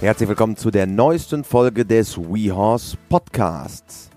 Herzlich 0.00 0.30
willkommen 0.30 0.56
zu 0.56 0.70
der 0.70 0.86
neuesten 0.86 1.44
Folge 1.44 1.84
des 1.84 2.16
WeHorse 2.16 2.96
Podcasts. 3.10 4.08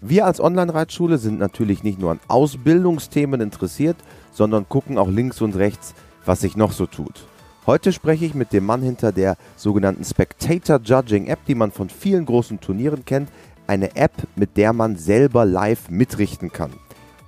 Wir 0.00 0.26
als 0.26 0.40
Online-Reitschule 0.40 1.18
sind 1.18 1.38
natürlich 1.38 1.84
nicht 1.84 2.00
nur 2.00 2.10
an 2.10 2.18
Ausbildungsthemen 2.26 3.40
interessiert, 3.40 3.96
sondern 4.32 4.68
gucken 4.68 4.98
auch 4.98 5.06
links 5.06 5.40
und 5.40 5.54
rechts, 5.54 5.94
was 6.24 6.40
sich 6.40 6.56
noch 6.56 6.72
so 6.72 6.86
tut. 6.86 7.28
Heute 7.64 7.92
spreche 7.92 8.24
ich 8.24 8.34
mit 8.34 8.52
dem 8.52 8.66
Mann 8.66 8.82
hinter 8.82 9.12
der 9.12 9.36
sogenannten 9.54 10.02
Spectator 10.02 10.80
Judging 10.82 11.28
App, 11.28 11.44
die 11.46 11.54
man 11.54 11.70
von 11.70 11.90
vielen 11.90 12.26
großen 12.26 12.58
Turnieren 12.58 13.04
kennt. 13.04 13.28
Eine 13.68 13.94
App, 13.94 14.26
mit 14.34 14.56
der 14.56 14.72
man 14.72 14.96
selber 14.96 15.44
live 15.44 15.90
mitrichten 15.90 16.50
kann. 16.50 16.72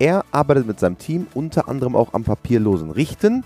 Er 0.00 0.24
arbeitet 0.32 0.66
mit 0.66 0.80
seinem 0.80 0.98
Team 0.98 1.28
unter 1.34 1.68
anderem 1.68 1.94
auch 1.94 2.14
am 2.14 2.24
papierlosen 2.24 2.90
Richten. 2.90 3.44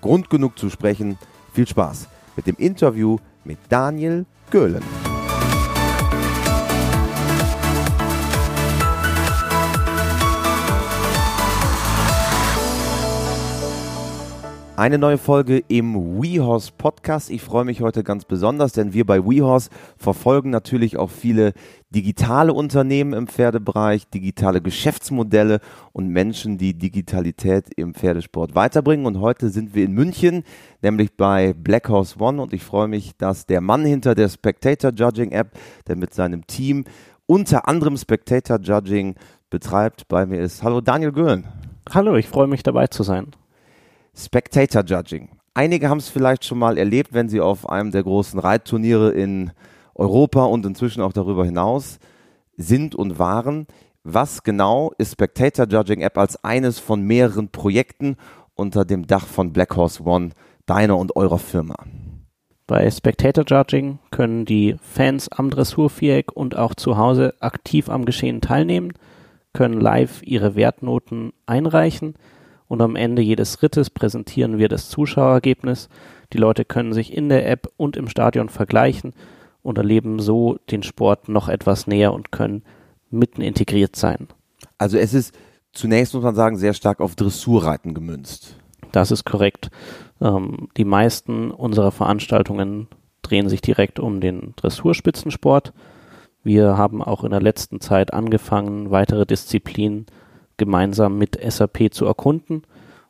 Grund 0.00 0.30
genug 0.30 0.56
zu 0.60 0.70
sprechen. 0.70 1.18
Viel 1.52 1.66
Spaß 1.66 2.06
mit 2.36 2.46
dem 2.46 2.56
Interview 2.56 3.16
mit 3.46 3.58
Daniel 3.70 4.26
Göhlen. 4.50 5.05
Eine 14.76 14.98
neue 14.98 15.16
Folge 15.16 15.64
im 15.68 16.20
WeHorse 16.20 16.70
Podcast. 16.76 17.30
Ich 17.30 17.40
freue 17.40 17.64
mich 17.64 17.80
heute 17.80 18.04
ganz 18.04 18.26
besonders, 18.26 18.72
denn 18.74 18.92
wir 18.92 19.06
bei 19.06 19.24
WeHorse 19.24 19.70
verfolgen 19.96 20.50
natürlich 20.50 20.98
auch 20.98 21.08
viele 21.08 21.54
digitale 21.88 22.52
Unternehmen 22.52 23.14
im 23.14 23.26
Pferdebereich, 23.26 24.06
digitale 24.10 24.60
Geschäftsmodelle 24.60 25.60
und 25.94 26.08
Menschen, 26.08 26.58
die 26.58 26.74
Digitalität 26.74 27.70
im 27.74 27.94
Pferdesport 27.94 28.54
weiterbringen. 28.54 29.06
Und 29.06 29.18
heute 29.18 29.48
sind 29.48 29.74
wir 29.74 29.86
in 29.86 29.92
München, 29.92 30.42
nämlich 30.82 31.16
bei 31.16 31.54
Black 31.54 31.88
Horse 31.88 32.20
One. 32.20 32.42
Und 32.42 32.52
ich 32.52 32.62
freue 32.62 32.86
mich, 32.86 33.16
dass 33.16 33.46
der 33.46 33.62
Mann 33.62 33.82
hinter 33.86 34.14
der 34.14 34.28
Spectator 34.28 34.92
Judging 34.94 35.32
App, 35.32 35.52
der 35.88 35.96
mit 35.96 36.12
seinem 36.12 36.46
Team 36.46 36.84
unter 37.24 37.66
anderem 37.66 37.96
Spectator 37.96 38.60
Judging 38.60 39.14
betreibt, 39.48 40.06
bei 40.08 40.26
mir 40.26 40.42
ist. 40.42 40.62
Hallo 40.62 40.82
Daniel 40.82 41.12
Göhlen. 41.12 41.48
Hallo, 41.88 42.16
ich 42.16 42.28
freue 42.28 42.46
mich 42.46 42.62
dabei 42.62 42.88
zu 42.88 43.04
sein. 43.04 43.32
Spectator 44.18 44.82
Judging. 44.82 45.28
Einige 45.52 45.90
haben 45.90 45.98
es 45.98 46.08
vielleicht 46.08 46.44
schon 46.44 46.58
mal 46.58 46.78
erlebt, 46.78 47.12
wenn 47.12 47.28
sie 47.28 47.40
auf 47.40 47.68
einem 47.68 47.90
der 47.90 48.02
großen 48.02 48.40
Reitturniere 48.40 49.10
in 49.12 49.52
Europa 49.94 50.44
und 50.44 50.64
inzwischen 50.64 51.02
auch 51.02 51.12
darüber 51.12 51.44
hinaus 51.44 51.98
sind 52.56 52.94
und 52.94 53.18
waren. 53.18 53.66
Was 54.04 54.42
genau 54.42 54.92
ist 54.96 55.12
Spectator 55.12 55.66
Judging 55.66 56.00
App 56.00 56.16
als 56.16 56.42
eines 56.42 56.78
von 56.78 57.02
mehreren 57.02 57.50
Projekten 57.50 58.16
unter 58.54 58.86
dem 58.86 59.06
Dach 59.06 59.26
von 59.26 59.52
Black 59.52 59.76
Horse 59.76 60.02
One, 60.04 60.30
deiner 60.64 60.96
und 60.96 61.14
eurer 61.14 61.38
Firma? 61.38 61.76
Bei 62.66 62.90
Spectator 62.90 63.44
Judging 63.46 63.98
können 64.10 64.46
die 64.46 64.76
Fans 64.80 65.28
am 65.30 65.50
Dressurviereck 65.50 66.32
und 66.32 66.56
auch 66.56 66.74
zu 66.74 66.96
Hause 66.96 67.34
aktiv 67.40 67.90
am 67.90 68.06
Geschehen 68.06 68.40
teilnehmen, 68.40 68.94
können 69.52 69.78
live 69.78 70.22
ihre 70.22 70.56
Wertnoten 70.56 71.34
einreichen– 71.44 72.14
und 72.68 72.80
am 72.82 72.96
Ende 72.96 73.22
jedes 73.22 73.62
Rittes 73.62 73.90
präsentieren 73.90 74.58
wir 74.58 74.68
das 74.68 74.88
Zuschauerergebnis. 74.88 75.88
Die 76.32 76.38
Leute 76.38 76.64
können 76.64 76.92
sich 76.92 77.16
in 77.16 77.28
der 77.28 77.48
App 77.48 77.68
und 77.76 77.96
im 77.96 78.08
Stadion 78.08 78.48
vergleichen 78.48 79.12
und 79.62 79.78
erleben 79.78 80.18
so 80.18 80.58
den 80.70 80.82
Sport 80.82 81.28
noch 81.28 81.48
etwas 81.48 81.86
näher 81.86 82.12
und 82.12 82.32
können 82.32 82.62
mitten 83.10 83.42
integriert 83.42 83.96
sein. 83.96 84.28
Also 84.78 84.98
es 84.98 85.14
ist 85.14 85.34
zunächst 85.72 86.14
muss 86.14 86.24
man 86.24 86.34
sagen 86.34 86.56
sehr 86.56 86.74
stark 86.74 87.00
auf 87.00 87.14
Dressurreiten 87.14 87.94
gemünzt. 87.94 88.56
Das 88.92 89.10
ist 89.10 89.24
korrekt. 89.24 89.70
Ähm, 90.20 90.68
die 90.76 90.84
meisten 90.84 91.50
unserer 91.50 91.92
Veranstaltungen 91.92 92.88
drehen 93.22 93.48
sich 93.48 93.60
direkt 93.60 94.00
um 94.00 94.20
den 94.20 94.54
Dressurspitzensport. 94.56 95.72
Wir 96.42 96.76
haben 96.76 97.02
auch 97.02 97.24
in 97.24 97.30
der 97.30 97.42
letzten 97.42 97.80
Zeit 97.80 98.12
angefangen, 98.12 98.90
weitere 98.90 99.26
Disziplinen 99.26 100.06
gemeinsam 100.56 101.18
mit 101.18 101.38
SAP 101.42 101.92
zu 101.92 102.06
erkunden 102.06 102.62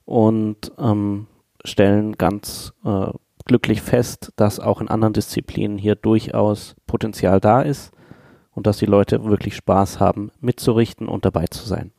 und 0.04 0.72
ähm, 0.78 1.26
stellen 1.64 2.16
ganz 2.16 2.72
äh, 2.84 3.08
glücklich 3.44 3.82
fest, 3.82 4.32
dass 4.36 4.60
auch 4.60 4.80
in 4.80 4.88
anderen 4.88 5.12
Disziplinen 5.12 5.78
hier 5.78 5.94
durchaus 5.94 6.74
Potenzial 6.86 7.40
da 7.40 7.62
ist 7.62 7.92
und 8.52 8.66
dass 8.66 8.78
die 8.78 8.86
Leute 8.86 9.24
wirklich 9.24 9.54
Spaß 9.56 10.00
haben, 10.00 10.30
mitzurichten 10.40 11.08
und 11.08 11.24
dabei 11.24 11.46
zu 11.46 11.66
sein. 11.66 11.92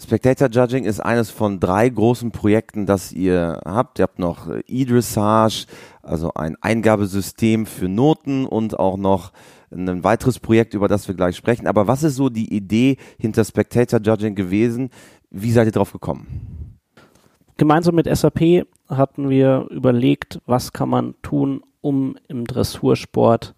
Spectator 0.00 0.48
Judging 0.48 0.84
ist 0.84 1.00
eines 1.00 1.30
von 1.30 1.58
drei 1.58 1.88
großen 1.88 2.30
Projekten, 2.30 2.86
das 2.86 3.10
ihr 3.10 3.60
habt. 3.64 3.98
Ihr 3.98 4.04
habt 4.04 4.20
noch 4.20 4.48
e-Dressage, 4.68 5.66
also 6.02 6.32
ein 6.34 6.56
Eingabesystem 6.60 7.66
für 7.66 7.88
Noten 7.88 8.46
und 8.46 8.78
auch 8.78 8.96
noch 8.96 9.32
ein 9.70 10.04
weiteres 10.04 10.38
Projekt, 10.38 10.74
über 10.74 10.88
das 10.88 11.08
wir 11.08 11.14
gleich 11.14 11.36
sprechen. 11.36 11.66
Aber 11.66 11.86
was 11.86 12.02
ist 12.02 12.16
so 12.16 12.28
die 12.28 12.54
Idee 12.54 12.96
hinter 13.18 13.44
Spectator 13.44 14.00
Judging 14.00 14.34
gewesen? 14.34 14.90
Wie 15.30 15.52
seid 15.52 15.66
ihr 15.66 15.72
drauf 15.72 15.92
gekommen? 15.92 16.78
Gemeinsam 17.56 17.96
mit 17.96 18.06
SAP 18.06 18.66
hatten 18.88 19.28
wir 19.28 19.66
überlegt, 19.70 20.40
was 20.46 20.72
kann 20.72 20.88
man 20.88 21.14
tun, 21.22 21.62
um 21.80 22.16
im 22.28 22.44
Dressursport 22.44 23.54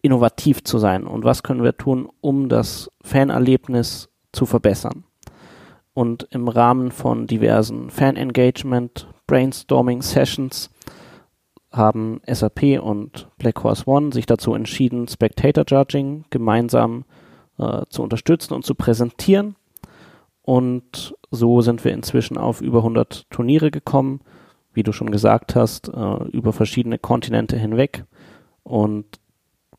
innovativ 0.00 0.64
zu 0.64 0.78
sein 0.78 1.06
und 1.06 1.24
was 1.24 1.42
können 1.42 1.62
wir 1.62 1.76
tun, 1.76 2.08
um 2.20 2.48
das 2.48 2.90
Fanerlebnis 3.02 4.08
zu 4.32 4.46
verbessern. 4.46 5.04
Und 5.94 6.26
im 6.30 6.48
Rahmen 6.48 6.90
von 6.90 7.26
diversen 7.26 7.90
Fan-Engagement, 7.90 9.08
Brainstorming-Sessions 9.26 10.70
haben 11.72 12.20
SAP 12.26 12.80
und 12.80 13.28
Black 13.38 13.64
Horse 13.64 13.84
One 13.86 14.12
sich 14.12 14.26
dazu 14.26 14.54
entschieden, 14.54 15.08
Spectator 15.08 15.64
Judging 15.66 16.24
gemeinsam 16.30 17.04
äh, 17.58 17.82
zu 17.88 18.02
unterstützen 18.02 18.54
und 18.54 18.64
zu 18.64 18.74
präsentieren. 18.74 19.56
Und 20.42 21.14
so 21.30 21.60
sind 21.62 21.84
wir 21.84 21.92
inzwischen 21.92 22.36
auf 22.36 22.60
über 22.60 22.78
100 22.78 23.30
Turniere 23.30 23.70
gekommen, 23.70 24.20
wie 24.74 24.82
du 24.82 24.92
schon 24.92 25.10
gesagt 25.10 25.56
hast, 25.56 25.88
äh, 25.88 26.24
über 26.30 26.52
verschiedene 26.52 26.98
Kontinente 26.98 27.56
hinweg 27.56 28.04
und 28.62 29.06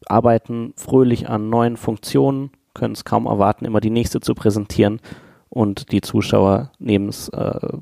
arbeiten 0.08 0.74
fröhlich 0.75 1.30
an 1.30 1.50
neuen 1.50 1.78
Funktionen, 1.78 2.52
können 2.74 2.94
es 2.94 3.06
kaum 3.06 3.28
erwarten, 3.28 3.66
immer 3.66 3.81
die 3.81 3.92
nächste 3.92 4.20
zu 4.20 4.34
präsentieren 4.34 5.00
und 5.50 5.92
die 5.92 6.02
Zuschauer 6.02 6.72
nehmen 6.80 7.10
es 7.10 7.30
äh, 7.30 7.78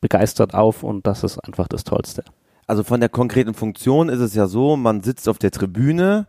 begeistert 0.00 0.54
auf 0.54 0.82
und 0.82 1.06
das 1.06 1.24
ist 1.24 1.38
einfach 1.38 1.68
das 1.68 1.84
Tollste 1.84 2.24
also 2.70 2.84
von 2.84 3.00
der 3.00 3.08
konkreten 3.08 3.52
Funktion 3.52 4.08
ist 4.08 4.20
es 4.20 4.36
ja 4.36 4.46
so, 4.46 4.76
man 4.76 5.02
sitzt 5.02 5.28
auf 5.28 5.38
der 5.38 5.50
Tribüne, 5.50 6.28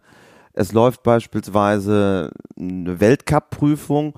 es 0.54 0.74
läuft 0.74 1.04
beispielsweise 1.04 2.32
eine 2.60 3.00
Weltcup-Prüfung 3.00 4.16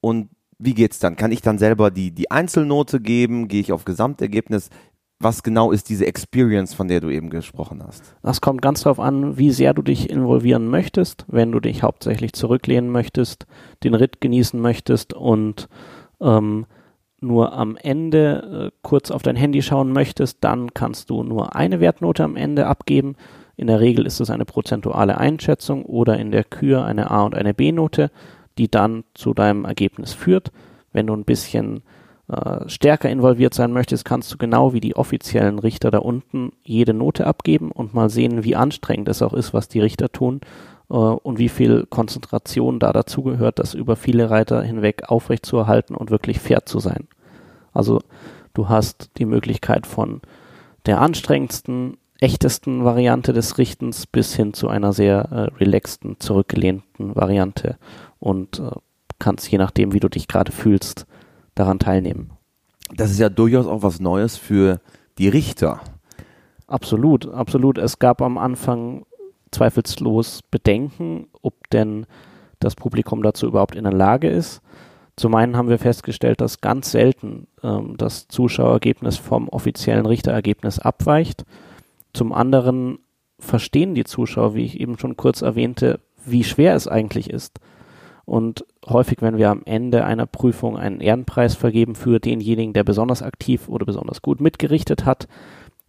und 0.00 0.30
wie 0.58 0.72
geht's 0.72 0.98
dann? 0.98 1.16
Kann 1.16 1.30
ich 1.30 1.42
dann 1.42 1.58
selber 1.58 1.90
die, 1.90 2.10
die 2.10 2.30
Einzelnote 2.30 3.00
geben? 3.00 3.48
Gehe 3.48 3.60
ich 3.60 3.70
auf 3.70 3.84
Gesamtergebnis? 3.84 4.70
Was 5.20 5.42
genau 5.42 5.70
ist 5.70 5.90
diese 5.90 6.06
Experience, 6.06 6.72
von 6.72 6.88
der 6.88 7.00
du 7.00 7.10
eben 7.10 7.28
gesprochen 7.28 7.82
hast? 7.86 8.16
Das 8.22 8.40
kommt 8.40 8.62
ganz 8.62 8.84
darauf 8.84 8.98
an, 8.98 9.36
wie 9.36 9.50
sehr 9.50 9.74
du 9.74 9.82
dich 9.82 10.08
involvieren 10.08 10.68
möchtest. 10.68 11.26
Wenn 11.28 11.52
du 11.52 11.60
dich 11.60 11.82
hauptsächlich 11.82 12.32
zurücklehnen 12.32 12.90
möchtest, 12.90 13.46
den 13.84 13.94
Ritt 13.94 14.22
genießen 14.22 14.58
möchtest 14.58 15.12
und 15.12 15.68
ähm, 16.22 16.64
nur 17.20 17.52
am 17.52 17.76
Ende 17.76 18.70
äh, 18.72 18.76
kurz 18.82 19.10
auf 19.10 19.22
dein 19.22 19.36
Handy 19.36 19.62
schauen 19.62 19.92
möchtest, 19.92 20.38
dann 20.42 20.72
kannst 20.74 21.10
du 21.10 21.22
nur 21.22 21.56
eine 21.56 21.80
Wertnote 21.80 22.24
am 22.24 22.36
Ende 22.36 22.66
abgeben. 22.66 23.16
In 23.56 23.66
der 23.66 23.80
Regel 23.80 24.06
ist 24.06 24.20
es 24.20 24.30
eine 24.30 24.44
prozentuale 24.44 25.18
Einschätzung 25.18 25.84
oder 25.84 26.18
in 26.18 26.30
der 26.30 26.44
Kür 26.44 26.84
eine 26.84 27.10
A- 27.10 27.24
und 27.24 27.34
eine 27.34 27.54
B-Note, 27.54 28.10
die 28.56 28.70
dann 28.70 29.04
zu 29.14 29.34
deinem 29.34 29.64
Ergebnis 29.64 30.12
führt. 30.12 30.52
Wenn 30.92 31.08
du 31.08 31.14
ein 31.14 31.24
bisschen 31.24 31.82
äh, 32.28 32.68
stärker 32.68 33.10
involviert 33.10 33.54
sein 33.54 33.72
möchtest, 33.72 34.04
kannst 34.04 34.32
du 34.32 34.38
genau 34.38 34.72
wie 34.72 34.80
die 34.80 34.96
offiziellen 34.96 35.58
Richter 35.58 35.90
da 35.90 35.98
unten 35.98 36.52
jede 36.62 36.94
Note 36.94 37.26
abgeben 37.26 37.72
und 37.72 37.94
mal 37.94 38.10
sehen, 38.10 38.44
wie 38.44 38.54
anstrengend 38.54 39.08
es 39.08 39.22
auch 39.22 39.34
ist, 39.34 39.52
was 39.52 39.68
die 39.68 39.80
Richter 39.80 40.10
tun 40.10 40.40
und 40.96 41.38
wie 41.38 41.48
viel 41.48 41.86
Konzentration 41.86 42.78
da 42.78 42.92
dazugehört, 42.92 43.58
das 43.58 43.74
über 43.74 43.96
viele 43.96 44.30
Reiter 44.30 44.62
hinweg 44.62 45.04
aufrechtzuerhalten 45.08 45.94
und 45.94 46.10
wirklich 46.10 46.40
fair 46.40 46.64
zu 46.64 46.78
sein. 46.78 47.08
Also 47.72 48.00
du 48.54 48.68
hast 48.68 49.10
die 49.18 49.26
Möglichkeit 49.26 49.86
von 49.86 50.22
der 50.86 51.00
anstrengendsten, 51.00 51.98
echtesten 52.20 52.84
Variante 52.84 53.32
des 53.32 53.58
Richtens 53.58 54.06
bis 54.06 54.34
hin 54.34 54.54
zu 54.54 54.68
einer 54.68 54.92
sehr 54.92 55.28
äh, 55.30 55.54
relaxten, 55.58 56.18
zurückgelehnten 56.18 57.14
Variante 57.14 57.76
und 58.18 58.58
äh, 58.58 58.70
kannst 59.18 59.50
je 59.50 59.58
nachdem, 59.58 59.92
wie 59.92 60.00
du 60.00 60.08
dich 60.08 60.26
gerade 60.26 60.52
fühlst, 60.52 61.06
daran 61.54 61.78
teilnehmen. 61.78 62.30
Das 62.94 63.10
ist 63.10 63.18
ja 63.18 63.28
durchaus 63.28 63.66
auch 63.66 63.82
was 63.82 64.00
Neues 64.00 64.36
für 64.36 64.80
die 65.18 65.28
Richter. 65.28 65.80
Absolut, 66.66 67.28
absolut. 67.28 67.78
Es 67.78 67.98
gab 67.98 68.22
am 68.22 68.38
Anfang 68.38 69.04
zweifelslos 69.50 70.42
Bedenken, 70.50 71.28
ob 71.42 71.68
denn 71.70 72.06
das 72.60 72.74
Publikum 72.74 73.22
dazu 73.22 73.46
überhaupt 73.46 73.76
in 73.76 73.84
der 73.84 73.92
Lage 73.92 74.28
ist. 74.28 74.60
Zum 75.16 75.34
einen 75.34 75.56
haben 75.56 75.68
wir 75.68 75.78
festgestellt, 75.78 76.40
dass 76.40 76.60
ganz 76.60 76.90
selten 76.90 77.48
ähm, 77.62 77.96
das 77.96 78.28
Zuschauerergebnis 78.28 79.16
vom 79.16 79.48
offiziellen 79.48 80.06
Richterergebnis 80.06 80.78
abweicht. 80.78 81.44
Zum 82.12 82.32
anderen 82.32 82.98
verstehen 83.38 83.94
die 83.94 84.04
Zuschauer, 84.04 84.54
wie 84.54 84.64
ich 84.64 84.80
eben 84.80 84.98
schon 84.98 85.16
kurz 85.16 85.42
erwähnte, 85.42 86.00
wie 86.24 86.44
schwer 86.44 86.74
es 86.74 86.88
eigentlich 86.88 87.30
ist. 87.30 87.60
Und 88.24 88.66
häufig, 88.86 89.22
wenn 89.22 89.38
wir 89.38 89.50
am 89.50 89.62
Ende 89.64 90.04
einer 90.04 90.26
Prüfung 90.26 90.76
einen 90.76 91.00
Ehrenpreis 91.00 91.54
vergeben 91.54 91.94
für 91.94 92.20
denjenigen, 92.20 92.74
der 92.74 92.84
besonders 92.84 93.22
aktiv 93.22 93.68
oder 93.68 93.86
besonders 93.86 94.20
gut 94.20 94.40
mitgerichtet 94.40 95.06
hat, 95.06 95.28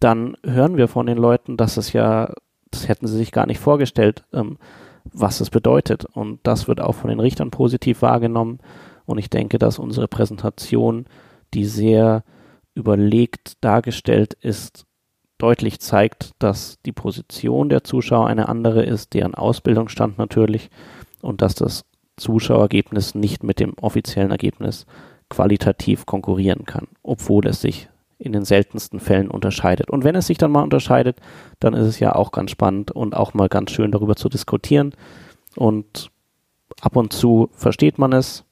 dann 0.00 0.36
hören 0.42 0.76
wir 0.78 0.88
von 0.88 1.06
den 1.06 1.18
Leuten, 1.18 1.56
dass 1.56 1.76
es 1.76 1.92
ja, 1.92 2.32
das 2.70 2.88
hätten 2.88 3.06
sie 3.06 3.16
sich 3.16 3.32
gar 3.32 3.46
nicht 3.46 3.60
vorgestellt, 3.60 4.24
ähm, 4.32 4.58
was 5.04 5.40
es 5.40 5.50
bedeutet. 5.50 6.04
Und 6.04 6.40
das 6.42 6.68
wird 6.68 6.80
auch 6.80 6.94
von 6.94 7.10
den 7.10 7.20
Richtern 7.20 7.50
positiv 7.50 8.02
wahrgenommen. 8.02 8.58
Und 9.06 9.18
ich 9.18 9.30
denke, 9.30 9.58
dass 9.58 9.78
unsere 9.78 10.08
Präsentation, 10.08 11.06
die 11.54 11.64
sehr 11.64 12.22
überlegt 12.74 13.54
dargestellt 13.64 14.34
ist, 14.34 14.86
deutlich 15.38 15.80
zeigt, 15.80 16.32
dass 16.38 16.78
die 16.84 16.92
Position 16.92 17.68
der 17.68 17.82
Zuschauer 17.82 18.26
eine 18.26 18.48
andere 18.48 18.84
ist, 18.84 19.14
deren 19.14 19.34
Ausbildungsstand 19.34 20.18
natürlich, 20.18 20.70
und 21.22 21.42
dass 21.42 21.54
das 21.54 21.84
Zuschauerergebnis 22.16 23.14
nicht 23.14 23.42
mit 23.42 23.60
dem 23.60 23.74
offiziellen 23.80 24.30
Ergebnis 24.30 24.86
qualitativ 25.28 26.06
konkurrieren 26.06 26.64
kann, 26.64 26.88
obwohl 27.02 27.46
es 27.46 27.60
sich 27.60 27.88
in 28.20 28.32
den 28.32 28.44
seltensten 28.44 29.00
Fällen 29.00 29.30
unterscheidet. 29.30 29.90
Und 29.90 30.04
wenn 30.04 30.14
es 30.14 30.26
sich 30.26 30.38
dann 30.38 30.52
mal 30.52 30.62
unterscheidet, 30.62 31.18
dann 31.58 31.74
ist 31.74 31.86
es 31.86 31.98
ja 31.98 32.14
auch 32.14 32.32
ganz 32.32 32.50
spannend 32.50 32.90
und 32.90 33.16
auch 33.16 33.34
mal 33.34 33.48
ganz 33.48 33.70
schön 33.70 33.90
darüber 33.90 34.14
zu 34.14 34.28
diskutieren. 34.28 34.94
Und 35.56 36.10
ab 36.80 36.96
und 36.96 37.12
zu 37.12 37.48
versteht 37.52 37.98
man 37.98 38.12
es. 38.12 38.44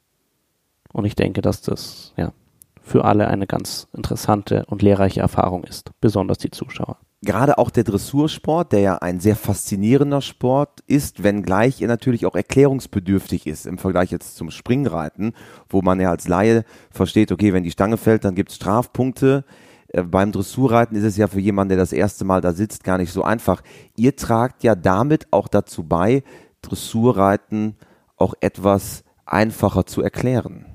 Und 0.92 1.04
ich 1.04 1.14
denke, 1.14 1.42
dass 1.42 1.60
das 1.60 2.14
ja 2.16 2.32
für 2.80 3.04
alle 3.04 3.28
eine 3.28 3.46
ganz 3.46 3.86
interessante 3.92 4.64
und 4.66 4.80
lehrreiche 4.80 5.20
Erfahrung 5.20 5.64
ist, 5.64 5.90
besonders 6.00 6.38
die 6.38 6.50
Zuschauer 6.50 6.96
gerade 7.22 7.58
auch 7.58 7.70
der 7.70 7.84
Dressursport, 7.84 8.72
der 8.72 8.80
ja 8.80 8.96
ein 8.98 9.20
sehr 9.20 9.36
faszinierender 9.36 10.20
Sport 10.20 10.80
ist, 10.86 11.22
wenngleich 11.22 11.80
er 11.82 11.88
natürlich 11.88 12.26
auch 12.26 12.36
erklärungsbedürftig 12.36 13.46
ist 13.46 13.66
im 13.66 13.78
Vergleich 13.78 14.10
jetzt 14.10 14.36
zum 14.36 14.50
Springreiten, 14.50 15.32
wo 15.68 15.82
man 15.82 16.00
ja 16.00 16.10
als 16.10 16.28
Laie 16.28 16.64
versteht, 16.90 17.32
okay, 17.32 17.52
wenn 17.52 17.64
die 17.64 17.70
Stange 17.70 17.96
fällt, 17.96 18.24
dann 18.24 18.34
gibt 18.34 18.50
es 18.50 18.56
Strafpunkte. 18.56 19.44
Äh, 19.88 20.02
beim 20.02 20.32
Dressurreiten 20.32 20.94
ist 20.94 21.04
es 21.04 21.16
ja 21.16 21.26
für 21.26 21.40
jemanden, 21.40 21.70
der 21.70 21.78
das 21.78 21.92
erste 21.92 22.24
Mal 22.24 22.40
da 22.40 22.52
sitzt, 22.52 22.84
gar 22.84 22.98
nicht 22.98 23.12
so 23.12 23.24
einfach. 23.24 23.62
Ihr 23.96 24.14
tragt 24.14 24.62
ja 24.62 24.74
damit 24.74 25.26
auch 25.32 25.48
dazu 25.48 25.82
bei, 25.82 26.22
Dressurreiten 26.62 27.76
auch 28.16 28.34
etwas 28.40 29.02
einfacher 29.26 29.86
zu 29.86 30.02
erklären. 30.02 30.66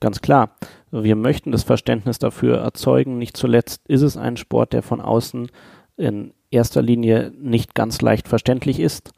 Ganz 0.00 0.20
klar. 0.20 0.56
Wir 1.02 1.16
möchten 1.16 1.50
das 1.50 1.64
Verständnis 1.64 2.20
dafür 2.20 2.58
erzeugen. 2.58 3.18
Nicht 3.18 3.36
zuletzt 3.36 3.82
ist 3.88 4.02
es 4.02 4.16
ein 4.16 4.36
Sport, 4.36 4.72
der 4.72 4.82
von 4.82 5.00
außen 5.00 5.50
in 5.96 6.32
erster 6.52 6.82
Linie 6.82 7.32
nicht 7.36 7.74
ganz 7.74 8.00
leicht 8.00 8.28
verständlich 8.28 8.78
ist. 8.78 9.12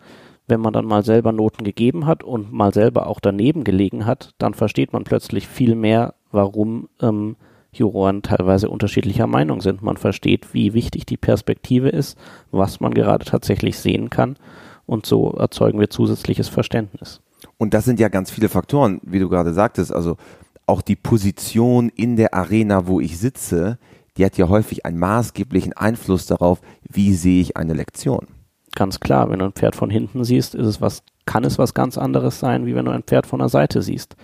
Wenn 0.48 0.60
man 0.60 0.72
dann 0.72 0.86
mal 0.86 1.04
selber 1.04 1.32
Noten 1.32 1.64
gegeben 1.64 2.06
hat 2.06 2.24
und 2.24 2.50
mal 2.50 2.72
selber 2.72 3.06
auch 3.06 3.20
daneben 3.20 3.62
gelegen 3.62 4.06
hat, 4.06 4.32
dann 4.38 4.54
versteht 4.54 4.94
man 4.94 5.04
plötzlich 5.04 5.48
viel 5.48 5.74
mehr, 5.74 6.14
warum 6.30 6.88
ähm, 7.02 7.36
Juroren 7.72 8.22
teilweise 8.22 8.70
unterschiedlicher 8.70 9.26
Meinung 9.26 9.60
sind. 9.60 9.82
Man 9.82 9.98
versteht, 9.98 10.54
wie 10.54 10.72
wichtig 10.72 11.04
die 11.04 11.18
Perspektive 11.18 11.90
ist, 11.90 12.16
was 12.50 12.80
man 12.80 12.94
gerade 12.94 13.26
tatsächlich 13.26 13.78
sehen 13.78 14.08
kann 14.08 14.38
und 14.86 15.04
so 15.04 15.32
erzeugen 15.32 15.78
wir 15.78 15.90
zusätzliches 15.90 16.48
Verständnis. 16.48 17.20
Und 17.58 17.74
das 17.74 17.84
sind 17.84 18.00
ja 18.00 18.08
ganz 18.08 18.30
viele 18.30 18.48
Faktoren, 18.48 19.00
wie 19.02 19.18
du 19.18 19.28
gerade 19.28 19.52
sagtest. 19.52 19.92
Also 19.92 20.16
auch 20.66 20.82
die 20.82 20.96
Position 20.96 21.88
in 21.88 22.16
der 22.16 22.34
Arena, 22.34 22.86
wo 22.86 23.00
ich 23.00 23.18
sitze, 23.18 23.78
die 24.16 24.24
hat 24.24 24.36
ja 24.36 24.48
häufig 24.48 24.84
einen 24.84 24.98
maßgeblichen 24.98 25.74
Einfluss 25.74 26.26
darauf, 26.26 26.60
wie 26.82 27.14
sehe 27.14 27.40
ich 27.40 27.56
eine 27.56 27.74
Lektion. 27.74 28.26
Ganz 28.74 29.00
klar, 29.00 29.30
wenn 29.30 29.38
du 29.38 29.46
ein 29.46 29.52
Pferd 29.52 29.76
von 29.76 29.90
hinten 29.90 30.24
siehst, 30.24 30.54
ist 30.54 30.66
es 30.66 30.80
was, 30.80 31.02
kann 31.24 31.44
es 31.44 31.58
was 31.58 31.74
ganz 31.74 31.96
anderes 31.96 32.40
sein, 32.40 32.66
wie 32.66 32.74
wenn 32.74 32.84
du 32.84 32.90
ein 32.90 33.04
Pferd 33.04 33.26
von 33.26 33.38
der 33.38 33.48
Seite 33.48 33.82
siehst. 33.82 34.16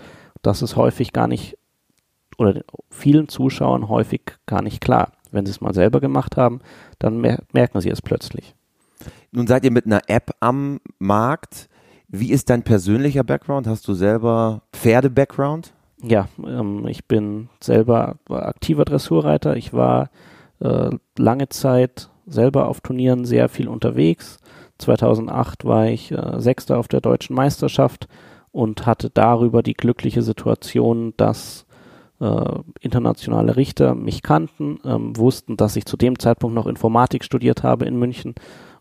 Das 0.42 0.62
ist 0.62 0.76
häufig 0.76 1.12
gar 1.12 1.26
nicht, 1.26 1.56
oder 2.36 2.62
vielen 2.90 3.28
Zuschauern 3.28 3.88
häufig 3.88 4.22
gar 4.46 4.62
nicht 4.62 4.80
klar. 4.80 5.12
Wenn 5.30 5.46
sie 5.46 5.52
es 5.52 5.60
mal 5.60 5.72
selber 5.72 6.00
gemacht 6.00 6.36
haben, 6.36 6.60
dann 6.98 7.20
merken 7.52 7.80
sie 7.80 7.88
es 7.88 8.02
plötzlich. 8.02 8.54
Nun 9.30 9.46
seid 9.46 9.64
ihr 9.64 9.70
mit 9.70 9.86
einer 9.86 10.02
App 10.08 10.32
am 10.40 10.80
Markt. 10.98 11.68
Wie 12.08 12.30
ist 12.30 12.50
dein 12.50 12.62
persönlicher 12.62 13.24
Background? 13.24 13.66
Hast 13.66 13.88
du 13.88 13.94
selber 13.94 14.62
Pferde-Background? 14.72 15.72
Ja, 16.02 16.28
ähm, 16.44 16.86
ich 16.86 17.06
bin 17.06 17.48
selber 17.60 18.16
aktiver 18.28 18.84
Dressurreiter. 18.84 19.56
Ich 19.56 19.72
war 19.72 20.10
äh, 20.60 20.90
lange 21.16 21.48
Zeit 21.48 22.10
selber 22.26 22.68
auf 22.68 22.80
Turnieren 22.80 23.24
sehr 23.24 23.48
viel 23.48 23.68
unterwegs. 23.68 24.38
2008 24.78 25.64
war 25.64 25.86
ich 25.86 26.10
äh, 26.12 26.40
Sechster 26.40 26.78
auf 26.78 26.88
der 26.88 27.00
deutschen 27.00 27.34
Meisterschaft 27.36 28.08
und 28.50 28.86
hatte 28.86 29.10
darüber 29.10 29.62
die 29.62 29.74
glückliche 29.74 30.22
Situation, 30.22 31.14
dass 31.16 31.66
äh, 32.20 32.58
internationale 32.80 33.56
Richter 33.56 33.94
mich 33.94 34.22
kannten, 34.22 34.78
ähm, 34.84 35.16
wussten, 35.16 35.56
dass 35.56 35.76
ich 35.76 35.86
zu 35.86 35.96
dem 35.96 36.18
Zeitpunkt 36.18 36.54
noch 36.54 36.66
Informatik 36.66 37.24
studiert 37.24 37.62
habe 37.62 37.84
in 37.84 37.96
München 37.96 38.34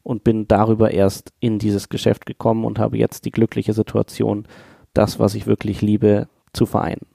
und 0.04 0.24
bin 0.24 0.48
darüber 0.48 0.92
erst 0.92 1.32
in 1.40 1.60
dieses 1.60 1.90
Geschäft 1.90 2.26
gekommen 2.26 2.66
und 2.66 2.80
habe 2.80 2.98
jetzt 2.98 3.26
die 3.26 3.32
glückliche 3.32 3.74
Situation, 3.74 4.48
das, 4.94 5.20
was 5.20 5.36
ich 5.36 5.48
wirklich 5.48 5.82
liebe, 5.82 6.28
zu 6.54 6.66
vereinen. 6.66 7.11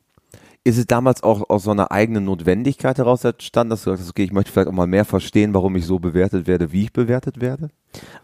Ist 0.66 0.78
es 0.78 0.88
damals 0.88 1.22
auch 1.22 1.48
aus 1.48 1.62
so 1.62 1.70
einer 1.70 1.92
eigenen 1.92 2.24
Notwendigkeit 2.24 2.98
heraus 2.98 3.22
entstanden, 3.22 3.70
dass 3.70 3.84
du 3.84 3.90
sagst, 3.90 4.10
okay, 4.10 4.24
ich 4.24 4.32
möchte 4.32 4.50
vielleicht 4.50 4.66
auch 4.66 4.72
mal 4.72 4.88
mehr 4.88 5.04
verstehen, 5.04 5.54
warum 5.54 5.76
ich 5.76 5.86
so 5.86 6.00
bewertet 6.00 6.48
werde, 6.48 6.72
wie 6.72 6.82
ich 6.82 6.92
bewertet 6.92 7.40
werde? 7.40 7.68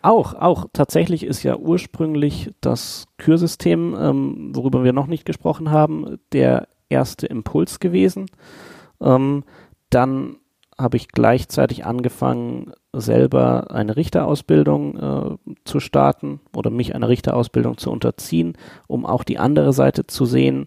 Auch, 0.02 0.34
auch. 0.34 0.66
Tatsächlich 0.72 1.24
ist 1.24 1.44
ja 1.44 1.56
ursprünglich 1.56 2.50
das 2.60 3.06
Kürsystem, 3.16 3.96
ähm, 3.96 4.50
worüber 4.56 4.82
wir 4.82 4.92
noch 4.92 5.06
nicht 5.06 5.24
gesprochen 5.24 5.70
haben, 5.70 6.18
der 6.32 6.66
erste 6.88 7.28
Impuls 7.28 7.78
gewesen. 7.78 8.26
Ähm, 9.00 9.44
dann 9.90 10.38
habe 10.76 10.96
ich 10.96 11.10
gleichzeitig 11.10 11.86
angefangen, 11.86 12.72
selber 12.92 13.70
eine 13.70 13.94
Richterausbildung 13.94 14.96
äh, 14.96 15.52
zu 15.64 15.78
starten 15.78 16.40
oder 16.56 16.70
mich 16.70 16.96
einer 16.96 17.08
Richterausbildung 17.08 17.78
zu 17.78 17.92
unterziehen, 17.92 18.54
um 18.88 19.06
auch 19.06 19.22
die 19.22 19.38
andere 19.38 19.72
Seite 19.72 20.08
zu 20.08 20.24
sehen 20.24 20.66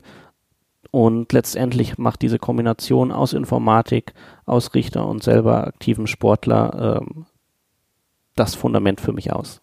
und 0.96 1.34
letztendlich 1.34 1.98
macht 1.98 2.22
diese 2.22 2.40
Kombination 2.40 3.12
aus 3.12 3.34
Informatik, 3.34 4.14
aus 4.46 4.74
Richter 4.76 5.06
und 5.06 5.22
selber 5.22 5.68
aktiven 5.68 6.08
Sportler 6.08 7.02
ähm, 7.02 7.26
das 8.38 8.56
Fundament 8.56 9.02
für 9.02 9.12
mich 9.12 9.34
aus. 9.34 9.60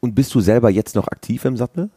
Und 0.00 0.16
bist 0.16 0.34
du 0.34 0.40
selber 0.40 0.68
jetzt 0.68 0.96
noch 0.96 1.06
aktiv 1.06 1.44
im 1.44 1.56
Sattel? 1.56 1.88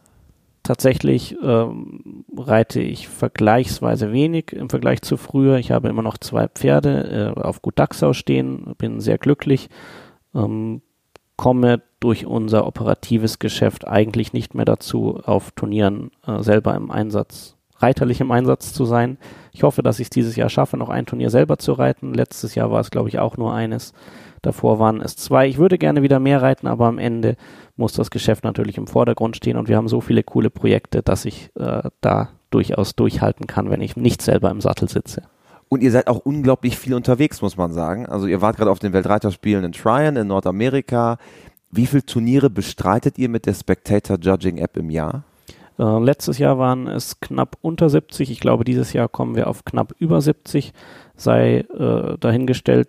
Tatsächlich 0.62 1.36
ähm, 1.42 2.24
reite 2.36 2.80
ich 2.80 3.08
vergleichsweise 3.08 4.12
wenig 4.12 4.52
im 4.52 4.70
Vergleich 4.70 5.02
zu 5.02 5.16
früher. 5.16 5.58
Ich 5.58 5.72
habe 5.72 5.88
immer 5.88 6.02
noch 6.02 6.18
zwei 6.18 6.46
Pferde 6.46 7.34
äh, 7.36 7.40
auf 7.40 7.60
Gut 7.60 7.76
Dachsau 7.76 8.12
stehen, 8.12 8.76
bin 8.78 9.00
sehr 9.00 9.18
glücklich, 9.18 9.68
ähm, 10.32 10.80
komme 11.34 11.82
durch 11.98 12.24
unser 12.24 12.68
operatives 12.68 13.40
Geschäft 13.40 13.84
eigentlich 13.84 14.32
nicht 14.32 14.54
mehr 14.54 14.64
dazu, 14.64 15.20
auf 15.24 15.50
Turnieren 15.50 16.12
äh, 16.24 16.40
selber 16.40 16.76
im 16.76 16.92
Einsatz 16.92 17.53
reiterlich 17.84 18.20
im 18.20 18.30
Einsatz 18.30 18.72
zu 18.72 18.84
sein. 18.84 19.18
Ich 19.52 19.62
hoffe, 19.62 19.82
dass 19.82 20.00
ich 20.00 20.06
es 20.06 20.10
dieses 20.10 20.36
Jahr 20.36 20.48
schaffe, 20.48 20.76
noch 20.76 20.88
ein 20.88 21.06
Turnier 21.06 21.30
selber 21.30 21.58
zu 21.58 21.72
reiten. 21.72 22.14
Letztes 22.14 22.54
Jahr 22.54 22.70
war 22.70 22.80
es, 22.80 22.90
glaube 22.90 23.08
ich, 23.08 23.18
auch 23.18 23.36
nur 23.36 23.54
eines. 23.54 23.92
Davor 24.42 24.78
waren 24.78 25.00
es 25.00 25.16
zwei. 25.16 25.46
Ich 25.46 25.58
würde 25.58 25.78
gerne 25.78 26.02
wieder 26.02 26.18
mehr 26.18 26.42
reiten, 26.42 26.66
aber 26.66 26.86
am 26.86 26.98
Ende 26.98 27.36
muss 27.76 27.92
das 27.92 28.10
Geschäft 28.10 28.44
natürlich 28.44 28.76
im 28.78 28.86
Vordergrund 28.86 29.36
stehen 29.36 29.56
und 29.56 29.68
wir 29.68 29.76
haben 29.76 29.88
so 29.88 30.00
viele 30.00 30.22
coole 30.22 30.50
Projekte, 30.50 31.02
dass 31.02 31.24
ich 31.24 31.50
äh, 31.58 31.82
da 32.00 32.28
durchaus 32.50 32.94
durchhalten 32.94 33.46
kann, 33.46 33.70
wenn 33.70 33.80
ich 33.80 33.96
nicht 33.96 34.22
selber 34.22 34.50
im 34.50 34.60
Sattel 34.60 34.88
sitze. 34.88 35.22
Und 35.68 35.82
ihr 35.82 35.90
seid 35.90 36.08
auch 36.08 36.18
unglaublich 36.18 36.78
viel 36.78 36.94
unterwegs, 36.94 37.42
muss 37.42 37.56
man 37.56 37.72
sagen. 37.72 38.06
Also 38.06 38.26
ihr 38.26 38.40
wart 38.42 38.56
gerade 38.56 38.70
auf 38.70 38.78
den 38.78 38.92
Weltreiterspielen 38.92 39.64
in 39.64 39.72
Tryon 39.72 40.16
in 40.16 40.26
Nordamerika. 40.28 41.16
Wie 41.70 41.86
viele 41.86 42.04
Turniere 42.04 42.50
bestreitet 42.50 43.18
ihr 43.18 43.28
mit 43.28 43.46
der 43.46 43.54
Spectator 43.54 44.18
Judging 44.20 44.58
App 44.58 44.76
im 44.76 44.90
Jahr? 44.90 45.24
Äh, 45.78 45.98
letztes 46.02 46.38
Jahr 46.38 46.58
waren 46.58 46.86
es 46.86 47.20
knapp 47.20 47.56
unter 47.60 47.88
70. 47.88 48.30
Ich 48.30 48.40
glaube, 48.40 48.64
dieses 48.64 48.92
Jahr 48.92 49.08
kommen 49.08 49.36
wir 49.36 49.48
auf 49.48 49.64
knapp 49.64 49.94
über 49.98 50.20
70. 50.20 50.72
Sei 51.16 51.58
äh, 51.60 52.18
dahingestellt, 52.18 52.88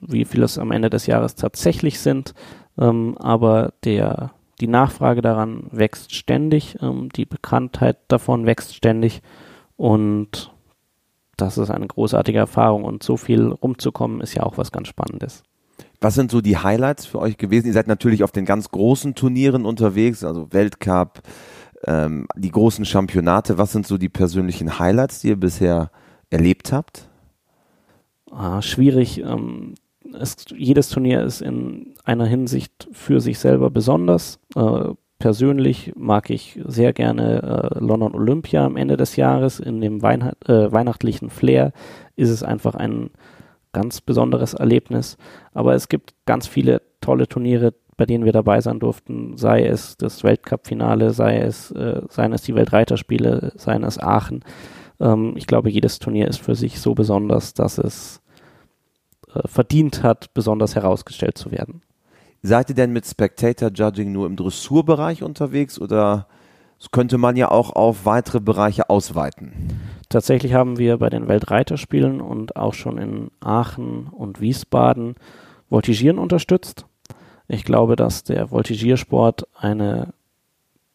wie 0.00 0.24
viel 0.24 0.42
es 0.42 0.58
am 0.58 0.70
Ende 0.70 0.90
des 0.90 1.06
Jahres 1.06 1.34
tatsächlich 1.34 2.00
sind. 2.00 2.34
Ähm, 2.78 3.16
aber 3.18 3.72
der, 3.84 4.32
die 4.60 4.68
Nachfrage 4.68 5.22
daran 5.22 5.64
wächst 5.70 6.14
ständig. 6.14 6.76
Ähm, 6.80 7.08
die 7.14 7.26
Bekanntheit 7.26 7.98
davon 8.08 8.46
wächst 8.46 8.74
ständig. 8.74 9.22
Und 9.76 10.52
das 11.36 11.58
ist 11.58 11.70
eine 11.70 11.86
großartige 11.86 12.38
Erfahrung. 12.38 12.84
Und 12.84 13.02
so 13.02 13.16
viel 13.16 13.48
rumzukommen 13.48 14.20
ist 14.20 14.34
ja 14.34 14.42
auch 14.42 14.58
was 14.58 14.72
ganz 14.72 14.88
Spannendes. 14.88 15.42
Was 16.00 16.14
sind 16.14 16.30
so 16.30 16.40
die 16.40 16.56
Highlights 16.56 17.06
für 17.06 17.18
euch 17.18 17.36
gewesen? 17.36 17.66
Ihr 17.66 17.72
seid 17.72 17.86
natürlich 17.86 18.24
auf 18.24 18.32
den 18.32 18.46
ganz 18.46 18.70
großen 18.70 19.14
Turnieren 19.14 19.66
unterwegs, 19.66 20.24
also 20.24 20.50
Weltcup, 20.50 21.20
ähm, 21.86 22.26
die 22.36 22.50
großen 22.50 22.84
Championate, 22.84 23.58
was 23.58 23.72
sind 23.72 23.86
so 23.86 23.98
die 23.98 24.08
persönlichen 24.08 24.78
Highlights, 24.78 25.20
die 25.20 25.28
ihr 25.28 25.40
bisher 25.40 25.90
erlebt 26.30 26.72
habt? 26.72 27.08
Ah, 28.30 28.62
schwierig. 28.62 29.18
Ähm, 29.18 29.74
es, 30.18 30.36
jedes 30.56 30.88
Turnier 30.88 31.22
ist 31.22 31.40
in 31.42 31.94
einer 32.04 32.26
Hinsicht 32.26 32.88
für 32.92 33.20
sich 33.20 33.38
selber 33.38 33.70
besonders. 33.70 34.38
Äh, 34.54 34.90
persönlich 35.18 35.92
mag 35.96 36.30
ich 36.30 36.60
sehr 36.64 36.92
gerne 36.92 37.42
äh, 37.74 37.78
London 37.78 38.14
Olympia 38.14 38.64
am 38.64 38.76
Ende 38.76 38.96
des 38.96 39.16
Jahres. 39.16 39.60
In 39.60 39.80
dem 39.80 40.02
Weihn 40.02 40.22
äh, 40.46 40.72
weihnachtlichen 40.72 41.30
Flair 41.30 41.72
ist 42.16 42.30
es 42.30 42.42
einfach 42.42 42.74
ein 42.74 43.10
ganz 43.72 44.00
besonderes 44.00 44.54
Erlebnis. 44.54 45.16
Aber 45.52 45.74
es 45.74 45.88
gibt 45.88 46.14
ganz 46.26 46.46
viele 46.46 46.82
tolle 47.00 47.28
Turniere, 47.28 47.74
bei 48.00 48.06
denen 48.06 48.24
wir 48.24 48.32
dabei 48.32 48.62
sein 48.62 48.80
durften, 48.80 49.36
sei 49.36 49.66
es 49.66 49.98
das 49.98 50.24
Weltcup-Finale, 50.24 51.10
sei 51.10 51.36
es, 51.36 51.70
äh, 51.72 52.00
seien 52.08 52.32
es 52.32 52.40
die 52.40 52.54
Weltreiterspiele, 52.54 53.52
seien 53.56 53.84
es 53.84 53.98
Aachen. 53.98 54.42
Ähm, 54.98 55.34
ich 55.36 55.46
glaube, 55.46 55.68
jedes 55.68 55.98
Turnier 55.98 56.26
ist 56.26 56.40
für 56.40 56.54
sich 56.54 56.80
so 56.80 56.94
besonders, 56.94 57.52
dass 57.52 57.76
es 57.76 58.22
äh, 59.34 59.46
verdient 59.46 60.02
hat, 60.02 60.32
besonders 60.32 60.76
herausgestellt 60.76 61.36
zu 61.36 61.50
werden. 61.50 61.82
Seid 62.40 62.70
ihr 62.70 62.74
denn 62.74 62.94
mit 62.94 63.04
Spectator 63.04 63.68
Judging 63.70 64.12
nur 64.12 64.24
im 64.24 64.36
Dressurbereich 64.36 65.22
unterwegs 65.22 65.78
oder 65.78 66.26
könnte 66.92 67.18
man 67.18 67.36
ja 67.36 67.50
auch 67.50 67.76
auf 67.76 68.06
weitere 68.06 68.40
Bereiche 68.40 68.88
ausweiten? 68.88 69.78
Tatsächlich 70.08 70.54
haben 70.54 70.78
wir 70.78 70.96
bei 70.96 71.10
den 71.10 71.28
Weltreiterspielen 71.28 72.22
und 72.22 72.56
auch 72.56 72.72
schon 72.72 72.96
in 72.96 73.30
Aachen 73.40 74.06
und 74.06 74.40
Wiesbaden 74.40 75.16
Voltigieren 75.68 76.18
unterstützt. 76.18 76.86
Ich 77.50 77.64
glaube, 77.64 77.96
dass 77.96 78.22
der 78.22 78.52
Voltigiersport 78.52 79.48
eine 79.54 80.14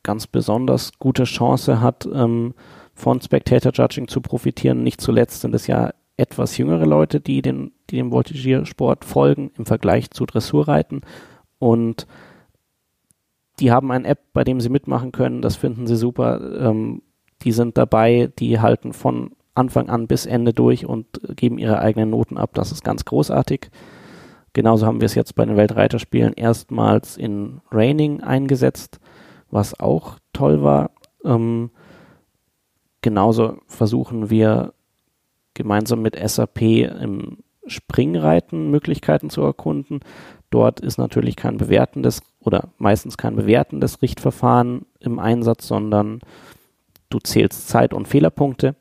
ganz 0.03 0.25
besonders 0.25 0.97
gute 1.00 1.25
Chance 1.25 1.81
hat, 1.81 2.07
ähm, 2.13 2.53
von 2.93 3.19
Spectator 3.19 3.74
Judging 3.74 4.07
zu 4.07 4.21
profitieren. 4.21 4.81
Nicht 4.81 5.01
zuletzt 5.01 5.41
sind 5.41 5.53
es 5.53 5.67
ja 5.67 5.91
etwas 6.15 6.57
jüngere 6.57 6.85
Leute, 6.85 7.19
die, 7.19 7.41
den, 7.41 7.74
die 7.89 7.97
dem 7.97 8.12
Voltigiersport 8.12 9.03
folgen 9.03 9.51
im 9.57 9.65
Vergleich 9.65 10.12
zu 10.12 10.25
Dressurreiten. 10.25 11.01
Und 11.59 12.07
die 13.59 13.74
haben 13.74 13.91
eine 13.91 14.07
App, 14.07 14.19
bei 14.31 14.45
dem 14.45 14.62
sie 14.62 14.69
mitmachen 14.69 15.12
können. 15.12 15.41
Das 15.41 15.57
finden 15.57 15.88
sie 15.88 15.97
super. 15.97 16.39
Ähm, 16.57 17.01
die 17.41 17.51
sind 17.51 17.77
dabei, 17.77 18.31
die 18.39 18.62
halten 18.62 18.93
von 18.93 19.31
Anfang 19.55 19.89
an 19.89 20.07
bis 20.07 20.25
Ende 20.25 20.53
durch 20.53 20.85
und 20.85 21.19
geben 21.35 21.57
ihre 21.57 21.79
eigenen 21.79 22.12
Noten 22.12 22.38
ab. 22.38 22.51
Das 22.53 22.71
ist 22.71 22.85
ganz 22.85 23.03
großartig. 23.03 23.71
Genauso 24.55 24.85
haben 24.85 25.01
wir 25.01 25.05
es 25.05 25.15
jetzt 25.15 25.35
bei 25.35 25.43
den 25.43 25.57
Weltreiterspielen 25.57 26.31
erstmals 26.31 27.17
in 27.17 27.59
Raining 27.71 28.24
eingesetzt, 28.24 29.01
was 29.51 29.77
auch 29.77 30.17
toll 30.31 30.63
war. 30.63 30.91
Ähm, 31.25 31.71
genauso 33.01 33.57
versuchen 33.67 34.29
wir 34.29 34.74
gemeinsam 35.55 36.01
mit 36.01 36.17
SAP 36.17 36.62
im 36.62 37.39
Springreiten 37.67 38.71
Möglichkeiten 38.71 39.29
zu 39.29 39.41
erkunden. 39.41 40.00
Dort 40.51 40.79
ist 40.79 41.00
natürlich 41.00 41.35
kein 41.35 41.57
bewertendes 41.57 42.21
oder 42.39 42.69
meistens 42.77 43.17
kein 43.17 43.35
bewertendes 43.35 44.01
Richtverfahren 44.01 44.85
im 45.01 45.19
Einsatz, 45.19 45.67
sondern 45.67 46.21
du 47.09 47.19
zählst 47.19 47.67
Zeit 47.67 47.93
und 47.93 48.07
Fehlerpunkte. 48.07 48.77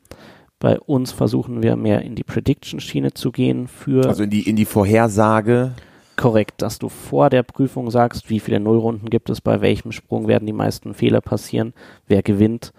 Bei 0.59 0.79
uns 0.79 1.11
versuchen 1.11 1.61
wir 1.61 1.75
mehr 1.75 2.01
in 2.01 2.15
die 2.15 2.23
Prediction-Schiene 2.23 3.13
zu 3.13 3.31
gehen 3.31 3.67
für. 3.67 4.07
Also 4.07 4.23
in 4.23 4.29
die, 4.29 4.47
in 4.47 4.55
die 4.55 4.65
Vorhersage. 4.65 5.73
Korrekt, 6.15 6.61
dass 6.61 6.79
du 6.79 6.87
vor 6.87 7.29
der 7.29 7.43
Prüfung 7.43 7.91
sagst, 7.91 8.29
wie 8.29 8.39
viele 8.39 8.61
Nullrunden 8.61 9.09
gibt 9.09 9.29
es, 9.29 9.41
bei 9.41 9.59
welchem 9.59 9.91
Sprung 9.91 10.27
werden 10.27 10.45
die 10.45 10.53
meisten 10.53 10.93
Fehler 10.93 11.19
passieren, 11.19 11.73
wer 12.07 12.23
gewinnt. 12.23 12.71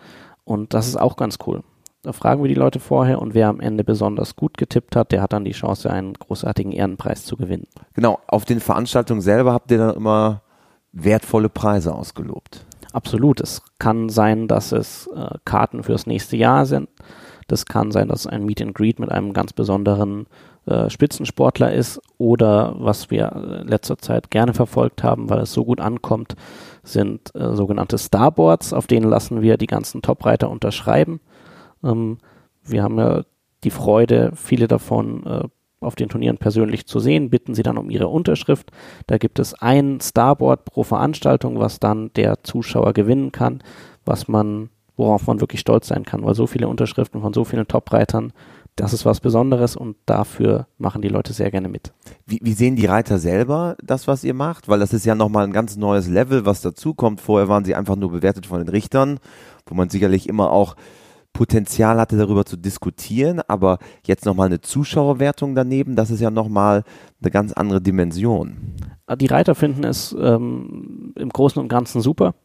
Und 0.45 0.73
das 0.73 0.89
ist 0.89 0.97
auch 0.97 1.17
ganz 1.17 1.39
cool. 1.47 1.63
Da 2.03 2.13
fragen 2.13 2.43
wir 2.43 2.49
die 2.49 2.55
Leute 2.55 2.79
vorher 2.79 3.21
und 3.21 3.35
wer 3.35 3.49
am 3.49 3.61
Ende 3.61 3.83
besonders 3.83 4.37
gut 4.37 4.57
getippt 4.57 4.95
hat, 4.95 5.13
der 5.13 5.21
hat 5.21 5.33
dann 5.33 5.45
die 5.45 5.51
Chance, 5.51 5.91
einen 5.91 6.15
großartigen 6.15 6.73
Ehrenpreis 6.73 7.25
zu 7.25 7.37
gewinnen. 7.37 7.67
Genau, 7.95 8.21
auf 8.29 8.45
den 8.45 8.61
Veranstaltungen 8.61 9.21
selber 9.21 9.53
habt 9.53 9.71
ihr 9.73 9.79
dann 9.79 9.97
immer 9.97 10.43
wertvolle 10.93 11.49
Preise 11.49 11.95
ausgelobt. 11.95 12.65
Absolut. 12.93 13.41
Es 13.41 13.61
kann 13.79 14.09
sein, 14.09 14.49
dass 14.49 14.73
es 14.73 15.09
äh, 15.15 15.31
Karten 15.45 15.83
fürs 15.83 16.07
nächste 16.07 16.37
Jahr 16.37 16.65
sind. 16.65 16.89
Das 17.47 17.67
kann 17.67 17.93
sein, 17.93 18.09
dass 18.09 18.27
ein 18.27 18.45
Meet 18.45 18.63
and 18.63 18.75
Greet 18.75 18.99
mit 18.99 19.11
einem 19.11 19.33
ganz 19.33 19.53
besonderen 19.53 20.27
äh, 20.67 20.91
Spitzensportler 20.91 21.73
ist 21.73 22.01
oder 22.19 22.75
was 22.79 23.11
wir 23.11 23.33
in 23.63 23.69
letzter 23.69 23.99
Zeit 23.99 24.31
gerne 24.31 24.53
verfolgt 24.53 25.05
haben, 25.05 25.31
weil 25.31 25.39
es 25.41 25.53
so 25.53 25.65
gut 25.65 25.81
ankommt, 25.81 26.35
sind 26.83 27.35
äh, 27.35 27.55
sogenannte 27.55 27.99
Starboards, 27.99 28.73
auf 28.73 28.87
denen 28.87 29.09
lassen 29.09 29.43
wir 29.43 29.57
die 29.59 29.69
ganzen 29.69 30.03
Topreiter 30.03 30.51
unterschreiben. 30.51 31.21
Ähm, 31.85 32.19
wir 32.65 32.83
haben 32.83 32.99
ja 32.99 33.23
die 33.63 33.71
Freude, 33.71 34.33
viele 34.35 34.67
davon 34.67 35.25
äh, 35.27 35.49
auf 35.81 35.95
den 35.95 36.09
Turnieren 36.09 36.39
persönlich 36.39 36.87
zu 36.87 36.99
sehen, 36.99 37.31
bitten 37.31 37.55
sie 37.55 37.63
dann 37.63 37.79
um 37.79 37.91
ihre 37.91 38.09
Unterschrift. 38.09 38.73
Da 39.07 39.19
gibt 39.19 39.39
es 39.39 39.55
ein 39.55 40.01
Starboard 40.01 40.65
pro 40.65 40.83
Veranstaltung, 40.83 41.59
was 41.61 41.79
dann 41.79 42.11
der 42.15 42.43
Zuschauer 42.43 42.93
gewinnen 42.93 43.31
kann, 43.31 43.63
was 44.05 44.27
man 44.27 44.71
worauf 44.97 45.27
man 45.27 45.41
wirklich 45.41 45.61
stolz 45.61 45.89
sein 45.89 46.05
kann, 46.05 46.25
weil 46.25 46.35
so 46.35 46.47
viele 46.47 46.69
Unterschriften 46.69 47.21
von 47.21 47.33
so 47.33 47.45
vielen 47.45 47.69
Top-Reitern, 47.69 48.33
das 48.77 48.93
ist 48.93 49.07
was 49.07 49.21
Besonderes 49.21 49.75
und 49.77 49.97
dafür 50.05 50.67
machen 50.79 51.01
die 51.01 51.09
Leute 51.09 51.33
sehr 51.33 51.51
gerne 51.51 51.69
mit. 51.69 51.93
Wie, 52.27 52.41
wie 52.43 52.53
sehen 52.53 52.77
die 52.77 52.87
Reiter 52.87 53.19
selber 53.19 53.77
das, 53.83 54.07
was 54.07 54.23
ihr 54.23 54.35
macht? 54.35 54.69
Weil 54.69 54.79
das 54.79 54.93
ist 54.93 55.07
ja 55.07 55.15
nochmal 55.15 55.45
ein 55.45 55.53
ganz 55.53 55.77
neues 55.77 56.09
Level, 56.09 56.45
was 56.45 56.61
dazukommt. 56.61 57.21
Vorher 57.21 57.49
waren 57.49 57.65
sie 57.65 57.75
einfach 57.75 57.97
nur 57.97 58.11
bewertet 58.11 58.47
von 58.47 58.59
den 58.59 58.69
Richtern, 58.69 59.19
wo 59.67 59.75
man 59.75 59.89
sicherlich 59.89 60.29
immer 60.29 60.51
auch 60.51 60.77
Potenzial 61.37 62.01
hatte, 62.01 62.17
darüber 62.17 62.47
zu 62.47 62.57
diskutieren, 62.57 63.43
aber 63.47 63.79
jetzt 64.07 64.25
nochmal 64.25 64.47
eine 64.47 64.63
Zuschauerwertung 64.63 65.55
daneben, 65.55 65.95
das 65.95 66.11
ist 66.11 66.21
ja 66.21 66.31
nochmal 66.31 66.83
eine 67.21 67.31
ganz 67.31 67.53
andere 67.53 67.83
Dimension. 67.83 68.57
Die 69.21 69.27
Reiter 69.27 69.55
finden 69.55 69.85
es 69.85 70.17
ähm, 70.19 71.13
im 71.15 71.29
Großen 71.29 71.61
und 71.61 71.69
Ganzen 71.69 72.01
super. 72.01 72.37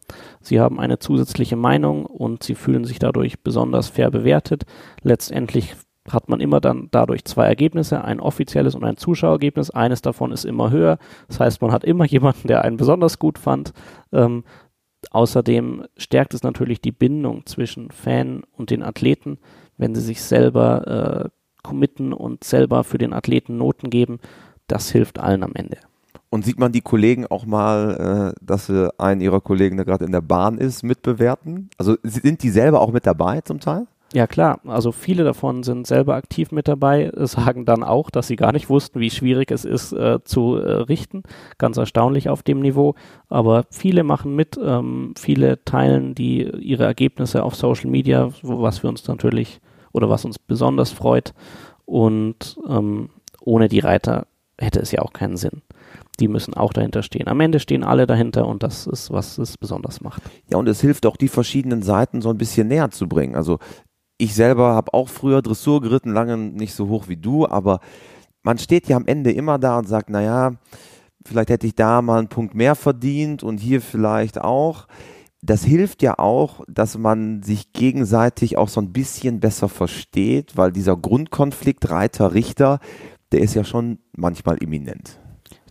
Sie 0.42 0.60
haben 0.60 0.78
eine 0.78 0.98
zusätzliche 0.98 1.56
Meinung 1.56 2.04
und 2.04 2.42
sie 2.42 2.54
fühlen 2.54 2.84
sich 2.84 2.98
dadurch 2.98 3.40
besonders 3.40 3.88
fair 3.88 4.10
bewertet. 4.10 4.64
Letztendlich 5.00 5.74
hat 6.10 6.28
man 6.28 6.40
immer 6.40 6.60
dann 6.60 6.88
dadurch 6.90 7.24
zwei 7.24 7.46
Ergebnisse, 7.46 8.02
ein 8.04 8.20
offizielles 8.20 8.74
und 8.74 8.84
ein 8.84 8.96
Zuschauerergebnis. 8.96 9.70
Eines 9.70 10.02
davon 10.02 10.32
ist 10.32 10.44
immer 10.44 10.70
höher. 10.70 10.98
Das 11.28 11.40
heißt, 11.40 11.62
man 11.62 11.72
hat 11.72 11.84
immer 11.84 12.04
jemanden, 12.06 12.48
der 12.48 12.62
einen 12.62 12.76
besonders 12.76 13.18
gut 13.18 13.38
fand. 13.38 13.72
Ähm, 14.12 14.44
Außerdem 15.10 15.84
stärkt 15.96 16.34
es 16.34 16.42
natürlich 16.42 16.80
die 16.80 16.92
Bindung 16.92 17.44
zwischen 17.46 17.90
Fan 17.90 18.42
und 18.56 18.70
den 18.70 18.82
Athleten, 18.82 19.38
wenn 19.76 19.94
sie 19.94 20.00
sich 20.00 20.22
selber 20.22 21.26
äh, 21.26 21.28
committen 21.62 22.12
und 22.12 22.44
selber 22.44 22.84
für 22.84 22.98
den 22.98 23.12
Athleten 23.12 23.56
Noten 23.56 23.90
geben. 23.90 24.20
Das 24.66 24.90
hilft 24.90 25.18
allen 25.18 25.42
am 25.42 25.54
Ende. 25.54 25.78
Und 26.30 26.46
sieht 26.46 26.58
man 26.58 26.72
die 26.72 26.80
Kollegen 26.80 27.26
auch 27.26 27.44
mal, 27.44 28.32
äh, 28.34 28.44
dass 28.44 28.70
äh, 28.70 28.88
einen 28.96 29.20
ihrer 29.20 29.40
Kollegen, 29.40 29.76
der 29.76 29.84
gerade 29.84 30.06
in 30.06 30.12
der 30.12 30.22
Bahn 30.22 30.56
ist, 30.56 30.82
mitbewerten? 30.82 31.68
Also 31.76 31.96
sind 32.02 32.42
die 32.42 32.48
selber 32.48 32.80
auch 32.80 32.90
mit 32.90 33.06
dabei 33.06 33.42
zum 33.42 33.60
Teil? 33.60 33.86
Ja 34.14 34.26
klar, 34.26 34.60
also 34.66 34.92
viele 34.92 35.24
davon 35.24 35.62
sind 35.62 35.86
selber 35.86 36.14
aktiv 36.16 36.52
mit 36.52 36.68
dabei, 36.68 37.10
sagen 37.16 37.64
dann 37.64 37.82
auch, 37.82 38.10
dass 38.10 38.26
sie 38.26 38.36
gar 38.36 38.52
nicht 38.52 38.68
wussten, 38.68 39.00
wie 39.00 39.10
schwierig 39.10 39.50
es 39.50 39.64
ist 39.64 39.92
äh, 39.92 40.22
zu 40.22 40.56
äh, 40.56 40.82
richten. 40.82 41.22
Ganz 41.58 41.78
erstaunlich 41.78 42.28
auf 42.28 42.42
dem 42.42 42.60
Niveau. 42.60 42.94
Aber 43.28 43.64
viele 43.70 44.04
machen 44.04 44.36
mit, 44.36 44.58
ähm, 44.62 45.14
viele 45.16 45.64
teilen 45.64 46.14
die 46.14 46.42
ihre 46.42 46.84
Ergebnisse 46.84 47.42
auf 47.42 47.54
Social 47.54 47.90
Media, 47.90 48.30
was 48.42 48.82
wir 48.82 48.90
uns 48.90 49.06
natürlich 49.08 49.60
oder 49.92 50.10
was 50.10 50.24
uns 50.24 50.38
besonders 50.38 50.92
freut. 50.92 51.32
Und 51.86 52.58
ähm, 52.68 53.08
ohne 53.40 53.68
die 53.68 53.80
Reiter 53.80 54.26
hätte 54.58 54.80
es 54.80 54.92
ja 54.92 55.00
auch 55.00 55.12
keinen 55.12 55.36
Sinn 55.36 55.62
die 56.20 56.28
müssen 56.28 56.54
auch 56.54 56.72
dahinter 56.72 57.02
stehen. 57.02 57.28
Am 57.28 57.40
Ende 57.40 57.58
stehen 57.58 57.84
alle 57.84 58.06
dahinter 58.06 58.46
und 58.46 58.62
das 58.62 58.86
ist, 58.86 59.10
was 59.10 59.38
es 59.38 59.56
besonders 59.56 60.00
macht. 60.00 60.22
Ja, 60.50 60.58
und 60.58 60.68
es 60.68 60.80
hilft 60.80 61.06
auch, 61.06 61.16
die 61.16 61.28
verschiedenen 61.28 61.82
Seiten 61.82 62.20
so 62.20 62.30
ein 62.30 62.38
bisschen 62.38 62.68
näher 62.68 62.90
zu 62.90 63.08
bringen. 63.08 63.34
Also 63.34 63.58
ich 64.22 64.36
selber 64.36 64.74
habe 64.74 64.94
auch 64.94 65.08
früher 65.08 65.42
Dressur 65.42 65.80
geritten, 65.80 66.12
lange 66.12 66.36
nicht 66.36 66.74
so 66.74 66.88
hoch 66.88 67.08
wie 67.08 67.16
du, 67.16 67.48
aber 67.48 67.80
man 68.44 68.56
steht 68.56 68.88
ja 68.88 68.96
am 68.96 69.06
Ende 69.06 69.32
immer 69.32 69.58
da 69.58 69.78
und 69.78 69.88
sagt, 69.88 70.10
naja, 70.10 70.52
vielleicht 71.26 71.50
hätte 71.50 71.66
ich 71.66 71.74
da 71.74 72.02
mal 72.02 72.20
einen 72.20 72.28
Punkt 72.28 72.54
mehr 72.54 72.76
verdient 72.76 73.42
und 73.42 73.58
hier 73.58 73.80
vielleicht 73.80 74.40
auch. 74.40 74.86
Das 75.42 75.64
hilft 75.64 76.02
ja 76.02 76.20
auch, 76.20 76.62
dass 76.68 76.96
man 76.96 77.42
sich 77.42 77.72
gegenseitig 77.72 78.56
auch 78.56 78.68
so 78.68 78.80
ein 78.80 78.92
bisschen 78.92 79.40
besser 79.40 79.68
versteht, 79.68 80.56
weil 80.56 80.70
dieser 80.70 80.96
Grundkonflikt 80.96 81.90
Reiter-Richter, 81.90 82.78
der 83.32 83.40
ist 83.40 83.54
ja 83.54 83.64
schon 83.64 83.98
manchmal 84.12 84.58
imminent. 84.58 85.18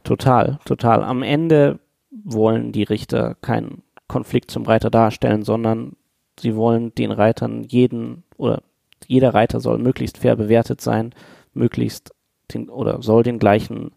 Total, 0.04 0.60
total. 0.66 1.04
Am 1.04 1.24
Ende 1.24 1.80
wollen 2.10 2.74
die 2.74 2.84
Richter 2.84 3.36
keinen 3.36 3.84
Konflikt 4.10 4.52
zum 4.52 4.64
Reiter 4.64 4.90
darstellen, 4.90 5.44
sondern 5.44 5.94
sie 6.38 6.58
wollen 6.58 6.94
den 6.96 7.12
Reitern 7.12 7.64
jeden 7.64 8.24
oder 8.42 8.64
jeder 9.08 9.34
Reiter 9.34 9.60
soll 9.60 9.78
möglichst 9.78 10.18
fair 10.18 10.36
bewertet 10.36 10.82
sein, 10.82 11.14
möglichst 11.54 12.14
den, 12.54 12.70
oder 12.70 13.02
soll 13.02 13.24
den 13.24 13.40
gleichen 13.40 13.92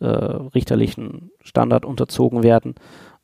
äh, 0.00 0.06
richterlichen 0.06 1.30
Standard 1.40 1.84
unterzogen 1.84 2.42
werden. 2.42 2.74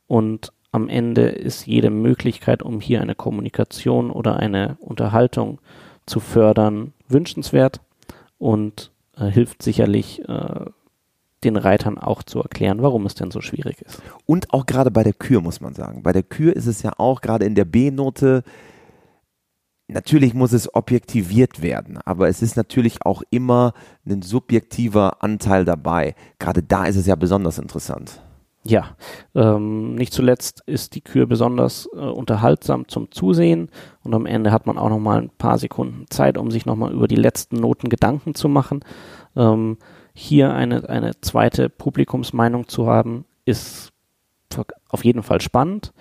Und 0.07 0.53
am 0.73 0.89
Ende 0.89 1.23
ist 1.29 1.67
jede 1.67 1.91
Möglichkeit, 1.91 2.63
um 2.63 2.81
hier 2.81 3.01
eine 3.01 3.15
Kommunikation 3.15 4.11
oder 4.11 4.37
eine 4.37 4.77
Unterhaltung 4.81 5.61
zu 6.07 6.21
fördern, 6.21 6.93
wünschenswert 7.09 7.81
und 8.39 8.93
äh, 9.17 9.27
hilft 9.27 9.63
sicherlich, 9.63 10.27
äh, 10.29 10.67
den 11.45 11.57
Reitern 11.57 11.97
auch 11.97 12.23
zu 12.23 12.41
erklären, 12.41 12.83
warum 12.83 13.07
es 13.07 13.15
denn 13.15 13.31
so 13.31 13.41
schwierig 13.41 13.81
ist. 13.81 14.03
Und 14.27 14.53
auch 14.53 14.67
gerade 14.67 14.91
bei 14.91 15.03
der 15.03 15.15
Kür 15.15 15.41
muss 15.41 15.61
man 15.61 15.75
sagen. 15.75 16.03
Bei 16.03 16.13
der 16.13 16.23
Kür 16.23 16.55
ist 16.55 16.67
es 16.67 16.83
ja 16.83 16.93
auch 16.99 17.23
gerade 17.23 17.47
in 17.47 17.55
der 17.55 17.65
B-Note, 17.65 18.43
natürlich 19.91 20.35
muss 20.35 20.53
es 20.53 20.75
objektiviert 20.75 21.63
werden, 21.63 21.99
aber 22.05 22.29
es 22.29 22.43
ist 22.43 22.57
natürlich 22.57 23.05
auch 23.05 23.23
immer 23.31 23.73
ein 24.07 24.23
subjektiver 24.23 25.23
Anteil 25.23 25.65
dabei. 25.65 26.15
Gerade 26.39 26.63
da 26.63 26.85
ist 26.87 26.97
es 26.97 27.07
ja 27.07 27.15
besonders 27.15 27.59
interessant. 27.59 28.21
Ja, 28.63 28.95
ähm, 29.35 29.95
nicht 29.95 30.13
zuletzt 30.13 30.63
ist 30.67 30.95
die 30.95 31.01
Kür 31.01 31.27
besonders 31.27 31.89
äh, 31.95 31.99
unterhaltsam 31.99 32.89
zum 32.89 33.11
Zusehen 33.11 33.71
und 34.03 34.15
am 34.15 34.27
Ende 34.27 34.53
hat 34.53 34.67
man 34.67 34.77
auch 34.77 34.91
noch 34.91 34.99
mal 34.99 35.23
ein 35.23 35.31
paar 35.31 35.59
Sekunden 35.59 36.05
Zeit, 36.11 36.37
um 36.37 36.51
sich 36.51 36.67
noch 36.67 36.77
mal 36.77 36.93
über 36.93 37.09
die 37.09 37.17
letzten 37.17 37.57
Noten 37.57 37.89
Gedanken 37.89 38.35
zu 38.35 38.51
machen. 38.51 38.81
Ähm, 39.35 39.79
hier 40.13 40.53
eine, 40.53 40.87
eine 40.91 41.13
zweite 41.23 41.71
Publikumsmeinung 41.71 42.69
zu 42.69 42.87
haben, 42.87 43.25
ist 43.47 43.93
auf 44.91 45.05
jeden 45.05 45.23
Fall 45.23 45.41
spannend. 45.41 45.95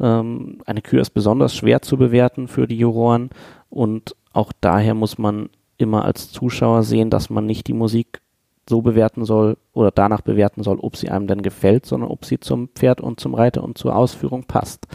Ähm, 0.00 0.58
eine 0.66 0.82
Kür 0.82 1.00
ist 1.00 1.10
besonders 1.10 1.54
schwer 1.54 1.82
zu 1.82 1.96
bewerten 1.96 2.48
für 2.48 2.66
die 2.66 2.78
Juroren 2.78 3.30
und 3.68 4.16
auch 4.32 4.52
daher 4.60 4.94
muss 4.94 5.18
man 5.18 5.50
immer 5.76 6.04
als 6.04 6.30
Zuschauer 6.30 6.82
sehen, 6.82 7.10
dass 7.10 7.30
man 7.30 7.46
nicht 7.46 7.66
die 7.66 7.72
Musik 7.72 8.20
so 8.68 8.82
bewerten 8.82 9.24
soll 9.24 9.56
oder 9.72 9.90
danach 9.90 10.20
bewerten 10.20 10.62
soll, 10.62 10.78
ob 10.78 10.96
sie 10.96 11.10
einem 11.10 11.26
denn 11.26 11.42
gefällt, 11.42 11.86
sondern 11.86 12.10
ob 12.10 12.24
sie 12.24 12.38
zum 12.38 12.68
Pferd 12.68 13.00
und 13.00 13.20
zum 13.20 13.34
Reiter 13.34 13.64
und 13.64 13.78
zur 13.78 13.96
Ausführung 13.96 14.44
passt. 14.44 14.86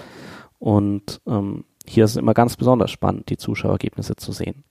Und 0.59 1.21
ähm, 1.27 1.65
hier 1.85 2.05
ist 2.05 2.11
es 2.11 2.17
immer 2.17 2.33
ganz 2.33 2.55
besonders 2.55 2.91
spannend, 2.91 3.29
die 3.29 3.37
Zuschauerergebnisse 3.37 4.15
zu 4.15 4.31
sehen. 4.31 4.63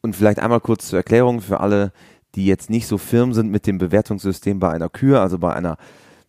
Und 0.00 0.16
vielleicht 0.16 0.38
einmal 0.38 0.60
kurz 0.60 0.88
zur 0.88 0.98
Erklärung 0.98 1.40
für 1.40 1.60
alle, 1.60 1.92
die 2.34 2.46
jetzt 2.46 2.70
nicht 2.70 2.86
so 2.86 2.98
firm 2.98 3.32
sind 3.32 3.50
mit 3.50 3.66
dem 3.66 3.78
Bewertungssystem 3.78 4.58
bei 4.58 4.70
einer 4.70 4.88
Kür, 4.88 5.20
also 5.20 5.38
bei 5.38 5.52
einer 5.52 5.76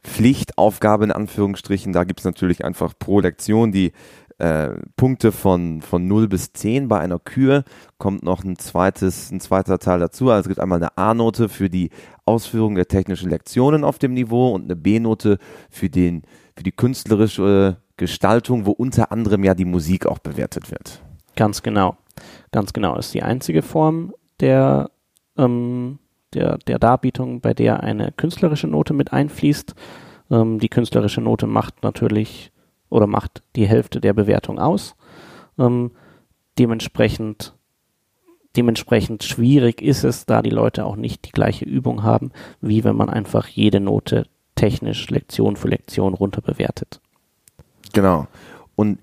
Pflichtaufgabe 0.03 1.05
in 1.05 1.12
Anführungsstrichen. 1.12 1.93
Da 1.93 2.03
gibt 2.03 2.19
es 2.19 2.25
natürlich 2.25 2.65
einfach 2.65 2.93
pro 2.98 3.19
Lektion 3.19 3.72
die 3.72 3.93
äh, 4.38 4.72
Punkte 4.95 5.31
von, 5.31 5.81
von 5.81 6.07
0 6.07 6.27
bis 6.27 6.53
10 6.53 6.88
bei 6.88 7.00
einer 7.00 7.19
Kür 7.19 7.63
kommt 7.98 8.24
noch 8.24 8.43
ein 8.43 8.57
zweites, 8.57 9.31
ein 9.31 9.39
zweiter 9.39 9.79
Teil 9.79 10.00
dazu. 10.00 10.29
Also 10.29 10.41
es 10.41 10.48
gibt 10.48 10.60
einmal 10.60 10.79
eine 10.79 10.98
A-Note 10.98 11.50
für 11.50 11.69
die 11.69 11.91
Ausführung 12.25 12.75
der 12.75 12.88
technischen 12.88 13.29
Lektionen 13.29 13.83
auf 13.83 14.00
dem 14.00 14.13
Niveau 14.13 14.51
und 14.51 14.63
eine 14.63 14.75
B-Note 14.75 15.38
für 15.69 15.89
für 16.55 16.63
die 16.63 16.72
künstlerische 16.72 17.77
Gestaltung, 17.98 18.65
wo 18.65 18.72
unter 18.72 19.12
anderem 19.12 19.43
ja 19.43 19.53
die 19.53 19.65
Musik 19.65 20.05
auch 20.05 20.19
bewertet 20.19 20.72
wird. 20.72 21.01
Ganz 21.36 21.62
genau. 21.62 21.98
Ganz 22.51 22.74
genau. 22.74 22.98
Ist 22.98 23.13
die 23.13 23.24
einzige 23.24 23.62
Form 23.62 24.13
der, 24.39 24.89
ähm, 25.38 26.00
der, 26.34 26.58
der 26.60 26.80
Darbietung, 26.80 27.42
bei 27.42 27.54
der 27.54 27.82
eine 27.82 28.12
künstlerische 28.12 28.68
Note 28.68 28.94
mit 28.94 29.13
einfließt. 29.13 29.75
Ähm, 30.32 30.60
die 30.60 30.70
künstlerische 30.70 31.22
Note 31.22 31.48
macht 31.48 31.84
natürlich 31.84 32.52
oder 32.90 33.08
macht 33.08 33.42
die 33.56 33.68
Hälfte 33.68 34.00
der 34.02 34.13
Bewertung 34.13 34.60
aus. 34.60 34.96
Ähm, 35.58 35.92
dementsprechend, 36.60 37.56
dementsprechend 38.56 39.24
schwierig 39.24 39.82
ist 39.82 40.04
es, 40.04 40.25
da 40.25 40.42
die 40.42 40.50
Leute 40.50 40.86
auch 40.86 40.96
nicht 40.96 41.25
die 41.25 41.32
gleiche 41.32 41.66
Übung 41.66 42.04
haben, 42.04 42.32
wie 42.62 42.84
wenn 42.84 42.96
man 42.96 43.10
einfach 43.10 43.48
jede 43.48 43.80
Note 43.80 44.28
technisch 44.56 45.10
Lektion 45.10 45.56
für 45.56 45.68
Lektion 45.68 46.13
runter 46.13 46.42
bewertet. 46.42 47.02
Genau. 47.94 48.28
Und 48.75 49.00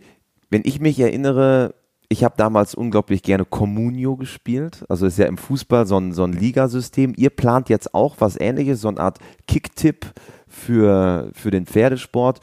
wenn 0.50 0.62
ich 0.64 0.80
mich 0.80 0.98
erinnere, 0.98 1.74
ich 2.10 2.24
habe 2.24 2.34
damals 2.36 2.74
unglaublich 2.74 3.22
gerne 3.22 3.46
Communio 3.46 4.16
gespielt. 4.16 4.84
Also 4.88 5.06
ist 5.06 5.18
ja 5.18 5.26
im 5.26 5.38
Fußball 5.38 5.86
so 5.86 5.96
ein, 5.96 6.12
so 6.12 6.24
ein 6.24 6.32
Ligasystem. 6.32 7.14
Ihr 7.16 7.30
plant 7.30 7.68
jetzt 7.68 7.94
auch 7.94 8.16
was 8.18 8.38
ähnliches, 8.38 8.82
so 8.82 8.88
eine 8.88 9.00
Art 9.00 9.18
Kicktipp 9.46 10.06
für, 10.48 11.30
für 11.32 11.50
den 11.50 11.66
Pferdesport 11.66 12.40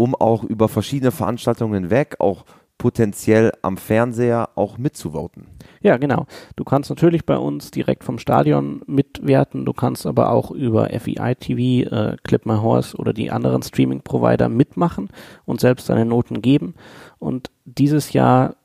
um 0.00 0.14
auch 0.14 0.44
über 0.44 0.68
verschiedene 0.70 1.10
Veranstaltungen 1.10 1.74
hinweg 1.74 2.16
auch 2.20 2.46
potenziell 2.78 3.52
am 3.60 3.76
Fernseher 3.76 4.48
auch 4.54 4.78
mitzuvoten. 4.78 5.46
Ja, 5.82 5.98
genau. 5.98 6.24
Du 6.56 6.64
kannst 6.64 6.88
natürlich 6.88 7.26
bei 7.26 7.36
uns 7.36 7.70
direkt 7.70 8.04
vom 8.04 8.18
Stadion 8.18 8.80
mitwerten, 8.86 9.66
du 9.66 9.74
kannst 9.74 10.06
aber 10.06 10.30
auch 10.30 10.50
über 10.50 10.88
FEI 10.88 11.34
TV, 11.34 11.90
äh, 11.94 12.16
Clip 12.24 12.46
My 12.46 12.56
Horse 12.56 12.96
oder 12.96 13.12
die 13.12 13.30
anderen 13.30 13.62
Streaming-Provider 13.62 14.48
mitmachen 14.48 15.10
und 15.44 15.60
selbst 15.60 15.90
deine 15.90 16.06
Noten 16.06 16.40
geben. 16.40 16.74
Und 17.18 17.50
dieses 17.66 18.14
Jahr 18.14 18.56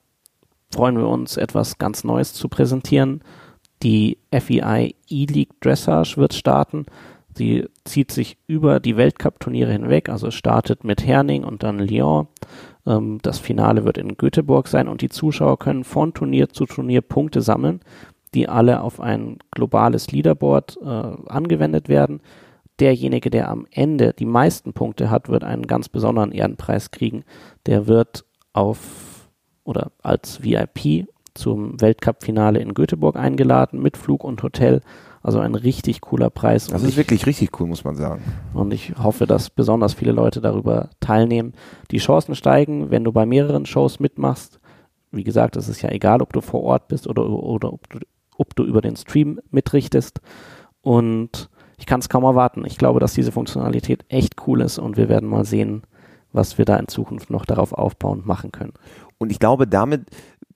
freuen 0.74 0.98
wir 0.98 1.08
uns, 1.08 1.38
etwas 1.38 1.78
ganz 1.78 2.04
Neues 2.04 2.34
zu 2.34 2.50
präsentieren. 2.50 3.22
Die 3.84 4.18
FEI 4.32 4.96
E-League 5.10 5.60
Dressage 5.62 6.18
wird 6.18 6.34
starten. 6.34 6.86
Sie 7.38 7.68
zieht 7.84 8.12
sich 8.12 8.38
über 8.48 8.80
die 8.80 8.96
Weltcup-Turniere 8.96 9.72
hinweg, 9.72 10.08
also 10.10 10.32
startet 10.32 10.84
mit 10.84 11.06
Herning 11.06 11.44
und 11.44 11.64
dann 11.64 11.80
Lyon. 11.80 12.28
Ähm, 12.86 13.20
das 13.22 13.40
Finale 13.40 13.84
wird 13.84 13.98
in 13.98 14.16
Göteborg 14.16 14.68
sein 14.68 14.88
und 14.88 15.02
die 15.02 15.10
Zuschauer 15.10 15.60
können 15.60 15.84
von 15.84 16.14
Turnier 16.14 16.50
zu 16.50 16.66
Turnier 16.66 17.02
Punkte 17.02 17.42
sammeln, 17.42 17.82
die 18.34 18.48
alle 18.48 18.82
auf 18.82 19.00
ein 19.02 19.40
globales 19.52 20.12
Leaderboard 20.12 20.78
äh, 20.82 20.86
angewendet 20.86 21.90
werden. 21.90 22.22
Derjenige, 22.80 23.30
der 23.30 23.50
am 23.50 23.68
Ende 23.72 24.14
die 24.14 24.26
meisten 24.26 24.74
Punkte 24.74 25.10
hat, 25.10 25.30
wird 25.30 25.44
einen 25.44 25.68
ganz 25.68 25.90
besonderen 25.90 26.32
Ehrenpreis 26.32 26.92
kriegen. 26.92 27.24
Der 27.66 27.88
wird 27.88 28.26
auf 28.52 29.15
oder 29.66 29.92
als 30.02 30.42
VIP 30.42 31.08
zum 31.34 31.82
Weltcup-Finale 31.82 32.60
in 32.60 32.74
Göteborg 32.74 33.18
eingeladen 33.18 33.82
mit 33.82 33.98
Flug 33.98 34.24
und 34.24 34.42
Hotel 34.42 34.82
also 35.26 35.40
ein 35.40 35.56
richtig 35.56 36.02
cooler 36.02 36.30
Preis. 36.30 36.68
Das 36.68 36.84
ist 36.84 36.90
ich, 36.90 36.98
wirklich 36.98 37.26
richtig 37.26 37.60
cool, 37.60 37.66
muss 37.66 37.84
man 37.84 37.96
sagen. 37.96 38.22
Und 38.54 38.72
ich 38.72 38.94
hoffe, 38.96 39.26
dass 39.26 39.50
besonders 39.50 39.96
viele 39.96 40.12
Leute 40.12 40.40
darüber 40.40 40.92
teilnehmen. 41.00 41.54
Die 41.90 41.98
Chancen 41.98 42.36
steigen, 42.36 42.92
wenn 42.92 43.04
du 43.04 43.12
bei 43.12 43.26
mehreren 43.26 43.66
Shows 43.66 44.00
mitmachst. 44.00 44.60
Wie 45.12 45.24
gesagt, 45.24 45.56
es 45.56 45.68
ist 45.68 45.82
ja 45.82 45.90
egal, 45.90 46.22
ob 46.22 46.32
du 46.32 46.42
vor 46.42 46.62
Ort 46.62 46.90
bist 46.90 47.08
oder, 47.08 47.28
oder 47.28 47.74
ob, 47.74 47.90
du, 47.90 48.02
ob 48.38 48.56
du 48.56 48.66
über 48.66 48.82
den 48.82 48.96
Stream 48.98 49.40
mitrichtest. 49.50 50.22
Und 50.82 51.50
ich 51.80 51.88
kann 51.88 52.02
es 52.02 52.10
kaum 52.10 52.24
erwarten. 52.24 52.64
Ich 52.64 52.78
glaube, 52.78 53.00
dass 53.00 53.14
diese 53.14 53.32
Funktionalität 53.32 54.06
echt 54.10 54.36
cool 54.46 54.62
ist 54.62 54.78
und 54.78 54.96
wir 54.96 55.10
werden 55.10 55.28
mal 55.28 55.44
sehen, 55.44 55.82
was 56.34 56.60
wir 56.60 56.66
da 56.66 56.78
in 56.78 56.88
Zukunft 56.88 57.32
noch 57.32 57.46
darauf 57.46 57.74
aufbauend 57.74 58.28
machen 58.28 58.52
können. 58.52 58.74
Und 59.18 59.32
ich 59.32 59.40
glaube, 59.40 59.68
damit, 59.68 60.10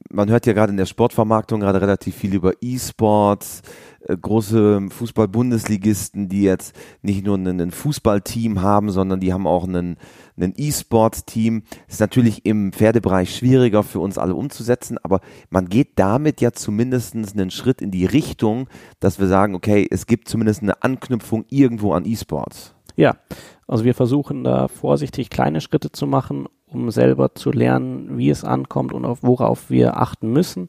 man 0.09 0.29
hört 0.29 0.45
ja 0.45 0.53
gerade 0.53 0.71
in 0.71 0.77
der 0.77 0.85
Sportvermarktung 0.85 1.59
gerade 1.59 1.81
relativ 1.81 2.15
viel 2.15 2.33
über 2.33 2.53
E-Sports, 2.61 3.61
äh, 4.07 4.17
große 4.17 4.87
Fußball-Bundesligisten, 4.89 6.29
die 6.29 6.43
jetzt 6.43 6.75
nicht 7.01 7.25
nur 7.25 7.37
ein 7.37 7.71
Fußballteam 7.71 8.61
haben, 8.61 8.89
sondern 8.89 9.19
die 9.19 9.33
haben 9.33 9.45
auch 9.45 9.65
einen, 9.65 9.97
einen 10.35 10.53
E-Sport-Team. 10.55 11.63
Ist 11.87 11.99
natürlich 11.99 12.45
im 12.45 12.73
Pferdebereich 12.73 13.35
schwieriger 13.35 13.83
für 13.83 13.99
uns 13.99 14.17
alle 14.17 14.35
umzusetzen, 14.35 14.97
aber 15.03 15.21
man 15.49 15.69
geht 15.69 15.99
damit 15.99 16.41
ja 16.41 16.51
zumindest 16.53 17.15
einen 17.15 17.51
Schritt 17.51 17.81
in 17.81 17.91
die 17.91 18.05
Richtung, 18.05 18.67
dass 18.99 19.19
wir 19.19 19.27
sagen, 19.27 19.55
okay, 19.55 19.87
es 19.89 20.07
gibt 20.07 20.27
zumindest 20.27 20.63
eine 20.63 20.81
Anknüpfung 20.81 21.45
irgendwo 21.49 21.93
an 21.93 22.05
E-Sports. 22.05 22.73
Ja, 22.95 23.15
also 23.67 23.85
wir 23.85 23.93
versuchen 23.93 24.43
da 24.43 24.67
vorsichtig 24.67 25.29
kleine 25.29 25.61
Schritte 25.61 25.91
zu 25.91 26.07
machen, 26.07 26.47
um 26.71 26.91
selber 26.91 27.35
zu 27.35 27.51
lernen, 27.51 28.17
wie 28.17 28.29
es 28.29 28.43
ankommt 28.43 28.93
und 28.93 29.05
auf 29.05 29.19
worauf 29.21 29.69
wir 29.69 29.97
achten 29.97 30.31
müssen. 30.31 30.67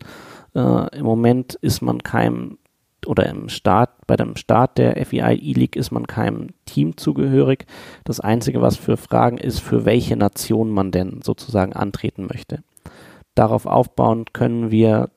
Äh, 0.55 0.99
Im 0.99 1.05
Moment 1.05 1.55
ist 1.55 1.83
man 1.83 2.03
keinem 2.03 2.59
oder 3.07 3.27
im 3.27 3.49
Start, 3.49 3.91
bei 4.07 4.17
dem 4.17 4.37
Start 4.37 4.77
der 4.79 5.05
FEI 5.07 5.35
E-League 5.35 5.77
ist 5.77 5.91
man 5.91 6.07
keinem 6.07 6.49
Team 6.67 6.97
zugehörig. 6.97 7.67
Das 8.05 8.21
Einzige, 8.21 8.61
was 8.61 8.77
für 8.77 8.97
Fragen 8.97 9.39
ist, 9.39 9.61
für 9.61 9.85
welche 9.85 10.17
Nation 10.17 10.71
man 10.71 10.91
denn 10.91 11.21
sozusagen 11.23 11.73
antreten 11.73 12.27
möchte. 12.27 12.63
Darauf 13.35 13.67
aufbauend 13.67 14.35
können 14.35 14.71
wir 14.71 15.11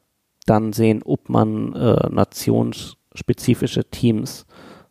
dann 0.45 0.73
sehen, 0.73 1.01
ob 1.03 1.29
man 1.29 1.73
äh, 1.73 2.09
nationsspezifische 2.09 3.85
Teams 3.85 4.45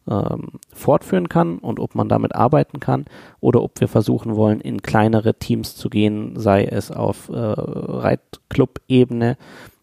ähm, 0.09 0.53
fortführen 0.73 1.29
kann 1.29 1.59
und 1.59 1.81
ob 1.81 1.95
man 1.95 2.09
damit 2.09 2.35
arbeiten 2.35 2.81
kann 2.81 3.05
oder 3.41 3.63
ob 3.63 3.81
wir 3.81 3.89
versuchen 3.89 4.37
wollen, 4.37 4.61
in 4.61 4.83
kleinere 4.83 5.35
Teams 5.35 5.77
zu 5.77 5.91
gehen, 5.91 6.35
sei 6.37 6.65
es 6.65 6.91
auf 6.91 7.29
äh, 7.29 7.37
Reitclub-Ebene, 7.37 9.37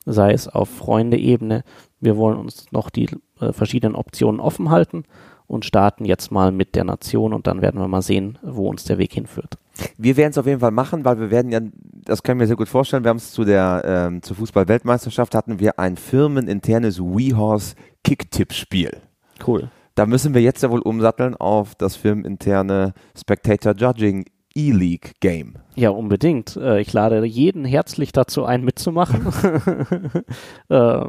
sei 0.05 0.33
es 0.33 0.47
auf 0.47 0.69
Freunde-Ebene, 0.69 1.63
wir 1.99 2.17
wollen 2.17 2.37
uns 2.37 2.71
noch 2.71 2.89
die 2.89 3.09
äh, 3.39 3.53
verschiedenen 3.53 3.95
Optionen 3.95 4.39
offen 4.39 4.69
halten 4.69 5.03
und 5.47 5.65
starten 5.65 6.05
jetzt 6.05 6.31
mal 6.31 6.51
mit 6.51 6.75
der 6.75 6.83
Nation 6.83 7.33
und 7.33 7.47
dann 7.47 7.61
werden 7.61 7.79
wir 7.79 7.87
mal 7.87 8.01
sehen, 8.01 8.37
wo 8.41 8.69
uns 8.69 8.83
der 8.83 8.97
Weg 8.97 9.13
hinführt. 9.13 9.57
Wir 9.97 10.17
werden 10.17 10.31
es 10.31 10.37
auf 10.37 10.45
jeden 10.45 10.59
Fall 10.59 10.71
machen, 10.71 11.05
weil 11.05 11.19
wir 11.19 11.31
werden 11.31 11.51
ja, 11.51 11.61
das 12.05 12.23
können 12.23 12.39
wir 12.39 12.47
sehr 12.47 12.55
gut 12.55 12.69
vorstellen, 12.69 13.03
wir 13.03 13.09
haben 13.09 13.17
es 13.17 13.31
zu 13.31 13.45
der 13.45 13.81
ähm, 13.85 14.21
zur 14.21 14.35
Fußball-Weltmeisterschaft 14.35 15.33
hatten 15.33 15.59
wir 15.59 15.79
ein 15.79 15.97
firmeninternes 15.97 16.99
WeHorse 16.99 17.75
Kick-Tipp-Spiel. 18.03 18.97
Cool. 19.45 19.69
Da 19.99 20.05
müssen 20.05 20.33
wir 20.33 20.41
jetzt 20.41 20.63
ja 20.63 20.71
wohl 20.71 20.79
umsatteln 20.79 21.35
auf 21.35 21.75
das 21.75 21.97
firmeninterne 21.97 22.93
Spectator 23.17 23.73
Judging 23.75 24.23
E-League 24.55 25.15
Game. 25.19 25.55
Ja, 25.75 25.89
unbedingt. 25.89 26.55
Äh, 26.55 26.79
ich 26.79 26.93
lade 26.93 27.25
jeden 27.25 27.65
herzlich 27.65 28.13
dazu 28.13 28.45
ein, 28.45 28.63
mitzumachen. 28.63 29.27
äh, 30.69 31.01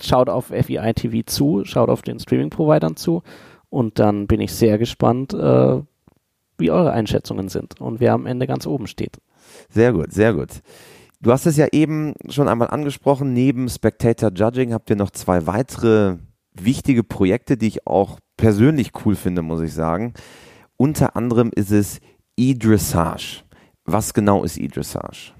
schaut 0.00 0.30
auf 0.30 0.46
FEI 0.46 0.94
TV 0.94 1.20
zu, 1.26 1.66
schaut 1.66 1.90
auf 1.90 2.00
den 2.00 2.18
Streaming-Providern 2.18 2.96
zu 2.96 3.22
Und 3.68 3.98
dann 3.98 4.26
bin 4.26 4.40
ich 4.40 4.54
sehr 4.54 4.78
gespannt, 4.78 5.34
äh, 5.34 5.82
wie 6.56 6.70
eure 6.70 6.92
Einschätzungen 6.92 7.50
sind 7.50 7.78
und 7.78 8.00
wer 8.00 8.14
am 8.14 8.24
Ende 8.24 8.46
ganz 8.46 8.66
oben 8.66 8.86
steht. 8.86 9.18
Sehr 9.68 9.92
gut, 9.92 10.14
sehr 10.14 10.32
gut. 10.32 10.62
Du 11.20 11.30
hast 11.30 11.44
es 11.44 11.58
ja 11.58 11.66
eben 11.72 12.14
schon 12.30 12.48
einmal 12.48 12.68
angesprochen. 12.68 13.34
Neben 13.34 13.68
Spectator 13.68 14.30
Judging 14.34 14.72
habt 14.72 14.88
ihr 14.88 14.96
noch 14.96 15.10
zwei 15.10 15.46
weitere 15.46 16.16
wichtige 16.54 17.04
Projekte, 17.04 17.58
die 17.58 17.66
ich 17.68 17.86
auch 17.86 18.18
persönlich 18.40 18.92
cool 19.04 19.14
finde, 19.16 19.42
muss 19.42 19.60
ich 19.60 19.74
sagen. 19.74 20.14
Unter 20.78 21.14
anderem 21.14 21.50
ist 21.54 21.70
es 21.70 22.00
E-Dressage. 22.38 23.44
Was 23.84 24.14
genau 24.14 24.44
ist 24.44 24.56
E-Dressage? 24.56 25.34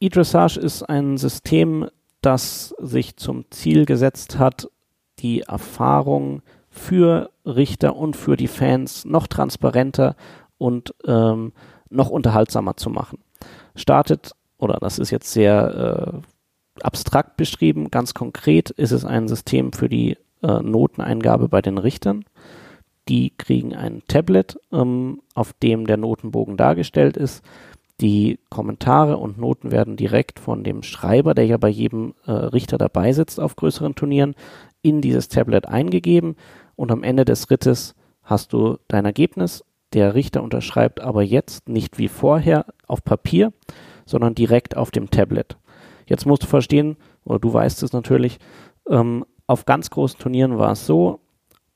E-Dressage 0.00 0.56
ist 0.56 0.82
ein 0.82 1.18
System, 1.18 1.90
das 2.22 2.74
sich 2.78 3.16
zum 3.16 3.44
Ziel 3.50 3.84
gesetzt 3.84 4.38
hat, 4.38 4.70
die 5.18 5.42
Erfahrung 5.42 6.40
für 6.70 7.30
Richter 7.44 7.96
und 7.96 8.16
für 8.16 8.38
die 8.38 8.48
Fans 8.48 9.04
noch 9.04 9.26
transparenter 9.26 10.16
und 10.56 10.94
ähm, 11.06 11.52
noch 11.90 12.08
unterhaltsamer 12.08 12.78
zu 12.78 12.88
machen. 12.88 13.18
Startet, 13.74 14.32
oder 14.56 14.78
das 14.80 14.98
ist 14.98 15.10
jetzt 15.10 15.30
sehr 15.32 16.22
äh, 16.24 16.82
abstrakt 16.82 17.36
beschrieben, 17.36 17.90
ganz 17.90 18.14
konkret 18.14 18.70
ist 18.70 18.92
es 18.92 19.04
ein 19.04 19.28
System 19.28 19.74
für 19.74 19.90
die 19.90 20.16
äh, 20.42 20.60
Noteneingabe 20.62 21.48
bei 21.48 21.62
den 21.62 21.78
Richtern. 21.78 22.24
Die 23.08 23.32
kriegen 23.36 23.74
ein 23.74 24.02
Tablet, 24.08 24.58
ähm, 24.72 25.20
auf 25.34 25.52
dem 25.52 25.86
der 25.86 25.96
Notenbogen 25.96 26.56
dargestellt 26.56 27.16
ist. 27.16 27.44
Die 28.00 28.38
Kommentare 28.50 29.16
und 29.16 29.38
Noten 29.38 29.70
werden 29.70 29.96
direkt 29.96 30.38
von 30.38 30.64
dem 30.64 30.82
Schreiber, 30.82 31.34
der 31.34 31.46
ja 31.46 31.56
bei 31.56 31.68
jedem 31.68 32.14
äh, 32.26 32.32
Richter 32.32 32.76
dabei 32.76 33.12
sitzt 33.12 33.40
auf 33.40 33.56
größeren 33.56 33.94
Turnieren, 33.94 34.34
in 34.82 35.00
dieses 35.00 35.28
Tablet 35.28 35.66
eingegeben 35.66 36.36
und 36.74 36.92
am 36.92 37.02
Ende 37.02 37.24
des 37.24 37.50
Rittes 37.50 37.94
hast 38.22 38.52
du 38.52 38.76
dein 38.88 39.06
Ergebnis. 39.06 39.64
Der 39.94 40.14
Richter 40.14 40.42
unterschreibt 40.42 41.00
aber 41.00 41.22
jetzt 41.22 41.68
nicht 41.68 41.96
wie 41.98 42.08
vorher 42.08 42.66
auf 42.86 43.02
Papier, 43.02 43.52
sondern 44.04 44.34
direkt 44.34 44.76
auf 44.76 44.90
dem 44.90 45.10
Tablet. 45.10 45.56
Jetzt 46.06 46.26
musst 46.26 46.42
du 46.42 46.46
verstehen, 46.46 46.96
oder 47.24 47.38
du 47.38 47.52
weißt 47.52 47.82
es 47.82 47.92
natürlich, 47.92 48.38
ähm, 48.90 49.24
auf 49.46 49.64
ganz 49.64 49.90
großen 49.90 50.18
Turnieren 50.18 50.58
war 50.58 50.72
es 50.72 50.86
so, 50.86 51.20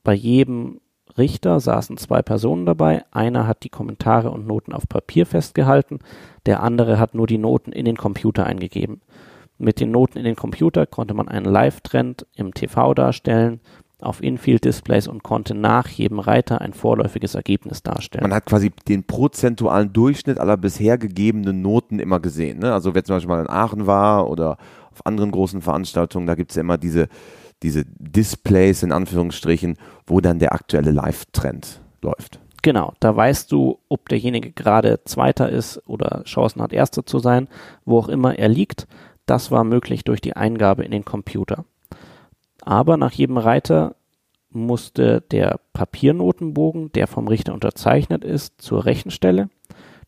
bei 0.02 0.14
jedem 0.14 0.80
Richter 1.18 1.60
saßen 1.60 1.96
zwei 1.96 2.22
Personen 2.22 2.66
dabei. 2.66 3.04
Einer 3.10 3.46
hat 3.46 3.64
die 3.64 3.68
Kommentare 3.68 4.30
und 4.30 4.46
Noten 4.46 4.72
auf 4.72 4.88
Papier 4.88 5.26
festgehalten, 5.26 5.98
der 6.46 6.62
andere 6.62 6.98
hat 6.98 7.14
nur 7.14 7.26
die 7.26 7.38
Noten 7.38 7.72
in 7.72 7.84
den 7.84 7.96
Computer 7.96 8.46
eingegeben. 8.46 9.00
Mit 9.58 9.80
den 9.80 9.90
Noten 9.90 10.18
in 10.18 10.24
den 10.24 10.36
Computer 10.36 10.86
konnte 10.86 11.12
man 11.12 11.28
einen 11.28 11.44
Live-Trend 11.44 12.26
im 12.34 12.54
TV 12.54 12.94
darstellen, 12.94 13.60
auf 14.00 14.22
Infield-Displays 14.22 15.08
und 15.08 15.22
konnte 15.22 15.54
nach 15.54 15.88
jedem 15.88 16.20
Reiter 16.20 16.62
ein 16.62 16.72
vorläufiges 16.72 17.34
Ergebnis 17.34 17.82
darstellen. 17.82 18.22
Man 18.22 18.32
hat 18.32 18.46
quasi 18.46 18.72
den 18.88 19.04
prozentualen 19.04 19.92
Durchschnitt 19.92 20.38
aller 20.38 20.56
bisher 20.56 20.96
gegebenen 20.96 21.60
Noten 21.60 21.98
immer 21.98 22.20
gesehen. 22.20 22.60
Ne? 22.60 22.72
Also 22.72 22.94
wer 22.94 23.04
zum 23.04 23.16
Beispiel 23.16 23.28
mal 23.28 23.42
in 23.42 23.50
Aachen 23.50 23.86
war 23.86 24.30
oder 24.30 24.56
auf 24.90 25.04
anderen 25.04 25.30
großen 25.30 25.60
Veranstaltungen, 25.60 26.26
da 26.26 26.34
gibt 26.34 26.50
es 26.50 26.56
ja 26.56 26.60
immer 26.60 26.78
diese 26.78 27.08
diese 27.62 27.84
Displays 27.86 28.82
in 28.82 28.92
Anführungsstrichen, 28.92 29.76
wo 30.06 30.20
dann 30.20 30.38
der 30.38 30.52
aktuelle 30.52 30.90
Live-Trend 30.90 31.80
läuft. 32.02 32.40
Genau, 32.62 32.92
da 33.00 33.16
weißt 33.16 33.50
du, 33.52 33.78
ob 33.88 34.08
derjenige 34.08 34.52
gerade 34.52 35.00
Zweiter 35.04 35.48
ist 35.48 35.82
oder 35.86 36.22
Chancen 36.24 36.60
hat, 36.60 36.72
Erster 36.72 37.06
zu 37.06 37.18
sein, 37.18 37.48
wo 37.84 37.98
auch 37.98 38.08
immer 38.08 38.38
er 38.38 38.48
liegt. 38.48 38.86
Das 39.24 39.50
war 39.50 39.64
möglich 39.64 40.04
durch 40.04 40.20
die 40.20 40.36
Eingabe 40.36 40.84
in 40.84 40.90
den 40.90 41.04
Computer. 41.04 41.64
Aber 42.62 42.96
nach 42.96 43.12
jedem 43.12 43.38
Reiter 43.38 43.94
musste 44.50 45.22
der 45.30 45.60
Papiernotenbogen, 45.72 46.92
der 46.92 47.06
vom 47.06 47.28
Richter 47.28 47.54
unterzeichnet 47.54 48.24
ist, 48.24 48.60
zur 48.60 48.84
Rechenstelle. 48.84 49.48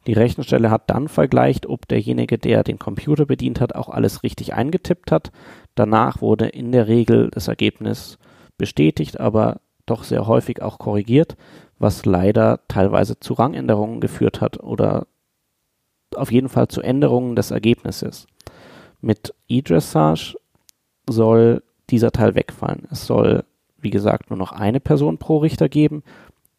Die 0.07 0.15
Rechenstelle 0.15 0.71
hat 0.71 0.91
dann 0.91 1.09
vergleicht, 1.09 1.67
ob 1.67 1.87
derjenige, 1.87 2.37
der 2.37 2.65
den 2.65 2.79
Computer 2.79 3.25
bedient 3.25 3.61
hat, 3.61 3.75
auch 3.75 3.89
alles 3.89 4.25
richtig 4.25 4.53
eingetippt 4.53 5.13
hat. 5.13 5.31
Danach 5.75 6.21
wurde 6.21 6.47
in 6.47 6.73
der 6.73 6.87
Regel 6.89 7.31
das 7.31 7.49
Ergebnis 7.49 8.19
bestätigt, 8.59 9.21
aber 9.21 9.61
doch 9.87 10.05
sehr 10.05 10.27
häufig 10.27 10.63
auch 10.63 10.79
korrigiert, 10.79 11.37
was 11.79 12.05
leider 12.05 12.61
teilweise 12.69 13.19
zu 13.19 13.35
Rangänderungen 13.35 14.01
geführt 14.01 14.41
hat 14.41 14.63
oder 14.63 15.07
auf 16.15 16.31
jeden 16.31 16.49
Fall 16.49 16.69
zu 16.69 16.83
Änderungen 16.83 17.37
des 17.37 17.51
Ergebnisses. 17.51 18.27
Mit 19.01 19.35
E-Dressage 19.49 20.37
soll 21.09 21.63
dieser 21.91 22.13
Teil 22.13 22.35
wegfallen. 22.35 22.87
Es 22.91 23.07
soll, 23.07 23.45
wie 23.79 23.91
gesagt, 23.91 24.31
nur 24.31 24.39
noch 24.39 24.53
eine 24.53 24.81
Person 24.81 25.19
pro 25.19 25.39
Richter 25.39 25.69
geben. 25.69 26.03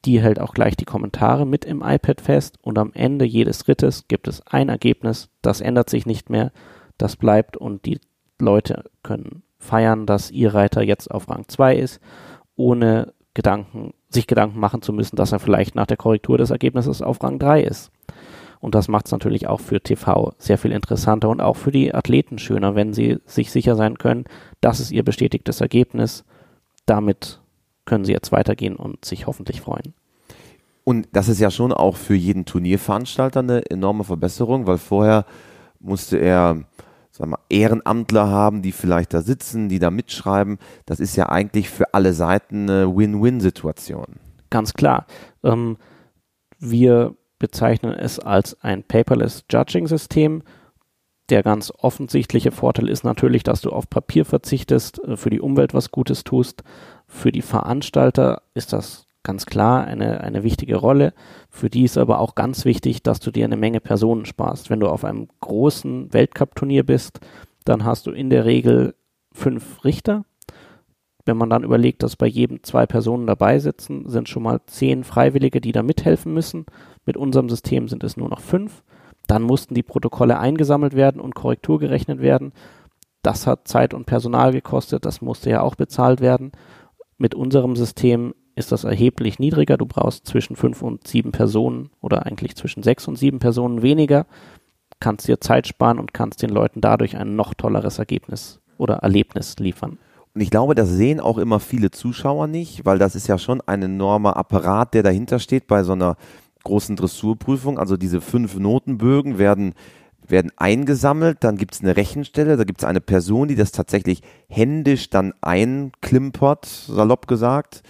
Die 0.05 0.21
hält 0.21 0.39
auch 0.39 0.53
gleich 0.53 0.75
die 0.75 0.85
Kommentare 0.85 1.45
mit 1.45 1.63
im 1.63 1.81
iPad 1.81 2.19
fest 2.19 2.57
und 2.61 2.77
am 2.77 2.91
Ende 2.93 3.23
jedes 3.23 3.67
Rittes 3.69 4.09
gibt 4.09 4.27
es 4.27 4.45
ein 4.45 4.67
Ergebnis, 4.67 5.29
das 5.41 5.61
ändert 5.61 5.89
sich 5.89 6.05
nicht 6.05 6.29
mehr, 6.29 6.51
das 6.97 7.15
bleibt 7.15 7.55
und 7.55 7.85
die 7.85 8.01
Leute 8.39 8.85
können 9.03 9.43
feiern, 9.59 10.05
dass 10.05 10.31
ihr 10.31 10.53
Reiter 10.53 10.81
jetzt 10.81 11.09
auf 11.09 11.29
Rang 11.29 11.47
2 11.47 11.77
ist, 11.77 11.99
ohne 12.55 13.13
Gedanken, 13.33 13.93
sich 14.09 14.27
Gedanken 14.27 14.59
machen 14.59 14.81
zu 14.81 14.93
müssen, 14.93 15.15
dass 15.15 15.31
er 15.31 15.39
vielleicht 15.39 15.75
nach 15.75 15.87
der 15.87 15.97
Korrektur 15.97 16.37
des 16.37 16.51
Ergebnisses 16.51 17.01
auf 17.01 17.23
Rang 17.23 17.39
3 17.39 17.63
ist. 17.63 17.91
Und 18.59 18.75
das 18.75 18.87
macht 18.87 19.07
es 19.07 19.11
natürlich 19.11 19.47
auch 19.47 19.59
für 19.59 19.81
TV 19.81 20.33
sehr 20.37 20.57
viel 20.57 20.71
interessanter 20.71 21.29
und 21.29 21.41
auch 21.41 21.57
für 21.57 21.71
die 21.71 21.93
Athleten 21.93 22.37
schöner, 22.37 22.75
wenn 22.75 22.93
sie 22.93 23.17
sich 23.25 23.51
sicher 23.51 23.75
sein 23.75 23.97
können, 23.97 24.25
das 24.61 24.79
ist 24.79 24.91
ihr 24.91 25.03
bestätigtes 25.03 25.59
Ergebnis. 25.59 26.23
Damit 26.85 27.41
können 27.85 28.05
sie 28.05 28.13
jetzt 28.13 28.31
weitergehen 28.31 28.77
und 28.77 29.03
sich 29.03 29.27
hoffentlich 29.27 29.59
freuen. 29.59 29.93
Und 30.85 31.09
das 31.11 31.27
ist 31.27 31.39
ja 31.39 31.51
schon 31.51 31.73
auch 31.73 31.97
für 31.97 32.15
jeden 32.15 32.45
Turnierveranstalter 32.45 33.39
eine 33.39 33.69
enorme 33.69 34.03
Verbesserung, 34.03 34.67
weil 34.67 34.77
vorher 34.77 35.25
musste 35.79 36.17
er 36.17 36.63
sagen 37.13 37.31
wir, 37.31 37.39
Ehrenamtler 37.49 38.27
haben, 38.27 38.61
die 38.61 38.71
vielleicht 38.71 39.13
da 39.13 39.21
sitzen, 39.21 39.69
die 39.69 39.79
da 39.79 39.91
mitschreiben. 39.91 40.57
Das 40.85 40.99
ist 40.99 41.15
ja 41.15 41.29
eigentlich 41.29 41.69
für 41.69 41.93
alle 41.93 42.13
Seiten 42.13 42.69
eine 42.69 42.95
Win-Win-Situation. 42.95 44.19
Ganz 44.49 44.73
klar. 44.73 45.05
Ähm, 45.43 45.77
wir 46.59 47.15
bezeichnen 47.37 47.93
es 47.93 48.19
als 48.19 48.59
ein 48.61 48.83
paperless 48.83 49.45
Judging-System. 49.49 50.41
Der 51.29 51.43
ganz 51.43 51.71
offensichtliche 51.77 52.51
Vorteil 52.51 52.89
ist 52.89 53.03
natürlich, 53.03 53.43
dass 53.43 53.61
du 53.61 53.69
auf 53.69 53.89
Papier 53.89 54.25
verzichtest, 54.25 55.03
äh, 55.03 55.15
für 55.15 55.29
die 55.29 55.39
Umwelt 55.41 55.73
was 55.73 55.91
Gutes 55.91 56.23
tust. 56.23 56.63
Für 57.07 57.31
die 57.31 57.43
Veranstalter 57.43 58.41
ist 58.55 58.73
das 58.73 59.05
ganz 59.23 59.45
klar 59.45 59.85
eine, 59.85 60.21
eine 60.21 60.43
wichtige 60.43 60.75
Rolle. 60.75 61.13
Für 61.49 61.69
die 61.69 61.83
ist 61.83 61.97
aber 61.97 62.19
auch 62.19 62.35
ganz 62.35 62.65
wichtig, 62.65 63.03
dass 63.03 63.19
du 63.19 63.31
dir 63.31 63.45
eine 63.45 63.57
Menge 63.57 63.79
Personen 63.79 64.25
sparst. 64.25 64.69
Wenn 64.69 64.79
du 64.79 64.87
auf 64.87 65.05
einem 65.05 65.27
großen 65.39 66.13
Weltcup-Turnier 66.13 66.85
bist, 66.85 67.19
dann 67.65 67.85
hast 67.85 68.05
du 68.05 68.11
in 68.11 68.29
der 68.29 68.45
Regel 68.45 68.95
fünf 69.31 69.83
Richter. 69.83 70.25
Wenn 71.25 71.37
man 71.37 71.49
dann 71.49 71.63
überlegt, 71.63 72.03
dass 72.03 72.17
bei 72.17 72.27
jedem 72.27 72.63
zwei 72.63 72.85
Personen 72.85 73.25
dabei 73.25 73.59
sitzen, 73.59 74.09
sind 74.09 74.27
schon 74.27 74.43
mal 74.43 74.59
zehn 74.67 75.05
Freiwillige, 75.05 75.61
die 75.61 75.71
da 75.71 75.81
mithelfen 75.81 76.33
müssen. 76.33 76.65
Mit 77.05 77.15
unserem 77.15 77.49
System 77.49 77.87
sind 77.87 78.03
es 78.03 78.17
nur 78.17 78.29
noch 78.29 78.41
fünf. 78.41 78.83
Dann 79.27 79.41
mussten 79.41 79.73
die 79.73 79.83
Protokolle 79.83 80.37
eingesammelt 80.37 80.95
werden 80.95 81.21
und 81.21 81.33
Korrektur 81.33 81.79
gerechnet 81.79 82.19
werden. 82.19 82.51
Das 83.21 83.47
hat 83.47 83.69
Zeit 83.69 83.93
und 83.93 84.05
Personal 84.05 84.51
gekostet, 84.51 85.05
das 85.05 85.21
musste 85.21 85.49
ja 85.49 85.61
auch 85.61 85.75
bezahlt 85.75 86.19
werden. 86.19 86.51
Mit 87.17 87.35
unserem 87.35 87.77
System 87.77 88.33
ist 88.55 88.71
das 88.71 88.83
erheblich 88.83 89.39
niedriger. 89.39 89.77
Du 89.77 89.85
brauchst 89.85 90.27
zwischen 90.27 90.55
fünf 90.55 90.81
und 90.81 91.07
sieben 91.07 91.31
Personen 91.31 91.89
oder 92.01 92.25
eigentlich 92.25 92.55
zwischen 92.55 92.83
sechs 92.83 93.07
und 93.07 93.17
sieben 93.17 93.39
Personen 93.39 93.81
weniger, 93.81 94.25
kannst 94.99 95.27
dir 95.27 95.41
Zeit 95.41 95.67
sparen 95.67 95.99
und 95.99 96.13
kannst 96.13 96.41
den 96.41 96.49
Leuten 96.49 96.81
dadurch 96.81 97.17
ein 97.17 97.35
noch 97.35 97.53
tolleres 97.53 97.99
Ergebnis 97.99 98.59
oder 98.77 98.95
Erlebnis 98.97 99.57
liefern. 99.59 99.97
Und 100.33 100.41
ich 100.41 100.49
glaube, 100.49 100.75
das 100.75 100.89
sehen 100.89 101.19
auch 101.19 101.37
immer 101.37 101.59
viele 101.59 101.91
Zuschauer 101.91 102.47
nicht, 102.47 102.85
weil 102.85 102.97
das 102.97 103.15
ist 103.15 103.27
ja 103.27 103.37
schon 103.37 103.61
ein 103.61 103.83
enormer 103.83 104.35
Apparat, 104.37 104.93
der 104.93 105.03
dahinter 105.03 105.39
steht 105.39 105.67
bei 105.67 105.83
so 105.83 105.93
einer 105.93 106.15
großen 106.63 106.95
Dressurprüfung. 106.95 107.77
Also 107.77 107.97
diese 107.97 108.21
fünf 108.21 108.57
Notenbögen 108.57 109.37
werden 109.37 109.73
werden 110.25 110.51
eingesammelt, 110.55 111.43
dann 111.43 111.57
gibt 111.57 111.73
es 111.73 111.81
eine 111.81 111.97
Rechenstelle, 111.97 112.55
da 112.55 112.63
gibt 112.63 112.81
es 112.81 112.85
eine 112.87 113.01
Person, 113.01 113.49
die 113.49 113.55
das 113.55 113.73
tatsächlich 113.73 114.21
händisch 114.47 115.09
dann 115.09 115.33
einklimpert, 115.41 116.65
salopp 116.65 117.27
gesagt 117.27 117.83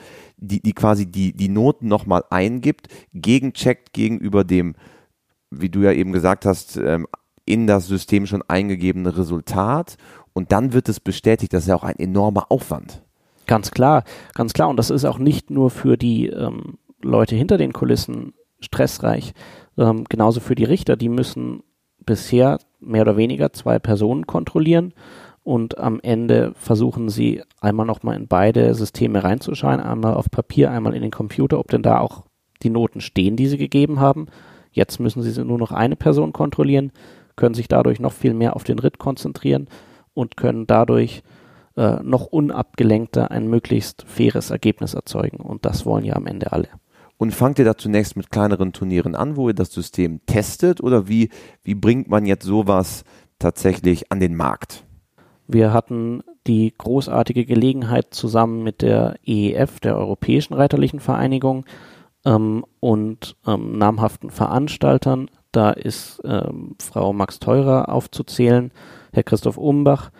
die, 0.43 0.61
die 0.61 0.73
quasi 0.73 1.05
die, 1.05 1.33
die 1.33 1.49
Noten 1.49 1.87
nochmal 1.87 2.23
eingibt, 2.29 2.87
gegencheckt 3.13 3.93
gegenüber 3.93 4.43
dem, 4.43 4.75
wie 5.49 5.69
du 5.69 5.81
ja 5.81 5.91
eben 5.91 6.11
gesagt 6.11 6.45
hast, 6.45 6.77
ähm, 6.77 7.07
in 7.45 7.67
das 7.67 7.87
System 7.87 8.25
schon 8.25 8.43
eingegebene 8.47 9.17
Resultat 9.17 9.97
und 10.33 10.51
dann 10.51 10.73
wird 10.73 10.89
es 10.89 10.99
bestätigt. 10.99 11.53
Das 11.53 11.63
ist 11.63 11.69
ja 11.69 11.75
auch 11.75 11.83
ein 11.83 11.97
enormer 11.97 12.51
Aufwand. 12.51 13.03
Ganz 13.47 13.71
klar, 13.71 14.03
ganz 14.33 14.53
klar. 14.53 14.69
Und 14.69 14.77
das 14.77 14.89
ist 14.89 15.05
auch 15.05 15.17
nicht 15.17 15.49
nur 15.49 15.69
für 15.69 15.97
die 15.97 16.27
ähm, 16.27 16.77
Leute 17.01 17.35
hinter 17.35 17.57
den 17.57 17.73
Kulissen 17.73 18.33
stressreich, 18.59 19.33
ähm, 19.77 20.05
genauso 20.07 20.39
für 20.39 20.55
die 20.55 20.63
Richter. 20.63 20.95
Die 20.95 21.09
müssen 21.09 21.63
bisher 22.05 22.59
mehr 22.79 23.01
oder 23.01 23.17
weniger 23.17 23.53
zwei 23.53 23.79
Personen 23.79 24.27
kontrollieren 24.27 24.93
und 25.43 25.77
am 25.77 25.99
Ende 26.01 26.53
versuchen 26.55 27.09
sie 27.09 27.41
einmal 27.59 27.85
nochmal 27.85 28.15
in 28.15 28.27
beide 28.27 28.73
Systeme 28.75 29.23
reinzuschauen, 29.23 29.79
einmal 29.79 30.13
auf 30.13 30.31
Papier, 30.31 30.71
einmal 30.71 30.95
in 30.95 31.01
den 31.01 31.11
Computer, 31.11 31.59
ob 31.59 31.69
denn 31.69 31.83
da 31.83 31.99
auch 31.99 32.23
die 32.63 32.69
Noten 32.69 33.01
stehen, 33.01 33.35
die 33.35 33.47
sie 33.47 33.57
gegeben 33.57 33.99
haben. 33.99 34.27
Jetzt 34.71 34.99
müssen 34.99 35.21
sie 35.21 35.43
nur 35.43 35.57
noch 35.57 35.71
eine 35.71 35.95
Person 35.95 36.33
kontrollieren, 36.33 36.91
können 37.35 37.55
sich 37.55 37.67
dadurch 37.67 37.99
noch 37.99 38.13
viel 38.13 38.33
mehr 38.33 38.55
auf 38.55 38.63
den 38.63 38.79
Ritt 38.79 38.99
konzentrieren 38.99 39.67
und 40.13 40.37
können 40.37 40.65
dadurch 40.65 41.23
äh, 41.75 42.01
noch 42.03 42.25
unabgelenkter 42.25 43.31
ein 43.31 43.47
möglichst 43.47 44.03
faires 44.07 44.49
Ergebnis 44.49 44.93
erzeugen. 44.93 45.37
Und 45.37 45.65
das 45.65 45.85
wollen 45.85 46.05
ja 46.05 46.15
am 46.15 46.25
Ende 46.25 46.51
alle. 46.51 46.69
Und 47.17 47.33
fangt 47.33 47.59
ihr 47.59 47.65
da 47.65 47.77
zunächst 47.77 48.15
mit 48.15 48.31
kleineren 48.31 48.73
Turnieren 48.73 49.15
an, 49.15 49.35
wo 49.35 49.49
ihr 49.49 49.53
das 49.53 49.71
System 49.71 50.25
testet? 50.25 50.81
Oder 50.81 51.07
wie, 51.07 51.29
wie 51.63 51.75
bringt 51.75 52.09
man 52.09 52.25
jetzt 52.25 52.45
sowas 52.45 53.03
tatsächlich 53.39 54.11
an 54.11 54.19
den 54.19 54.35
Markt? 54.35 54.85
Wir 55.47 55.73
hatten 55.73 56.23
die 56.47 56.73
großartige 56.77 57.45
Gelegenheit 57.45 58.13
zusammen 58.13 58.63
mit 58.63 58.81
der 58.81 59.15
EEF, 59.25 59.79
der 59.79 59.97
Europäischen 59.97 60.53
Reiterlichen 60.53 60.99
Vereinigung, 60.99 61.65
ähm, 62.25 62.65
und 62.79 63.35
ähm, 63.45 63.77
namhaften 63.77 64.29
Veranstaltern. 64.29 65.29
Da 65.51 65.71
ist 65.71 66.21
ähm, 66.23 66.75
Frau 66.81 67.13
Max 67.13 67.39
Teurer 67.39 67.89
aufzuzählen, 67.89 68.71
Herr 69.11 69.23
Christoph 69.23 69.57
Umbach, 69.57 70.11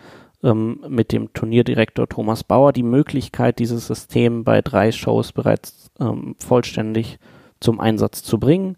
ähm, 0.42 0.84
mit 0.88 1.12
dem 1.12 1.32
Turnierdirektor 1.32 2.08
Thomas 2.08 2.44
Bauer 2.44 2.72
die 2.72 2.82
Möglichkeit, 2.82 3.58
dieses 3.58 3.86
System 3.86 4.44
bei 4.44 4.62
drei 4.62 4.92
Shows 4.92 5.32
bereits 5.32 5.90
ähm, 5.98 6.36
vollständig 6.38 7.18
zum 7.60 7.80
Einsatz 7.80 8.22
zu 8.22 8.38
bringen. 8.38 8.76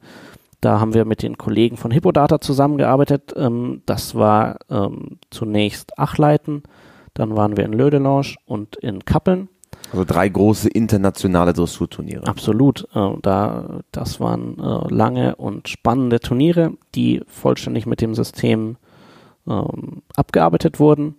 Da 0.60 0.80
haben 0.80 0.94
wir 0.94 1.04
mit 1.04 1.22
den 1.22 1.38
Kollegen 1.38 1.76
von 1.76 1.90
Hippodata 1.90 2.40
zusammengearbeitet. 2.40 3.34
Ähm, 3.36 3.82
das 3.86 4.14
war 4.14 4.58
ähm, 4.70 5.18
zunächst 5.30 5.98
Achleiten, 5.98 6.62
dann 7.14 7.36
waren 7.36 7.56
wir 7.56 7.64
in 7.64 7.72
Lödelange 7.72 8.34
und 8.46 8.76
in 8.76 9.04
Kappeln. 9.04 9.48
Also 9.92 10.04
drei 10.04 10.28
große 10.28 10.68
internationale 10.68 11.52
Dressurturniere. 11.52 12.26
Absolut. 12.26 12.88
Äh, 12.94 13.12
da, 13.22 13.80
das 13.92 14.20
waren 14.20 14.58
äh, 14.58 14.92
lange 14.92 15.36
und 15.36 15.68
spannende 15.68 16.20
Turniere, 16.20 16.72
die 16.94 17.22
vollständig 17.26 17.86
mit 17.86 18.00
dem 18.00 18.14
System 18.14 18.76
ähm, 19.46 20.02
abgearbeitet 20.14 20.80
wurden. 20.80 21.16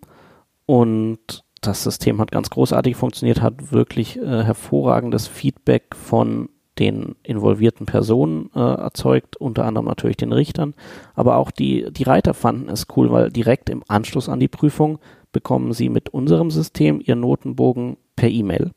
Und 0.65 1.43
das 1.61 1.83
System 1.83 2.19
hat 2.19 2.31
ganz 2.31 2.49
großartig 2.49 2.95
funktioniert, 2.95 3.41
hat 3.41 3.71
wirklich 3.71 4.17
äh, 4.17 4.43
hervorragendes 4.43 5.27
Feedback 5.27 5.95
von 5.95 6.49
den 6.79 7.15
involvierten 7.23 7.85
Personen 7.85 8.49
äh, 8.55 8.59
erzeugt, 8.59 9.37
unter 9.37 9.65
anderem 9.65 9.85
natürlich 9.85 10.17
den 10.17 10.33
Richtern. 10.33 10.73
Aber 11.15 11.37
auch 11.37 11.51
die, 11.51 11.91
die 11.91 12.03
Reiter 12.03 12.33
fanden 12.33 12.69
es 12.69 12.87
cool, 12.95 13.11
weil 13.11 13.31
direkt 13.31 13.69
im 13.69 13.83
Anschluss 13.87 14.29
an 14.29 14.39
die 14.39 14.47
Prüfung 14.47 14.99
bekommen 15.31 15.73
sie 15.73 15.89
mit 15.89 16.09
unserem 16.09 16.51
System 16.51 17.01
ihren 17.03 17.19
Notenbogen 17.19 17.97
per 18.15 18.29
E-Mail. 18.29 18.71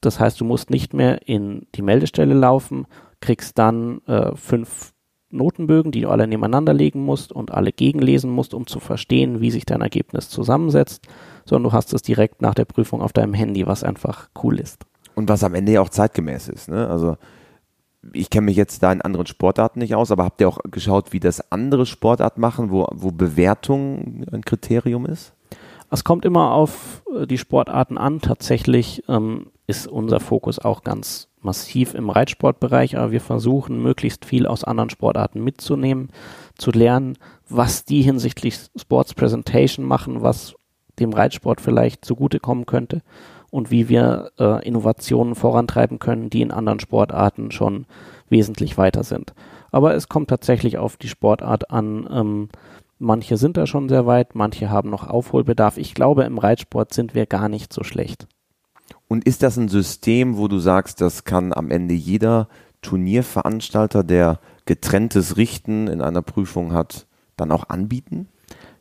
Das 0.00 0.18
heißt, 0.18 0.40
du 0.40 0.44
musst 0.44 0.70
nicht 0.70 0.94
mehr 0.94 1.28
in 1.28 1.66
die 1.74 1.82
Meldestelle 1.82 2.34
laufen, 2.34 2.86
kriegst 3.20 3.58
dann 3.58 4.00
äh, 4.06 4.34
fünf 4.34 4.92
Notenbögen, 5.30 5.92
die 5.92 6.00
du 6.00 6.08
alle 6.08 6.26
nebeneinander 6.26 6.74
legen 6.74 7.04
musst 7.04 7.32
und 7.32 7.52
alle 7.52 7.72
gegenlesen 7.72 8.30
musst, 8.30 8.54
um 8.54 8.66
zu 8.66 8.80
verstehen, 8.80 9.40
wie 9.40 9.50
sich 9.50 9.64
dein 9.64 9.80
Ergebnis 9.80 10.28
zusammensetzt, 10.28 11.06
sondern 11.44 11.70
du 11.70 11.72
hast 11.72 11.92
es 11.94 12.02
direkt 12.02 12.42
nach 12.42 12.54
der 12.54 12.64
Prüfung 12.64 13.00
auf 13.00 13.12
deinem 13.12 13.34
Handy, 13.34 13.66
was 13.66 13.84
einfach 13.84 14.28
cool 14.42 14.58
ist. 14.58 14.84
Und 15.20 15.28
was 15.28 15.44
am 15.44 15.54
Ende 15.54 15.72
ja 15.72 15.82
auch 15.82 15.90
zeitgemäß 15.90 16.48
ist. 16.48 16.70
Ne? 16.70 16.88
Also 16.88 17.18
ich 18.14 18.30
kenne 18.30 18.46
mich 18.46 18.56
jetzt 18.56 18.82
da 18.82 18.90
in 18.90 19.02
anderen 19.02 19.26
Sportarten 19.26 19.80
nicht 19.80 19.94
aus, 19.94 20.10
aber 20.10 20.24
habt 20.24 20.40
ihr 20.40 20.48
auch 20.48 20.60
geschaut, 20.70 21.12
wie 21.12 21.20
das 21.20 21.52
andere 21.52 21.84
Sportarten 21.84 22.40
machen, 22.40 22.70
wo, 22.70 22.86
wo 22.90 23.10
Bewertung 23.10 24.24
ein 24.32 24.40
Kriterium 24.40 25.04
ist? 25.04 25.34
Es 25.90 26.04
kommt 26.04 26.24
immer 26.24 26.52
auf 26.52 27.02
äh, 27.14 27.26
die 27.26 27.36
Sportarten 27.36 27.98
an. 27.98 28.22
Tatsächlich 28.22 29.04
ähm, 29.08 29.48
ist 29.66 29.86
unser 29.86 30.20
Fokus 30.20 30.58
auch 30.58 30.84
ganz 30.84 31.28
massiv 31.42 31.92
im 31.92 32.08
Reitsportbereich, 32.08 32.96
aber 32.96 33.10
wir 33.10 33.20
versuchen 33.20 33.82
möglichst 33.82 34.24
viel 34.24 34.46
aus 34.46 34.64
anderen 34.64 34.88
Sportarten 34.88 35.44
mitzunehmen, 35.44 36.08
zu 36.56 36.70
lernen, 36.70 37.18
was 37.46 37.84
die 37.84 38.00
hinsichtlich 38.00 38.58
Sports 38.74 39.12
Presentation 39.12 39.84
machen, 39.84 40.22
was 40.22 40.54
dem 40.98 41.12
Reitsport 41.12 41.60
vielleicht 41.60 42.06
zugutekommen 42.06 42.64
könnte 42.64 43.02
und 43.50 43.70
wie 43.70 43.88
wir 43.88 44.30
äh, 44.38 44.66
Innovationen 44.66 45.34
vorantreiben 45.34 45.98
können, 45.98 46.30
die 46.30 46.42
in 46.42 46.52
anderen 46.52 46.80
Sportarten 46.80 47.50
schon 47.50 47.86
wesentlich 48.28 48.78
weiter 48.78 49.04
sind. 49.04 49.34
Aber 49.70 49.94
es 49.94 50.08
kommt 50.08 50.30
tatsächlich 50.30 50.78
auf 50.78 50.96
die 50.96 51.08
Sportart 51.08 51.70
an. 51.70 52.08
Ähm, 52.10 52.48
manche 52.98 53.36
sind 53.36 53.56
da 53.56 53.66
schon 53.66 53.88
sehr 53.88 54.06
weit, 54.06 54.34
manche 54.34 54.70
haben 54.70 54.90
noch 54.90 55.08
Aufholbedarf. 55.08 55.78
Ich 55.78 55.94
glaube, 55.94 56.24
im 56.24 56.38
Reitsport 56.38 56.94
sind 56.94 57.14
wir 57.14 57.26
gar 57.26 57.48
nicht 57.48 57.72
so 57.72 57.82
schlecht. 57.82 58.26
Und 59.08 59.24
ist 59.24 59.42
das 59.42 59.56
ein 59.56 59.68
System, 59.68 60.36
wo 60.36 60.46
du 60.46 60.58
sagst, 60.58 61.00
das 61.00 61.24
kann 61.24 61.52
am 61.52 61.70
Ende 61.70 61.94
jeder 61.94 62.48
Turnierveranstalter, 62.82 64.04
der 64.04 64.38
getrenntes 64.64 65.36
Richten 65.36 65.88
in 65.88 66.00
einer 66.00 66.22
Prüfung 66.22 66.72
hat, 66.72 67.06
dann 67.36 67.50
auch 67.50 67.68
anbieten? 67.68 68.28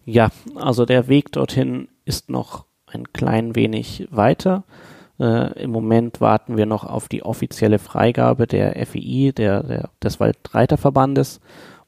Ja, 0.05 0.29
also 0.55 0.86
der 0.86 1.08
Weg 1.08 1.32
dorthin 1.32 1.88
ist 2.05 2.29
noch 2.29 2.65
ein 2.91 3.12
klein 3.13 3.56
wenig 3.56 4.08
weiter. 4.12 4.63
Äh, 5.19 5.63
Im 5.63 5.71
Moment 5.71 6.21
warten 6.21 6.58
wir 6.58 6.65
noch 6.65 6.84
auf 6.84 7.10
die 7.10 7.23
offizielle 7.23 7.80
Freigabe 7.80 8.47
der 8.47 8.86
FII, 8.86 9.34
der, 9.34 9.63
der, 9.63 9.89
des 10.02 10.19
Waldreiterverbandes. 10.19 11.39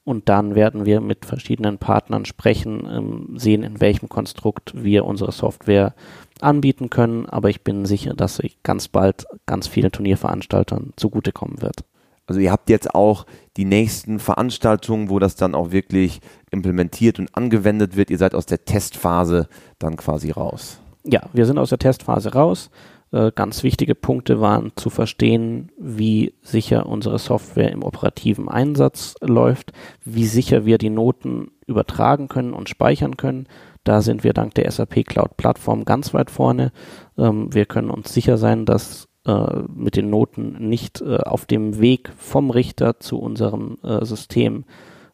Und 0.04 0.30
dann 0.30 0.56
werden 0.56 0.86
wir 0.86 1.00
mit 1.00 1.26
verschiedenen 1.26 1.78
Partnern 1.78 2.26
sprechen, 2.26 2.88
ähm, 2.92 3.38
sehen, 3.38 3.64
in 3.64 3.80
welchem 3.80 4.10
Konstrukt 4.10 4.74
wir 4.76 5.06
unsere 5.06 5.32
Software 5.32 5.94
anbieten 6.42 6.90
können. 6.90 7.28
Aber 7.28 7.50
ich 7.50 7.64
bin 7.64 7.86
sicher, 7.86 8.16
dass 8.16 8.38
sie 8.38 8.54
ganz 8.64 8.88
bald 8.88 9.26
ganz 9.46 9.68
vielen 9.68 9.92
Turnierveranstaltern 9.92 10.94
zugutekommen 10.96 11.62
wird. 11.62 11.84
Also 12.26 12.40
ihr 12.40 12.52
habt 12.52 12.70
jetzt 12.70 12.96
auch 12.96 13.26
die 13.58 13.66
nächsten 13.66 14.20
Veranstaltungen, 14.20 15.10
wo 15.10 15.20
das 15.20 15.36
dann 15.36 15.54
auch 15.54 15.72
wirklich 15.72 16.22
implementiert 16.50 17.20
und 17.20 17.36
angewendet 17.36 17.96
wird. 17.96 18.10
Ihr 18.10 18.18
seid 18.18 18.34
aus 18.36 18.46
der 18.46 18.66
Testphase 18.66 19.50
dann 19.80 19.98
quasi 19.98 20.32
raus. 20.32 20.80
Ja, 21.04 21.22
wir 21.34 21.46
sind 21.46 21.58
aus 21.58 21.70
der 21.70 21.80
Testphase 21.80 22.34
raus. 22.34 22.70
Äh, 23.12 23.32
ganz 23.34 23.64
wichtige 23.64 23.96
Punkte 23.96 24.40
waren 24.40 24.72
zu 24.76 24.90
verstehen, 24.90 25.72
wie 25.78 26.34
sicher 26.42 26.86
unsere 26.86 27.20
Software 27.20 27.72
im 27.72 27.84
operativen 27.84 28.48
Einsatz 28.48 29.16
läuft, 29.22 29.74
wie 30.06 30.26
sicher 30.26 30.66
wir 30.66 30.78
die 30.78 30.90
Noten 30.90 31.52
übertragen 31.68 32.28
können 32.28 32.54
und 32.54 32.70
speichern 32.70 33.18
können. 33.18 33.48
Da 33.84 34.02
sind 34.02 34.24
wir 34.24 34.34
dank 34.34 34.54
der 34.56 34.70
SAP 34.70 35.06
Cloud 35.06 35.38
Plattform 35.38 35.86
ganz 35.86 36.14
weit 36.14 36.32
vorne. 36.32 36.72
Ähm, 37.18 37.54
wir 37.54 37.66
können 37.66 37.90
uns 37.90 38.14
sicher 38.14 38.38
sein, 38.38 38.66
dass 38.66 39.10
äh, 39.26 39.60
mit 39.76 39.96
den 39.98 40.10
Noten 40.10 40.70
nicht 40.70 41.02
äh, 41.02 41.18
auf 41.18 41.46
dem 41.46 41.80
Weg 41.80 42.12
vom 42.18 42.50
Richter 42.50 43.00
zu 43.00 43.20
unserem 43.20 43.78
äh, 43.84 44.06
System 44.06 44.66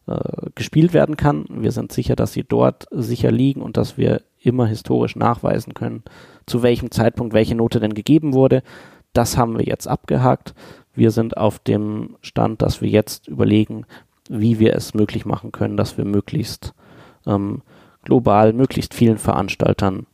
äh, 0.06 0.50
gespielt 0.54 0.92
werden 0.92 1.16
kann. 1.16 1.46
Wir 1.50 1.72
sind 1.72 1.92
sicher, 1.92 2.14
dass 2.14 2.32
sie 2.32 2.44
dort 2.44 2.86
sicher 2.90 3.32
liegen 3.32 3.60
und 3.60 3.76
dass 3.76 3.98
wir 3.98 4.22
immer 4.40 4.66
historisch 4.66 5.16
nachweisen 5.16 5.74
können, 5.74 6.02
zu 6.46 6.62
welchem 6.62 6.90
Zeitpunkt 6.90 7.34
welche 7.34 7.54
Note 7.54 7.80
denn 7.80 7.94
gegeben 7.94 8.32
wurde. 8.32 8.62
Das 9.12 9.36
haben 9.36 9.58
wir 9.58 9.64
jetzt 9.64 9.88
abgehakt. 9.88 10.54
Wir 10.94 11.10
sind 11.10 11.36
auf 11.36 11.58
dem 11.58 12.16
Stand, 12.22 12.62
dass 12.62 12.80
wir 12.80 12.88
jetzt 12.88 13.28
überlegen, 13.28 13.84
wie 14.28 14.58
wir 14.58 14.74
es 14.74 14.94
möglich 14.94 15.24
machen 15.24 15.52
können, 15.52 15.76
dass 15.76 15.96
wir 15.96 16.04
möglichst 16.04 16.74
ähm, 17.26 17.62
global, 18.02 18.52
möglichst 18.52 18.94
vielen 18.94 19.18
Veranstaltern 19.18 20.06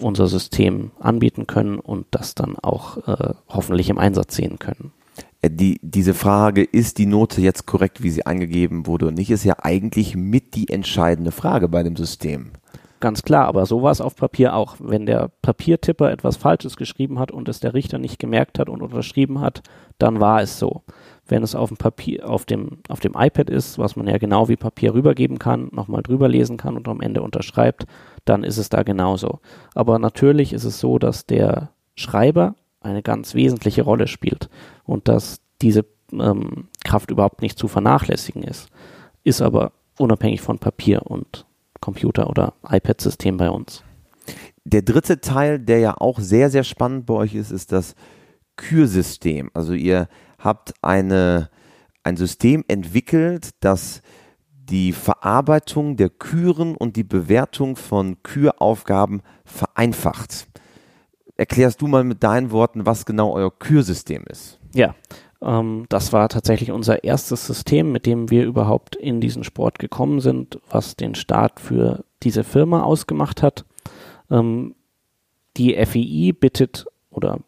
unser 0.00 0.26
System 0.26 0.90
anbieten 0.98 1.46
können 1.46 1.78
und 1.78 2.06
das 2.10 2.34
dann 2.34 2.56
auch 2.58 3.06
äh, 3.06 3.34
hoffentlich 3.48 3.90
im 3.90 3.98
Einsatz 3.98 4.34
sehen 4.36 4.58
können. 4.58 4.92
Äh, 5.40 5.50
die, 5.50 5.78
diese 5.82 6.14
Frage, 6.14 6.62
ist 6.62 6.98
die 6.98 7.06
Note 7.06 7.40
jetzt 7.40 7.66
korrekt, 7.66 8.02
wie 8.02 8.10
sie 8.10 8.26
eingegeben 8.26 8.86
wurde 8.86 9.06
und 9.06 9.14
nicht, 9.14 9.30
ist 9.30 9.44
ja 9.44 9.56
eigentlich 9.62 10.16
mit 10.16 10.54
die 10.54 10.68
entscheidende 10.68 11.32
Frage 11.32 11.68
bei 11.68 11.82
dem 11.82 11.96
System. 11.96 12.52
Ganz 13.04 13.22
klar, 13.22 13.48
aber 13.48 13.66
so 13.66 13.82
war 13.82 13.92
es 13.92 14.00
auf 14.00 14.16
Papier 14.16 14.56
auch. 14.56 14.76
Wenn 14.78 15.04
der 15.04 15.30
Papiertipper 15.42 16.10
etwas 16.10 16.38
Falsches 16.38 16.78
geschrieben 16.78 17.18
hat 17.18 17.32
und 17.32 17.50
es 17.50 17.60
der 17.60 17.74
Richter 17.74 17.98
nicht 17.98 18.18
gemerkt 18.18 18.58
hat 18.58 18.70
und 18.70 18.80
unterschrieben 18.80 19.42
hat, 19.42 19.60
dann 19.98 20.20
war 20.20 20.40
es 20.40 20.58
so. 20.58 20.84
Wenn 21.26 21.42
es 21.42 21.54
auf 21.54 21.68
dem 21.68 21.76
Papier, 21.76 22.26
auf 22.26 22.46
dem, 22.46 22.78
auf 22.88 23.00
dem 23.00 23.12
iPad 23.14 23.50
ist, 23.50 23.78
was 23.78 23.94
man 23.96 24.06
ja 24.06 24.16
genau 24.16 24.48
wie 24.48 24.56
Papier 24.56 24.94
rübergeben 24.94 25.38
kann, 25.38 25.68
nochmal 25.72 26.02
drüber 26.02 26.28
lesen 26.28 26.56
kann 26.56 26.78
und 26.78 26.88
am 26.88 27.02
Ende 27.02 27.20
unterschreibt, 27.20 27.84
dann 28.24 28.42
ist 28.42 28.56
es 28.56 28.70
da 28.70 28.84
genauso. 28.84 29.40
Aber 29.74 29.98
natürlich 29.98 30.54
ist 30.54 30.64
es 30.64 30.80
so, 30.80 30.98
dass 30.98 31.26
der 31.26 31.72
Schreiber 31.96 32.54
eine 32.80 33.02
ganz 33.02 33.34
wesentliche 33.34 33.82
Rolle 33.82 34.06
spielt 34.06 34.48
und 34.84 35.08
dass 35.08 35.42
diese 35.60 35.84
ähm, 36.10 36.68
Kraft 36.86 37.10
überhaupt 37.10 37.42
nicht 37.42 37.58
zu 37.58 37.68
vernachlässigen 37.68 38.44
ist, 38.44 38.70
ist 39.24 39.42
aber 39.42 39.72
unabhängig 39.98 40.40
von 40.40 40.58
Papier 40.58 41.02
und 41.04 41.44
Computer- 41.84 42.30
oder 42.30 42.54
iPad-System 42.66 43.36
bei 43.36 43.50
uns. 43.50 43.84
Der 44.64 44.80
dritte 44.80 45.20
Teil, 45.20 45.58
der 45.58 45.80
ja 45.80 45.94
auch 45.98 46.18
sehr, 46.18 46.48
sehr 46.48 46.64
spannend 46.64 47.04
bei 47.04 47.12
euch 47.12 47.34
ist, 47.34 47.50
ist 47.50 47.72
das 47.72 47.94
Kürsystem. 48.56 49.50
Also 49.52 49.74
ihr 49.74 50.08
habt 50.38 50.72
eine, 50.80 51.50
ein 52.02 52.16
System 52.16 52.64
entwickelt, 52.68 53.50
das 53.60 54.00
die 54.50 54.92
Verarbeitung 54.94 55.98
der 55.98 56.08
Küren 56.08 56.74
und 56.74 56.96
die 56.96 57.04
Bewertung 57.04 57.76
von 57.76 58.22
Küraufgaben 58.22 59.20
vereinfacht. 59.44 60.48
Erklärst 61.36 61.82
du 61.82 61.86
mal 61.86 62.02
mit 62.02 62.22
deinen 62.22 62.50
Worten, 62.50 62.86
was 62.86 63.04
genau 63.04 63.34
euer 63.34 63.50
Kürsystem 63.58 64.24
ist? 64.30 64.58
Ja, 64.72 64.94
ähm, 65.44 65.86
das 65.88 66.12
war 66.12 66.28
tatsächlich 66.28 66.70
unser 66.70 67.04
erstes 67.04 67.46
System, 67.46 67.92
mit 67.92 68.06
dem 68.06 68.30
wir 68.30 68.44
überhaupt 68.44 68.96
in 68.96 69.20
diesen 69.20 69.44
Sport 69.44 69.78
gekommen 69.78 70.20
sind, 70.20 70.58
was 70.70 70.96
den 70.96 71.14
Start 71.14 71.60
für 71.60 72.04
diese 72.22 72.44
Firma 72.44 72.82
ausgemacht 72.82 73.42
hat. 73.42 73.64
Ähm, 74.30 74.74
die 75.56 75.74
FII 75.84 76.32
bittet 76.32 76.86
oder 77.10 77.38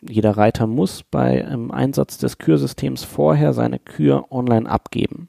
jeder 0.00 0.36
Reiter 0.36 0.66
muss 0.66 1.04
bei 1.04 1.42
ähm, 1.42 1.70
Einsatz 1.70 2.18
des 2.18 2.38
Kürsystems 2.38 3.04
vorher 3.04 3.52
seine 3.52 3.78
Kür 3.78 4.26
online 4.30 4.68
abgeben. 4.68 5.28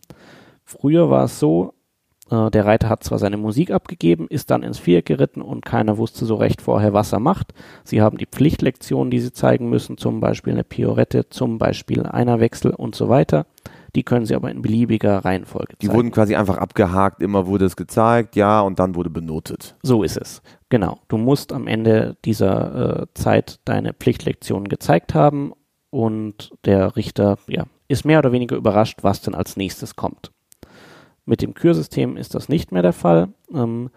Früher 0.63 1.09
war 1.09 1.25
es 1.25 1.39
so, 1.39 1.73
äh, 2.33 2.51
der 2.51 2.65
Reiter 2.65 2.89
hat 2.89 3.03
zwar 3.03 3.19
seine 3.19 3.37
Musik 3.37 3.71
abgegeben, 3.71 4.27
ist 4.27 4.51
dann 4.51 4.63
ins 4.63 4.79
Viereck 4.79 5.05
geritten 5.05 5.41
und 5.41 5.63
keiner 5.63 5.97
wusste 5.97 6.25
so 6.25 6.35
recht 6.35 6.61
vorher, 6.61 6.93
was 6.93 7.13
er 7.13 7.19
macht. 7.19 7.53
Sie 7.83 8.01
haben 8.01 8.17
die 8.17 8.25
Pflichtlektionen, 8.25 9.11
die 9.11 9.19
sie 9.19 9.31
zeigen 9.31 9.69
müssen, 9.69 9.97
zum 9.97 10.19
Beispiel 10.19 10.53
eine 10.53 10.63
Piorette, 10.63 11.29
zum 11.29 11.57
Beispiel 11.57 12.05
Einerwechsel 12.05 12.71
und 12.71 12.95
so 12.95 13.09
weiter. 13.09 13.45
Die 13.95 14.03
können 14.03 14.25
sie 14.25 14.33
aber 14.33 14.49
in 14.49 14.63
beliebiger 14.63 15.23
Reihenfolge 15.23 15.75
Die 15.79 15.91
wurden 15.91 16.09
quasi 16.09 16.35
einfach 16.35 16.57
abgehakt, 16.57 17.21
immer 17.21 17.45
wurde 17.45 17.65
es 17.65 17.75
gezeigt, 17.75 18.35
ja, 18.35 18.61
und 18.61 18.79
dann 18.79 18.95
wurde 18.95 19.11
benotet. 19.11 19.75
So 19.83 20.01
ist 20.01 20.17
es. 20.17 20.41
Genau. 20.69 20.97
Du 21.09 21.17
musst 21.17 21.53
am 21.53 21.67
Ende 21.67 22.17
dieser 22.25 23.01
äh, 23.01 23.05
Zeit 23.13 23.59
deine 23.65 23.93
Pflichtlektionen 23.93 24.67
gezeigt 24.67 25.13
haben 25.13 25.53
und 25.91 26.49
der 26.65 26.95
Richter, 26.95 27.37
ja, 27.47 27.65
ist 27.87 28.03
mehr 28.03 28.17
oder 28.17 28.31
weniger 28.31 28.55
überrascht, 28.55 29.03
was 29.03 29.21
denn 29.21 29.35
als 29.35 29.57
nächstes 29.57 29.95
kommt. 29.95 30.31
Mit 31.25 31.41
dem 31.41 31.53
Kürsystem 31.53 32.17
ist 32.17 32.35
das 32.35 32.49
nicht 32.49 32.71
mehr 32.71 32.81
der 32.81 32.93
Fall. 32.93 33.29
Ähm, 33.53 33.89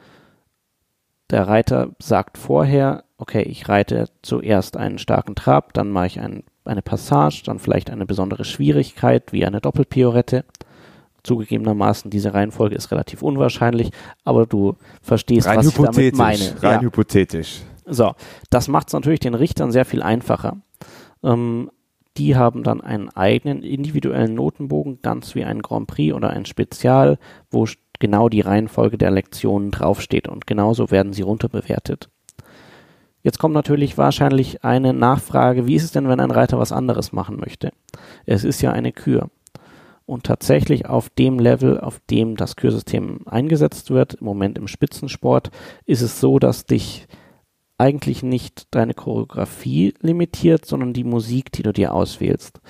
der 1.31 1.49
Reiter 1.49 1.91
sagt 1.99 2.39
vorher, 2.39 3.05
okay, 3.19 3.43
ich 3.43 3.69
reite 3.69 4.09
zuerst 4.23 4.77
einen 4.77 4.99
starken 4.99 5.35
Trab, 5.35 5.73
dann 5.73 5.91
mache 5.91 6.07
ich 6.07 6.21
einen, 6.21 6.45
eine 6.65 6.83
Passage, 6.83 7.43
dann 7.45 7.59
vielleicht 7.59 7.91
eine 7.91 8.07
besondere 8.07 8.45
Schwierigkeit 8.45 9.33
wie 9.33 9.45
eine 9.45 9.61
Doppelpiorette. 9.61 10.45
Zugegebenermaßen, 11.25 12.11
diese 12.11 12.35
Reihenfolge 12.35 12.77
ist 12.77 12.93
relativ 12.93 13.23
unwahrscheinlich, 13.23 13.91
aber 14.25 14.47
du 14.47 14.77
verstehst, 15.03 15.49
rein 15.49 15.59
was 15.59 15.67
ich 15.67 15.75
damit 15.75 16.15
meine. 16.17 16.63
Rein 16.63 16.75
ja. 16.75 16.81
hypothetisch. 16.81 17.63
So, 17.85 18.15
das 18.51 18.69
macht 18.69 18.89
es 18.89 18.93
natürlich 18.93 19.21
den 19.21 19.35
Richtern 19.35 19.73
sehr 19.73 19.85
viel 19.85 20.03
einfacher. 20.03 20.59
Ähm, 21.25 21.71
die 22.19 22.37
haben 22.37 22.63
dann 22.63 22.81
einen 22.81 23.09
eigenen 23.11 23.63
individuellen 23.63 24.35
Notenbogen, 24.35 25.01
ganz 25.03 25.35
wie 25.35 25.45
ein 25.45 25.63
Grand 25.63 25.87
Prix 25.87 26.15
oder 26.15 26.31
ein 26.31 26.47
Spezial, 26.47 27.19
wo 27.51 27.67
genau 27.99 28.29
die 28.29 28.41
Reihenfolge 28.41 28.99
der 28.99 29.11
Lektionen 29.11 29.71
draufsteht 29.71 30.29
und 30.29 30.47
genauso 30.47 30.91
werden 30.91 31.13
sie 31.13 31.23
runterbewertet. 31.23 32.09
Jetzt 33.23 33.39
kommt 33.39 33.55
natürlich 33.55 33.99
wahrscheinlich 33.99 34.63
eine 34.63 34.93
Nachfrage, 34.93 35.67
wie 35.67 35.75
ist 35.75 35.83
es 35.83 35.91
denn, 35.93 36.09
wenn 36.09 36.21
ein 36.21 36.31
Reiter 36.31 36.59
was 36.59 36.71
anderes 36.71 37.13
machen 37.13 37.39
möchte? 37.41 37.73
Es 38.25 38.45
ist 38.45 38.61
ja 38.61 38.71
eine 38.71 38.93
Kür. 38.93 39.31
Und 40.05 40.23
tatsächlich 40.23 40.87
auf 40.87 41.11
dem 41.11 41.41
Level, 41.41 41.81
auf 41.81 42.01
dem 42.09 42.37
das 42.37 42.55
Kürsystem 42.55 43.23
eingesetzt 43.27 43.91
wird, 43.91 44.15
im 44.15 44.27
Moment 44.27 44.57
im 44.57 44.69
Spitzensport, 44.69 45.51
ist 45.85 46.03
es 46.03 46.21
so, 46.21 46.39
dass 46.39 46.67
dich 46.67 47.09
eigentlich 47.79 48.23
nicht 48.23 48.69
deine 48.75 48.95
Choreografie 48.95 49.95
limitiert, 50.01 50.65
sondern 50.65 50.93
die 50.93 51.05
Musik, 51.05 51.53
die 51.53 51.63
du 51.63 51.73
dir 51.73 51.93
auswählst. 51.93 52.61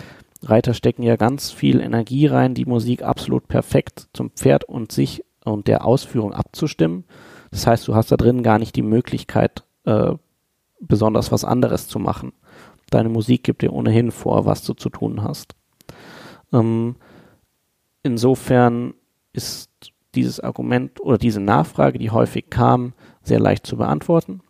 Reiter 0.43 0.75
stecken 0.75 1.03
ja 1.03 1.17
ganz 1.17 1.51
viel 1.51 1.81
Energie 1.81 2.27
rein, 2.27 2.55
die 2.55 2.65
Musik 2.65 3.03
absolut 3.03 3.49
perfekt 3.49 4.09
zum 4.13 4.31
Pferd 4.31 4.65
und 4.65 4.93
sich 4.93 5.25
und 5.45 5.69
der 5.69 5.85
Ausführung 5.85 6.33
abzustimmen. 6.33 7.05
Das 7.51 7.67
heißt, 7.67 7.87
du 7.87 7.95
hast 7.95 8.11
da 8.11 8.17
drin 8.17 8.43
gar 8.43 8.59
nicht 8.59 8.75
die 8.77 8.83
Möglichkeit, 8.83 9.65
äh, 9.85 10.15
besonders 10.81 11.33
was 11.33 11.45
anderes 11.45 11.89
zu 11.89 11.99
machen. 11.99 12.33
Deine 12.91 13.09
Musik 13.09 13.45
gibt 13.45 13.63
dir 13.63 13.73
ohnehin 13.73 14.11
vor, 14.11 14.45
was 14.45 14.63
du 14.65 14.75
zu 14.75 14.91
tun 14.91 15.23
hast. 15.23 15.55
Ähm, 16.53 16.97
insofern 18.03 18.95
ist 19.33 19.71
dieses 20.15 20.41
Argument 20.41 21.01
oder 21.01 21.19
diese 21.19 21.41
Nachfrage, 21.41 21.99
die 21.99 22.11
häufig 22.11 22.51
kam, 22.51 22.93
sehr 23.23 23.41
leicht 23.41 23.67
zu 23.67 23.77
beantworten 23.77 24.41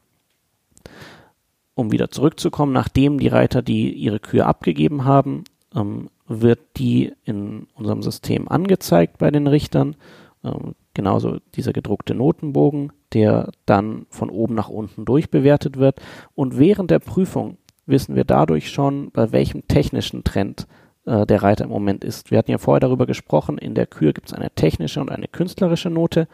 um 1.77 1.93
wieder 1.93 2.11
zurückzukommen, 2.11 2.73
nachdem 2.73 3.21
die 3.21 3.29
Reiter 3.29 3.63
die 3.63 3.93
ihre 3.93 4.19
Kühe 4.19 4.45
abgegeben 4.45 5.05
haben, 5.05 5.45
ähm, 5.75 6.09
wird 6.27 6.59
die 6.79 7.13
in 7.25 7.69
unserem 7.75 8.03
System 8.03 8.49
angezeigt 8.49 9.19
bei 9.19 9.31
den 9.31 9.47
Richtern. 9.47 9.95
Ähm, 10.43 10.75
genauso 10.95 11.37
dieser 11.55 11.75
gedruckte 11.75 12.15
Notenbogen, 12.15 12.93
der 13.13 13.51
dann 13.67 14.07
von 14.09 14.31
oben 14.31 14.55
nach 14.55 14.71
unten 14.71 15.05
durchbewertet 15.05 15.77
wird. 15.77 16.01
Und 16.35 16.59
während 16.59 16.91
der 16.91 16.99
Prüfung 16.99 17.59
wissen 17.85 18.17
wir 18.17 18.25
dadurch 18.25 18.71
schon, 18.71 19.11
bei 19.13 19.31
welchem 19.31 19.69
technischen 19.69 20.25
Trend 20.25 20.67
äh, 21.05 21.27
der 21.27 21.43
Reiter 21.43 21.65
im 21.65 21.71
Moment 21.71 22.05
ist. 22.05 22.31
Wir 22.31 22.39
hatten 22.39 22.51
ja 22.51 22.59
vorher 22.59 22.81
darüber 22.81 23.05
gesprochen, 23.05 23.59
in 23.59 23.75
der 23.75 23.87
Kür 23.87 24.15
gibt 24.15 24.29
es 24.29 24.35
eine 24.35 24.51
technische 24.51 25.03
und 25.03 25.11
eine 25.11 25.29
künstlerische 25.29 25.91
Note. 25.91 26.27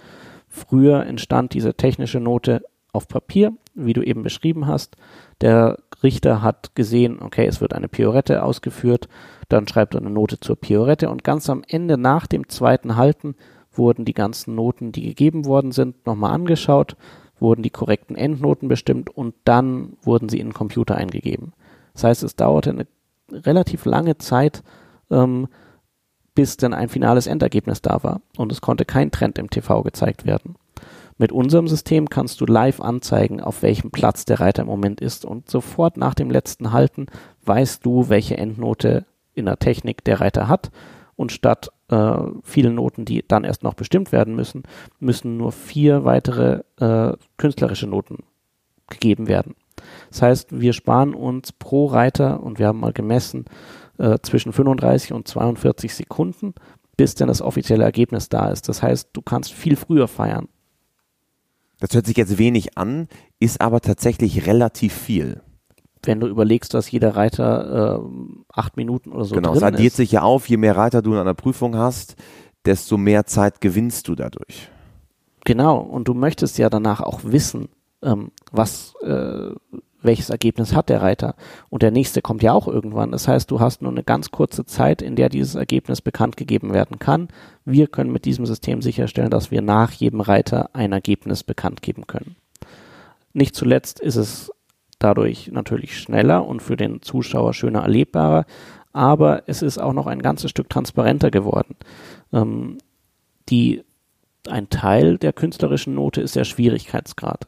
Früher 0.49 1.05
entstand 1.05 1.53
diese 1.53 1.75
technische 1.75 2.21
Note 2.21 2.63
auf 2.93 3.09
Papier, 3.09 3.55
wie 3.75 3.95
du 3.95 4.03
eben 4.03 4.23
beschrieben 4.23 4.67
hast. 4.67 4.97
Der 5.43 5.79
Richter 6.03 6.41
hat 6.41 6.75
gesehen, 6.75 7.21
okay, 7.21 7.47
es 7.47 7.61
wird 7.61 7.75
eine 7.75 7.89
Piorette 7.89 8.43
ausgeführt, 8.43 9.09
dann 9.49 9.69
schreibt 9.69 9.95
er 9.95 10.01
eine 10.01 10.11
Note 10.11 10.41
zur 10.41 10.57
Piorette 10.57 11.11
und 11.11 11.25
ganz 11.25 11.51
am 11.51 11.63
Ende 11.69 11.99
nach 11.99 12.27
dem 12.27 12.49
zweiten 12.49 12.97
Halten 12.97 13.35
wurden 13.73 14.05
die 14.05 14.15
ganzen 14.15 14.55
Noten, 14.55 14.93
die 14.93 15.03
gegeben 15.03 15.45
worden 15.45 15.73
sind, 15.73 16.07
nochmal 16.07 16.33
angeschaut, 16.33 16.97
wurden 17.41 17.63
die 17.63 17.71
korrekten 17.71 18.17
Endnoten 18.17 18.69
bestimmt 18.69 19.11
und 19.11 19.35
dann 19.45 19.97
wurden 20.03 20.29
sie 20.29 20.39
in 20.39 20.49
den 20.49 20.55
Computer 20.55 20.95
eingegeben. 20.95 21.53
Das 21.95 22.05
heißt, 22.05 22.23
es 22.23 22.37
dauerte 22.37 22.71
eine 22.71 22.87
relativ 23.33 23.85
lange 23.85 24.19
Zeit, 24.19 24.63
ähm, 25.11 25.49
bis 26.35 26.57
dann 26.57 26.73
ein 26.73 26.89
finales 26.89 27.27
Endergebnis 27.27 27.83
da 27.83 28.03
war 28.03 28.21
und 28.37 28.53
es 28.53 28.61
konnte 28.61 28.85
kein 28.85 29.11
Trend 29.11 29.39
im 29.39 29.51
TV 29.51 29.83
gezeigt 29.83 30.25
werden. 30.25 30.57
Mit 31.23 31.31
unserem 31.31 31.69
System 31.69 32.11
kannst 32.11 32.41
du 32.41 32.47
live 32.47 32.81
anzeigen, 32.81 33.41
auf 33.41 33.63
welchem 33.63 33.93
Platz 33.93 34.25
der 34.25 34.41
Reiter 34.41 34.63
im 34.63 34.69
Moment 34.69 35.01
ist 35.01 35.25
und 35.25 35.49
sofort 35.49 35.97
nach 35.97 36.15
dem 36.15 36.33
letzten 36.33 36.73
Halten 36.73 37.07
weißt 37.45 37.87
du, 37.87 38.09
welche 38.09 38.37
Endnote 38.37 39.07
in 39.33 39.45
der 39.45 39.61
Technik 39.61 40.03
der 40.03 40.21
Reiter 40.21 40.49
hat 40.49 40.73
und 41.15 41.31
statt 41.31 41.69
äh, 41.91 42.17
vielen 42.43 42.75
Noten, 42.75 43.05
die 43.05 43.25
dann 43.29 43.45
erst 43.45 43.63
noch 43.63 43.75
bestimmt 43.75 44.11
werden 44.11 44.35
müssen, 44.35 44.65
müssen 44.99 45.37
nur 45.37 45.53
vier 45.53 46.05
weitere 46.05 46.65
äh, 46.81 47.13
künstlerische 47.37 47.87
Noten 47.87 48.25
gegeben 48.91 49.29
werden. 49.29 49.55
Das 50.09 50.23
heißt, 50.23 50.61
wir 50.61 50.73
sparen 50.73 51.15
uns 51.15 51.53
pro 51.53 51.87
Reiter, 51.87 52.43
und 52.43 52.59
wir 52.59 52.67
haben 52.67 52.81
mal 52.81 52.93
gemessen, 52.93 53.45
äh, 53.97 54.19
zwischen 54.23 54.53
35 54.53 55.13
und 55.13 55.29
42 55.29 55.95
Sekunden, 55.95 56.55
bis 56.97 57.15
denn 57.15 57.29
das 57.29 57.43
offizielle 57.43 57.85
Ergebnis 57.85 58.29
da 58.29 58.49
ist. 58.49 58.69
Das 58.69 58.83
heißt, 58.83 59.11
du 59.13 59.23
kannst 59.23 59.53
viel 59.53 59.77
früher 59.77 60.09
feiern. 60.09 60.49
Das 61.83 61.97
hört 61.97 62.07
sich 62.07 62.17
jetzt 62.17 62.39
wenig 62.39 62.79
an, 62.79 63.09
ist 63.41 63.61
aber 63.61 63.81
tatsächlich 63.81 64.47
relativ 64.47 64.95
viel. 64.95 65.43
Wenn 66.05 66.21
du 66.21 66.29
überlegst, 66.29 66.75
dass 66.75 66.89
jeder 66.89 67.17
Reiter 67.17 67.99
äh, 67.99 68.33
acht 68.53 68.77
Minuten 68.77 69.11
oder 69.11 69.25
so 69.25 69.35
genau, 69.35 69.49
drin 69.49 69.57
es 69.57 69.63
addiert 69.65 69.91
ist. 69.91 69.97
sich 69.97 70.13
ja 70.13 70.23
auf, 70.23 70.49
je 70.49 70.59
mehr 70.59 70.77
Reiter 70.77 71.03
du 71.03 71.13
in 71.13 71.19
einer 71.19 71.35
Prüfung 71.35 71.77
hast, 71.77 72.15
desto 72.65 72.99
mehr 72.99 73.27
Zeit 73.27 73.61
gewinnst 73.61 74.07
du 74.07 74.15
dadurch. 74.15 74.71
Genau, 75.45 75.79
und 75.79 76.07
du 76.07 76.15
möchtest 76.15 76.57
ja 76.57 76.71
danach 76.71 77.01
auch 77.01 77.19
wissen, 77.25 77.69
ähm, 78.01 78.31
was, 78.53 78.95
äh, 79.03 79.51
welches 80.03 80.31
Ergebnis 80.31 80.75
hat 80.75 80.89
der 80.89 81.03
Reiter. 81.03 81.35
Und 81.71 81.83
der 81.83 81.91
nächste 81.91 82.23
kommt 82.23 82.43
ja 82.43 82.53
auch 82.53 82.69
irgendwann. 82.69 83.13
Das 83.13 83.29
heißt, 83.29 83.51
du 83.51 83.61
hast 83.61 83.83
nur 83.83 83.91
eine 83.91 84.03
ganz 84.03 84.31
kurze 84.31 84.65
Zeit, 84.65 85.03
in 85.03 85.17
der 85.17 85.29
dieses 85.29 85.55
Ergebnis 85.55 86.01
bekannt 86.01 86.37
gegeben 86.37 86.73
werden 86.73 86.99
kann. 86.99 87.29
Wir 87.65 87.87
können 87.87 88.13
mit 88.13 88.25
diesem 88.25 88.47
System 88.47 88.83
sicherstellen, 88.83 89.31
dass 89.31 89.51
wir 89.51 89.63
nach 89.63 89.93
jedem 89.93 90.21
Reiter 90.21 90.71
ein 90.73 90.93
Ergebnis 90.93 91.45
bekannt 91.45 91.83
geben 91.83 92.07
können. 92.07 92.37
Nicht 93.33 93.55
zuletzt 93.55 94.01
ist 94.01 94.17
es 94.17 94.51
dadurch 94.99 95.51
natürlich 95.53 95.99
schneller 95.99 96.47
und 96.47 96.63
für 96.63 96.77
den 96.77 97.03
Zuschauer 97.03 97.55
schöner 97.55 97.83
erlebbarer, 97.83 98.45
aber 98.93 99.45
es 99.47 99.63
ist 99.63 99.79
auch 99.79 99.93
noch 99.93 100.07
ein 100.07 100.23
ganzes 100.23 100.51
Stück 100.51 100.69
transparenter 100.69 101.31
geworden. 101.31 101.77
Ähm, 102.33 102.79
die, 103.49 103.83
ein 104.49 104.69
Teil 104.71 105.19
der 105.19 105.33
künstlerischen 105.33 105.95
Note 105.95 106.21
ist 106.21 106.37
der 106.37 106.45
Schwierigkeitsgrad. 106.45 107.47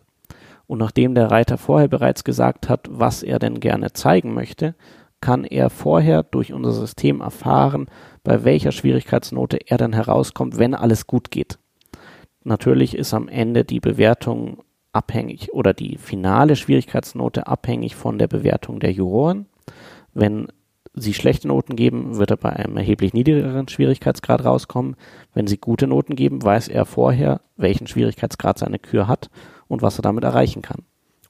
Und 0.66 0.78
nachdem 0.78 1.14
der 1.14 1.30
Reiter 1.30 1.58
vorher 1.58 1.88
bereits 1.88 2.24
gesagt 2.24 2.68
hat, 2.68 2.88
was 2.90 3.22
er 3.22 3.38
denn 3.38 3.60
gerne 3.60 3.92
zeigen 3.92 4.34
möchte, 4.34 4.74
kann 5.20 5.44
er 5.44 5.70
vorher 5.70 6.22
durch 6.22 6.52
unser 6.52 6.72
System 6.72 7.20
erfahren, 7.20 7.86
bei 8.24 8.44
welcher 8.44 8.72
Schwierigkeitsnote 8.72 9.58
er 9.66 9.78
dann 9.78 9.92
herauskommt, 9.92 10.58
wenn 10.58 10.74
alles 10.74 11.06
gut 11.06 11.30
geht. 11.30 11.58
Natürlich 12.42 12.96
ist 12.96 13.14
am 13.14 13.28
Ende 13.28 13.64
die 13.64 13.80
Bewertung 13.80 14.62
abhängig 14.92 15.52
oder 15.52 15.72
die 15.72 15.96
finale 15.96 16.56
Schwierigkeitsnote 16.56 17.46
abhängig 17.46 17.96
von 17.96 18.18
der 18.18 18.28
Bewertung 18.28 18.80
der 18.80 18.92
Juroren. 18.92 19.46
Wenn 20.12 20.48
sie 20.92 21.14
schlechte 21.14 21.48
Noten 21.48 21.74
geben, 21.74 22.18
wird 22.18 22.30
er 22.30 22.36
bei 22.36 22.50
einem 22.50 22.76
erheblich 22.76 23.14
niedrigeren 23.14 23.66
Schwierigkeitsgrad 23.66 24.44
rauskommen. 24.44 24.94
Wenn 25.32 25.46
sie 25.46 25.56
gute 25.56 25.86
Noten 25.86 26.16
geben, 26.16 26.42
weiß 26.42 26.68
er 26.68 26.84
vorher, 26.84 27.40
welchen 27.56 27.86
Schwierigkeitsgrad 27.86 28.58
seine 28.58 28.78
Kür 28.78 29.08
hat 29.08 29.30
und 29.68 29.82
was 29.82 29.98
er 29.98 30.02
damit 30.02 30.24
erreichen 30.24 30.62
kann. 30.62 30.82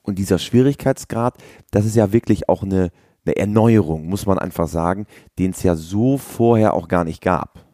Und 0.03 0.19
dieser 0.19 0.39
Schwierigkeitsgrad, 0.39 1.35
das 1.71 1.87
ist 1.87 1.97
ja 1.97 2.13
wirklich 2.13 2.49
auch 2.49 2.63
eine, 2.63 2.91
eine 3.25 3.37
Erneuerung, 3.37 4.07
muss 4.07 4.27
man 4.27 4.39
einfach 4.39 4.69
sagen, 4.69 5.07
den 5.39 5.53
es 5.53 5.63
ja 5.63 5.77
so 5.77 6.19
vorher 6.19 6.75
auch 6.75 6.89
gar 6.89 7.05
nicht 7.05 7.23
gab. 7.23 7.65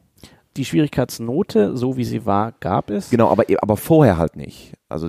Die 0.56 0.64
Schwierigkeitsnote, 0.64 1.76
so 1.76 1.96
wie 1.96 2.04
sie 2.04 2.26
war, 2.26 2.52
gab 2.58 2.90
es. 2.90 3.10
Genau, 3.10 3.30
aber, 3.30 3.44
aber 3.60 3.76
vorher 3.76 4.18
halt 4.18 4.36
nicht. 4.36 4.74
Also 4.88 5.08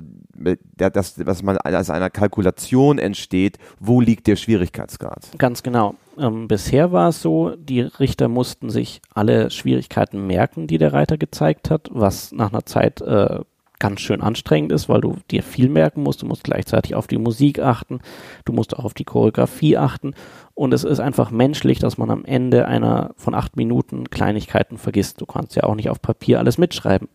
das, 0.77 1.25
was 1.25 1.41
man 1.41 1.57
aus 1.57 1.89
einer 1.89 2.11
Kalkulation 2.11 2.99
entsteht, 2.99 3.57
wo 3.79 4.01
liegt 4.01 4.27
der 4.27 4.35
Schwierigkeitsgrad? 4.35 5.31
Ganz 5.39 5.63
genau. 5.63 5.95
Ähm, 6.17 6.47
bisher 6.47 6.91
war 6.91 7.09
es 7.09 7.21
so, 7.21 7.55
die 7.55 7.81
Richter 7.81 8.27
mussten 8.27 8.69
sich 8.69 9.01
alle 9.13 9.49
Schwierigkeiten 9.49 10.27
merken, 10.27 10.67
die 10.67 10.77
der 10.77 10.93
Reiter 10.93 11.17
gezeigt 11.17 11.71
hat, 11.71 11.89
was 11.91 12.31
nach 12.31 12.51
einer 12.51 12.65
Zeit 12.65 13.01
äh, 13.01 13.39
ganz 13.81 13.99
schön 13.99 14.21
anstrengend 14.21 14.71
ist, 14.71 14.87
weil 14.89 15.01
du 15.01 15.17
dir 15.31 15.41
viel 15.41 15.67
merken 15.67 16.03
musst. 16.03 16.21
Du 16.21 16.27
musst 16.27 16.43
gleichzeitig 16.43 16.93
auf 16.93 17.07
die 17.07 17.17
Musik 17.17 17.59
achten, 17.59 17.99
du 18.45 18.53
musst 18.53 18.77
auch 18.77 18.85
auf 18.85 18.93
die 18.93 19.05
Choreografie 19.05 19.75
achten. 19.75 20.13
Und 20.53 20.71
es 20.71 20.83
ist 20.83 20.99
einfach 20.99 21.31
menschlich, 21.31 21.79
dass 21.79 21.97
man 21.97 22.11
am 22.11 22.23
Ende 22.23 22.67
einer 22.67 23.13
von 23.17 23.33
acht 23.33 23.57
Minuten 23.57 24.11
Kleinigkeiten 24.11 24.77
vergisst. 24.77 25.19
Du 25.19 25.25
kannst 25.25 25.55
ja 25.55 25.63
auch 25.63 25.73
nicht 25.73 25.89
auf 25.89 25.99
Papier 25.99 26.37
alles 26.37 26.59
mitschreiben. 26.59 27.09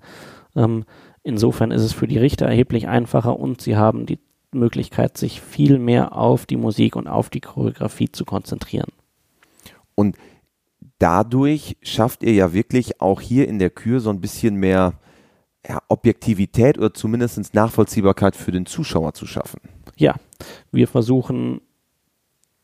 Ähm, 0.57 0.85
insofern 1.23 1.71
ist 1.71 1.83
es 1.83 1.93
für 1.93 2.09
die 2.09 2.19
Richter 2.19 2.47
erheblich 2.47 2.89
einfacher 2.89 3.39
und 3.39 3.61
sie 3.61 3.77
haben 3.77 4.05
die 4.05 4.19
Möglichkeit, 4.51 5.17
sich 5.17 5.41
viel 5.41 5.79
mehr 5.79 6.17
auf 6.17 6.47
die 6.47 6.57
Musik 6.57 6.97
und 6.97 7.07
auf 7.07 7.31
die 7.31 7.41
Choreografie 7.41 8.11
zu 8.11 8.25
konzentrieren. 8.25 8.91
Und 9.95 10.17
dadurch 10.99 11.77
schafft 11.81 12.25
ihr 12.25 12.33
ja 12.33 12.53
wirklich 12.53 13.01
auch 13.01 13.21
hier 13.21 13.47
in 13.47 13.61
der 13.61 13.71
Kür 13.71 14.01
so 14.01 14.11
ein 14.11 14.21
bisschen 14.21 14.57
mehr 14.57 14.95
ja, 15.69 15.81
Objektivität 15.89 16.79
oder 16.79 16.95
zumindest 16.95 17.55
Nachvollziehbarkeit 17.55 18.37
für 18.37 18.53
den 18.53 18.67
Zuschauer 18.67 19.15
zu 19.15 19.27
schaffen. 19.27 19.61
Ja, 19.97 20.15
wir 20.71 20.89
versuchen 20.89 21.61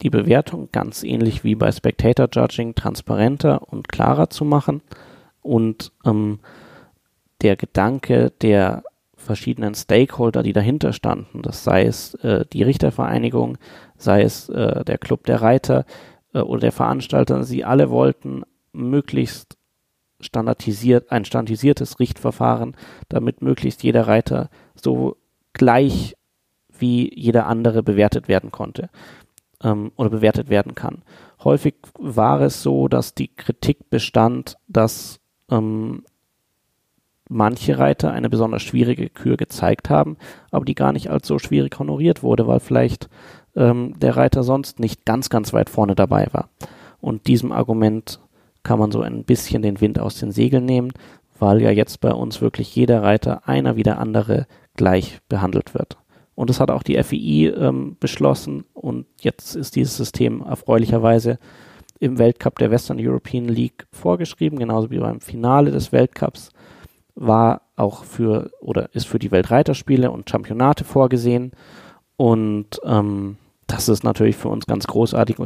die 0.03 0.11
Bewertung 0.11 0.69
ganz 0.73 1.03
ähnlich 1.03 1.45
wie 1.45 1.55
bei 1.55 1.71
Spectator 1.71 2.29
Judging 2.31 2.75
transparenter 2.75 3.63
und 3.73 3.89
klarer 3.89 4.31
zu 4.31 4.45
machen 4.45 4.83
und 5.41 5.93
ähm, 6.05 6.41
der 7.41 7.57
Gedanke 7.57 8.33
der 8.43 8.83
verschiedenen 9.17 9.75
Stakeholder, 9.75 10.43
die 10.43 10.53
dahinter 10.53 10.93
standen, 10.93 11.43
das 11.43 11.63
sei 11.63 11.85
es 11.85 12.15
äh, 12.15 12.45
die 12.53 12.63
Richtervereinigung, 12.65 13.59
sei 13.97 14.23
es 14.23 14.49
äh, 14.49 14.85
der 14.85 14.99
Club 14.99 15.27
der 15.27 15.41
Reiter 15.41 15.85
äh, 16.35 16.41
oder 16.41 16.63
der 16.63 16.73
Veranstalter, 16.73 17.45
sie 17.45 17.65
alle 17.65 17.91
wollten 17.91 18.43
möglichst 18.73 19.57
standardisiert, 20.23 21.11
ein 21.11 21.25
standardisiertes 21.25 22.01
Richtverfahren, 22.01 22.77
damit 23.09 23.43
möglichst 23.43 23.83
jeder 23.83 24.07
Reiter 24.07 24.51
so 24.75 25.17
gleich 25.53 26.17
wie 26.79 27.13
jeder 27.15 27.47
andere 27.47 27.83
bewertet 27.83 28.29
werden 28.29 28.51
konnte 28.51 28.89
ähm, 29.63 29.93
oder 29.97 30.11
bewertet 30.11 30.49
werden 30.49 30.75
kann. 30.75 31.03
Häufig 31.45 31.75
war 31.99 32.41
es 32.41 32.63
so, 32.63 32.89
dass 32.89 33.15
die 33.15 33.29
Kritik 33.29 33.91
bestand, 33.91 34.57
dass 34.69 35.21
ähm, 35.51 36.05
manche 37.29 37.79
Reiter 37.79 38.13
eine 38.13 38.29
besonders 38.29 38.63
schwierige 38.63 39.09
Kür 39.09 39.37
gezeigt 39.37 39.91
haben, 39.91 40.17
aber 40.51 40.65
die 40.65 40.75
gar 40.75 40.93
nicht 40.93 41.11
als 41.11 41.27
so 41.27 41.39
schwierig 41.39 41.79
honoriert 41.79 42.23
wurde, 42.23 42.47
weil 42.47 42.61
vielleicht 42.61 43.09
ähm, 43.57 43.99
der 43.99 44.17
Reiter 44.17 44.43
sonst 44.43 44.81
nicht 44.81 45.05
ganz, 45.05 45.31
ganz 45.31 45.53
weit 45.53 45.71
vorne 45.71 45.95
dabei 45.95 46.29
war. 46.33 46.49
Und 47.01 47.27
diesem 47.27 47.51
Argument 47.51 48.21
kann 48.63 48.79
man 48.79 48.93
so 48.93 49.01
ein 49.01 49.25
bisschen 49.25 49.63
den 49.63 49.81
Wind 49.81 49.99
aus 49.99 50.19
den 50.19 50.33
Segeln 50.33 50.65
nehmen, 50.65 50.93
weil 51.39 51.61
ja 51.61 51.71
jetzt 51.71 52.01
bei 52.01 52.13
uns 52.13 52.41
wirklich 52.41 52.75
jeder 52.75 53.03
Reiter 53.03 53.49
einer 53.49 53.77
wie 53.77 53.83
der 53.83 53.99
andere 53.99 54.47
gleich 54.77 55.21
behandelt 55.29 55.75
wird. 55.75 55.99
Und 56.35 56.51
das 56.51 56.61
hat 56.61 56.71
auch 56.71 56.83
die 56.83 57.03
FII 57.03 57.49
ähm, 57.49 57.97
beschlossen 58.01 58.65
und 58.73 59.07
jetzt 59.21 59.55
ist 59.55 59.77
dieses 59.77 59.97
System 59.97 60.43
erfreulicherweise 60.43 61.39
im 61.99 62.19
Weltcup 62.19 62.59
der 62.59 62.71
Western 62.71 62.99
European 62.99 63.45
League 63.45 63.87
vorgeschrieben, 63.93 64.59
genauso 64.59 64.91
wie 64.91 64.99
beim 64.99 65.21
Finale 65.21 65.71
des 65.71 65.93
Weltcups 65.93 66.51
war 67.15 67.63
auch 67.77 68.05
für 68.05 68.51
oder 68.61 68.95
ist 68.95 69.07
für 69.07 69.19
die 69.19 69.31
Weltreiterspiele 69.31 70.11
und 70.11 70.29
Championate 70.29 70.85
vorgesehen. 70.85 71.53
Und 72.17 72.81
ähm, 72.85 73.37
das 73.67 73.89
ist 73.89 74.05
natürlich 74.05 74.37
für 74.37 74.49
uns 74.49 74.67
ganz 74.67 74.87
großartig, 74.87 75.39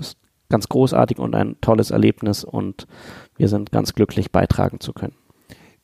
ganz 0.49 0.69
großartig 0.69 1.19
und 1.19 1.35
ein 1.35 1.57
tolles 1.61 1.91
Erlebnis 1.91 2.45
und 2.45 2.87
wir 3.37 3.49
sind 3.49 3.73
ganz 3.73 3.95
glücklich 3.95 4.33
beitragen 4.33 4.81
zu 4.81 4.93
können. 4.93 5.15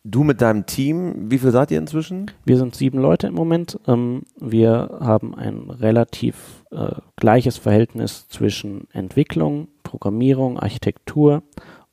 Du 0.05 0.25
mit 0.25 0.41
deinem 0.41 0.67
Team, 0.67 1.31
wie 1.31 1.39
viel 1.39 1.53
seid 1.53 1.71
ihr 1.71 1.79
inzwischen? 1.79 2.31
Wir 2.45 2.57
sind 2.57 2.75
sieben 2.75 2.99
Leute 2.99 3.29
im 3.29 3.35
Moment. 3.35 3.79
Ähm, 3.87 4.23
wir 4.37 4.99
haben 5.01 5.37
ein 5.37 5.71
relativ 5.71 6.65
äh, 6.73 6.97
gleiches 7.15 7.57
Verhältnis 7.57 8.27
zwischen 8.29 8.89
Entwicklung, 8.93 9.69
Programmierung, 9.85 10.59
Architektur 10.59 11.45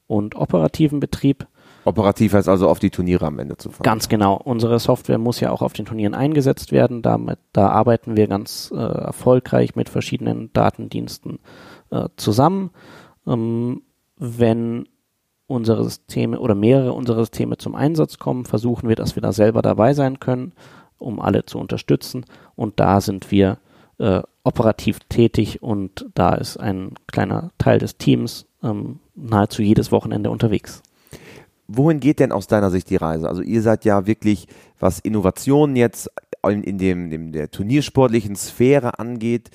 und 0.07 0.35
operativen 0.35 0.99
Betrieb. 0.99 1.45
Operativ 1.85 2.33
heißt 2.33 2.49
also 2.49 2.67
auf 2.67 2.79
die 2.79 2.89
Turniere 2.89 3.27
am 3.27 3.37
Ende 3.37 3.57
zu 3.57 3.69
fahren. 3.69 3.83
Ganz 3.83 4.09
genau. 4.09 4.41
Unsere 4.43 4.79
Software 4.79 5.19
muss 5.19 5.39
ja 5.39 5.51
auch 5.51 5.61
auf 5.61 5.73
den 5.73 5.85
Turnieren 5.85 6.15
eingesetzt 6.15 6.71
werden. 6.71 7.03
Damit, 7.03 7.37
da 7.53 7.69
arbeiten 7.69 8.17
wir 8.17 8.27
ganz 8.27 8.73
äh, 8.75 8.77
erfolgreich 8.77 9.75
mit 9.75 9.87
verschiedenen 9.87 10.51
Datendiensten 10.53 11.39
äh, 11.91 12.07
zusammen. 12.17 12.71
Ähm, 13.27 13.83
wenn 14.17 14.87
unsere 15.47 15.83
Systeme 15.83 16.39
oder 16.39 16.55
mehrere 16.55 16.93
unserer 16.93 17.21
Systeme 17.21 17.57
zum 17.57 17.75
Einsatz 17.75 18.19
kommen, 18.19 18.45
versuchen 18.45 18.87
wir, 18.87 18.95
dass 18.95 19.15
wir 19.15 19.21
da 19.21 19.31
selber 19.31 19.61
dabei 19.61 19.93
sein 19.93 20.19
können, 20.19 20.53
um 20.97 21.19
alle 21.19 21.45
zu 21.45 21.57
unterstützen. 21.57 22.25
Und 22.55 22.79
da 22.79 23.01
sind 23.01 23.31
wir 23.31 23.57
äh, 23.97 24.21
operativ 24.43 24.99
tätig 25.09 25.61
und 25.61 26.05
da 26.13 26.35
ist 26.35 26.57
ein 26.57 26.93
kleiner 27.07 27.51
Teil 27.57 27.79
des 27.79 27.97
Teams 27.97 28.45
ähm, 28.63 28.99
nahezu 29.15 29.61
jedes 29.61 29.91
Wochenende 29.91 30.29
unterwegs. 30.29 30.81
Wohin 31.67 31.99
geht 31.99 32.19
denn 32.19 32.31
aus 32.31 32.47
deiner 32.47 32.71
Sicht 32.71 32.89
die 32.89 32.95
Reise? 32.95 33.27
Also 33.29 33.41
ihr 33.41 33.61
seid 33.61 33.85
ja 33.85 34.07
wirklich, 34.07 34.47
was 34.79 34.99
Innovationen 34.99 35.75
jetzt 35.75 36.09
in, 36.47 36.63
in 36.63 36.77
dem, 36.77 37.11
in 37.11 37.31
der 37.31 37.51
turniersportlichen 37.51 38.35
Sphäre 38.35 38.97
angeht, 38.97 39.51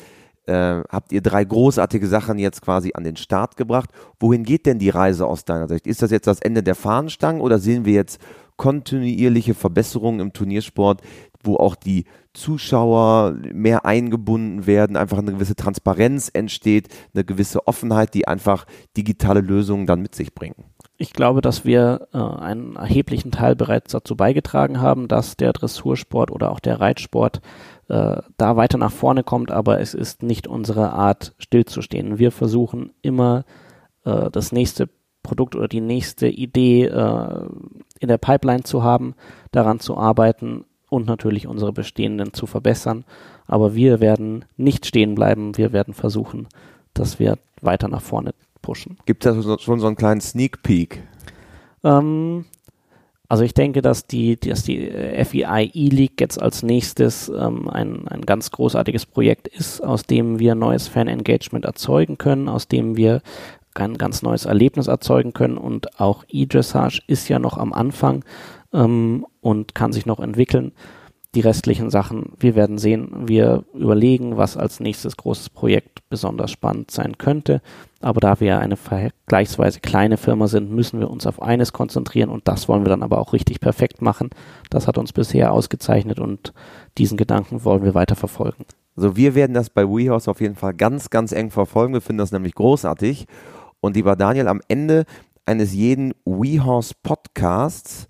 äh, 0.46 0.82
habt 0.88 1.12
ihr 1.12 1.22
drei 1.22 1.44
großartige 1.44 2.06
Sachen 2.06 2.38
jetzt 2.38 2.62
quasi 2.62 2.92
an 2.94 3.04
den 3.04 3.16
Start 3.16 3.56
gebracht. 3.56 3.90
Wohin 4.20 4.44
geht 4.44 4.66
denn 4.66 4.78
die 4.78 4.90
Reise 4.90 5.26
aus 5.26 5.44
deiner 5.44 5.68
Sicht? 5.68 5.86
Ist 5.86 6.02
das 6.02 6.10
jetzt 6.10 6.26
das 6.26 6.40
Ende 6.40 6.62
der 6.62 6.74
Fahnenstangen 6.74 7.40
oder 7.40 7.58
sehen 7.58 7.84
wir 7.84 7.94
jetzt 7.94 8.20
kontinuierliche 8.56 9.54
Verbesserungen 9.54 10.20
im 10.20 10.32
Turniersport, 10.32 11.00
wo 11.42 11.56
auch 11.56 11.74
die 11.74 12.04
Zuschauer 12.32 13.36
mehr 13.52 13.84
eingebunden 13.84 14.66
werden, 14.66 14.96
einfach 14.96 15.18
eine 15.18 15.32
gewisse 15.32 15.56
Transparenz 15.56 16.30
entsteht, 16.32 16.88
eine 17.14 17.24
gewisse 17.24 17.66
Offenheit, 17.66 18.14
die 18.14 18.26
einfach 18.26 18.66
digitale 18.96 19.40
Lösungen 19.40 19.86
dann 19.86 20.02
mit 20.02 20.14
sich 20.14 20.34
bringen? 20.34 20.56
Ich 20.96 21.12
glaube, 21.12 21.40
dass 21.40 21.64
wir 21.64 22.08
äh, 22.12 22.18
einen 22.18 22.76
erheblichen 22.76 23.32
Teil 23.32 23.56
bereits 23.56 23.92
dazu 23.92 24.16
beigetragen 24.16 24.80
haben, 24.80 25.08
dass 25.08 25.36
der 25.36 25.52
Dressursport 25.52 26.30
oder 26.30 26.52
auch 26.52 26.60
der 26.60 26.80
Reitsport 26.80 27.40
äh, 27.88 28.22
da 28.36 28.56
weiter 28.56 28.78
nach 28.78 28.92
vorne 28.92 29.22
kommt, 29.22 29.50
aber 29.50 29.80
es 29.80 29.94
ist 29.94 30.22
nicht 30.22 30.46
unsere 30.46 30.92
Art, 30.92 31.34
stillzustehen. 31.38 32.18
Wir 32.18 32.30
versuchen 32.30 32.92
immer 33.02 33.44
äh, 34.04 34.30
das 34.30 34.52
nächste 34.52 34.88
Produkt 35.22 35.56
oder 35.56 35.68
die 35.68 35.80
nächste 35.80 36.28
Idee 36.28 36.84
äh, 36.84 37.46
in 37.98 38.08
der 38.08 38.18
Pipeline 38.18 38.62
zu 38.62 38.82
haben, 38.82 39.14
daran 39.52 39.80
zu 39.80 39.96
arbeiten 39.96 40.64
und 40.88 41.06
natürlich 41.06 41.46
unsere 41.46 41.72
bestehenden 41.72 42.32
zu 42.32 42.46
verbessern. 42.46 43.04
Aber 43.46 43.74
wir 43.74 44.00
werden 44.00 44.44
nicht 44.56 44.86
stehen 44.86 45.14
bleiben, 45.14 45.56
wir 45.56 45.72
werden 45.72 45.94
versuchen, 45.94 46.48
dass 46.92 47.18
wir 47.18 47.38
weiter 47.60 47.88
nach 47.88 48.02
vorne 48.02 48.32
pushen. 48.62 48.98
Gibt 49.06 49.26
es 49.26 49.62
schon 49.62 49.80
so 49.80 49.86
einen 49.86 49.96
kleinen 49.96 50.20
Sneak 50.20 50.62
Peek? 50.62 51.02
Ähm, 51.82 52.46
also 53.28 53.42
ich 53.42 53.54
denke, 53.54 53.80
dass 53.80 54.06
die, 54.06 54.36
dass 54.36 54.64
die 54.64 54.90
FEI 54.90 55.70
E-League 55.72 56.20
jetzt 56.20 56.40
als 56.40 56.62
nächstes 56.62 57.28
ähm, 57.30 57.68
ein, 57.68 58.06
ein 58.08 58.22
ganz 58.22 58.50
großartiges 58.50 59.06
Projekt 59.06 59.48
ist, 59.48 59.80
aus 59.82 60.02
dem 60.02 60.38
wir 60.38 60.54
neues 60.54 60.88
Fan-Engagement 60.88 61.64
erzeugen 61.64 62.18
können, 62.18 62.48
aus 62.48 62.68
dem 62.68 62.96
wir 62.96 63.22
ein 63.74 63.98
ganz 63.98 64.22
neues 64.22 64.44
Erlebnis 64.44 64.86
erzeugen 64.86 65.32
können. 65.32 65.56
Und 65.56 65.98
auch 66.00 66.24
E-Dressage 66.28 67.02
ist 67.06 67.28
ja 67.28 67.38
noch 67.38 67.56
am 67.56 67.72
Anfang 67.72 68.24
ähm, 68.72 69.26
und 69.40 69.74
kann 69.74 69.92
sich 69.92 70.04
noch 70.04 70.20
entwickeln. 70.20 70.72
Die 71.34 71.40
restlichen 71.40 71.90
Sachen, 71.90 72.32
wir 72.38 72.54
werden 72.54 72.78
sehen, 72.78 73.26
wir 73.26 73.64
überlegen, 73.74 74.36
was 74.36 74.56
als 74.56 74.78
nächstes 74.78 75.16
großes 75.16 75.50
Projekt 75.50 76.08
besonders 76.08 76.52
spannend 76.52 76.92
sein 76.92 77.18
könnte. 77.18 77.60
Aber 78.04 78.20
da 78.20 78.38
wir 78.38 78.58
eine 78.58 78.76
vergleichsweise 78.76 79.80
kleine 79.80 80.18
Firma 80.18 80.46
sind, 80.46 80.70
müssen 80.70 81.00
wir 81.00 81.10
uns 81.10 81.26
auf 81.26 81.40
eines 81.40 81.72
konzentrieren 81.72 82.28
und 82.28 82.46
das 82.46 82.68
wollen 82.68 82.84
wir 82.84 82.90
dann 82.90 83.02
aber 83.02 83.18
auch 83.18 83.32
richtig 83.32 83.60
perfekt 83.60 84.02
machen. 84.02 84.28
Das 84.68 84.86
hat 84.86 84.98
uns 84.98 85.14
bisher 85.14 85.52
ausgezeichnet 85.52 86.18
und 86.20 86.52
diesen 86.98 87.16
Gedanken 87.16 87.64
wollen 87.64 87.82
wir 87.82 87.94
weiter 87.94 88.14
verfolgen. 88.14 88.66
Also 88.94 89.16
wir 89.16 89.34
werden 89.34 89.54
das 89.54 89.70
bei 89.70 89.88
WeHouse 89.88 90.28
auf 90.28 90.42
jeden 90.42 90.54
Fall 90.54 90.74
ganz, 90.74 91.08
ganz 91.08 91.32
eng 91.32 91.50
verfolgen. 91.50 91.94
Wir 91.94 92.02
finden 92.02 92.18
das 92.18 92.30
nämlich 92.30 92.54
großartig. 92.54 93.26
Und 93.80 93.96
lieber 93.96 94.16
Daniel, 94.16 94.48
am 94.48 94.60
Ende 94.68 95.06
eines 95.46 95.72
jeden 95.72 96.12
WeHorse 96.26 96.92
Podcasts, 97.02 98.06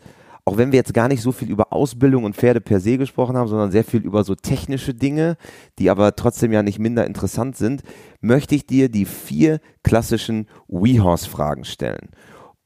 auch 0.47 0.59
wenn 0.59 0.73
wir 0.73 0.79
jetzt 0.79 0.93
gar 0.93 1.09
nicht 1.09 1.23
so 1.23 1.33
viel 1.33 1.51
über 1.51 1.73
Ausbildung 1.73 2.25
und 2.25 2.37
Pferde 2.37 2.61
per 2.61 2.81
se 2.81 2.99
gesprochen 2.99 3.37
haben, 3.37 3.49
sondern 3.49 3.71
sehr 3.71 3.85
viel 3.85 4.03
über 4.03 4.25
so 4.25 4.35
technische 4.35 4.93
Dinge, 4.93 5.37
die 5.79 5.89
aber 5.89 6.15
trotzdem 6.17 6.53
ja 6.53 6.63
nicht 6.63 6.79
minder 6.79 7.07
interessant 7.07 7.57
sind, 7.57 7.83
möchte 8.21 8.55
ich 8.55 8.67
dir 8.67 8.91
die 8.91 9.07
vier 9.07 9.61
klassischen 9.83 10.47
WeHorse 10.69 11.29
Fragen 11.29 11.65
stellen. 11.65 12.11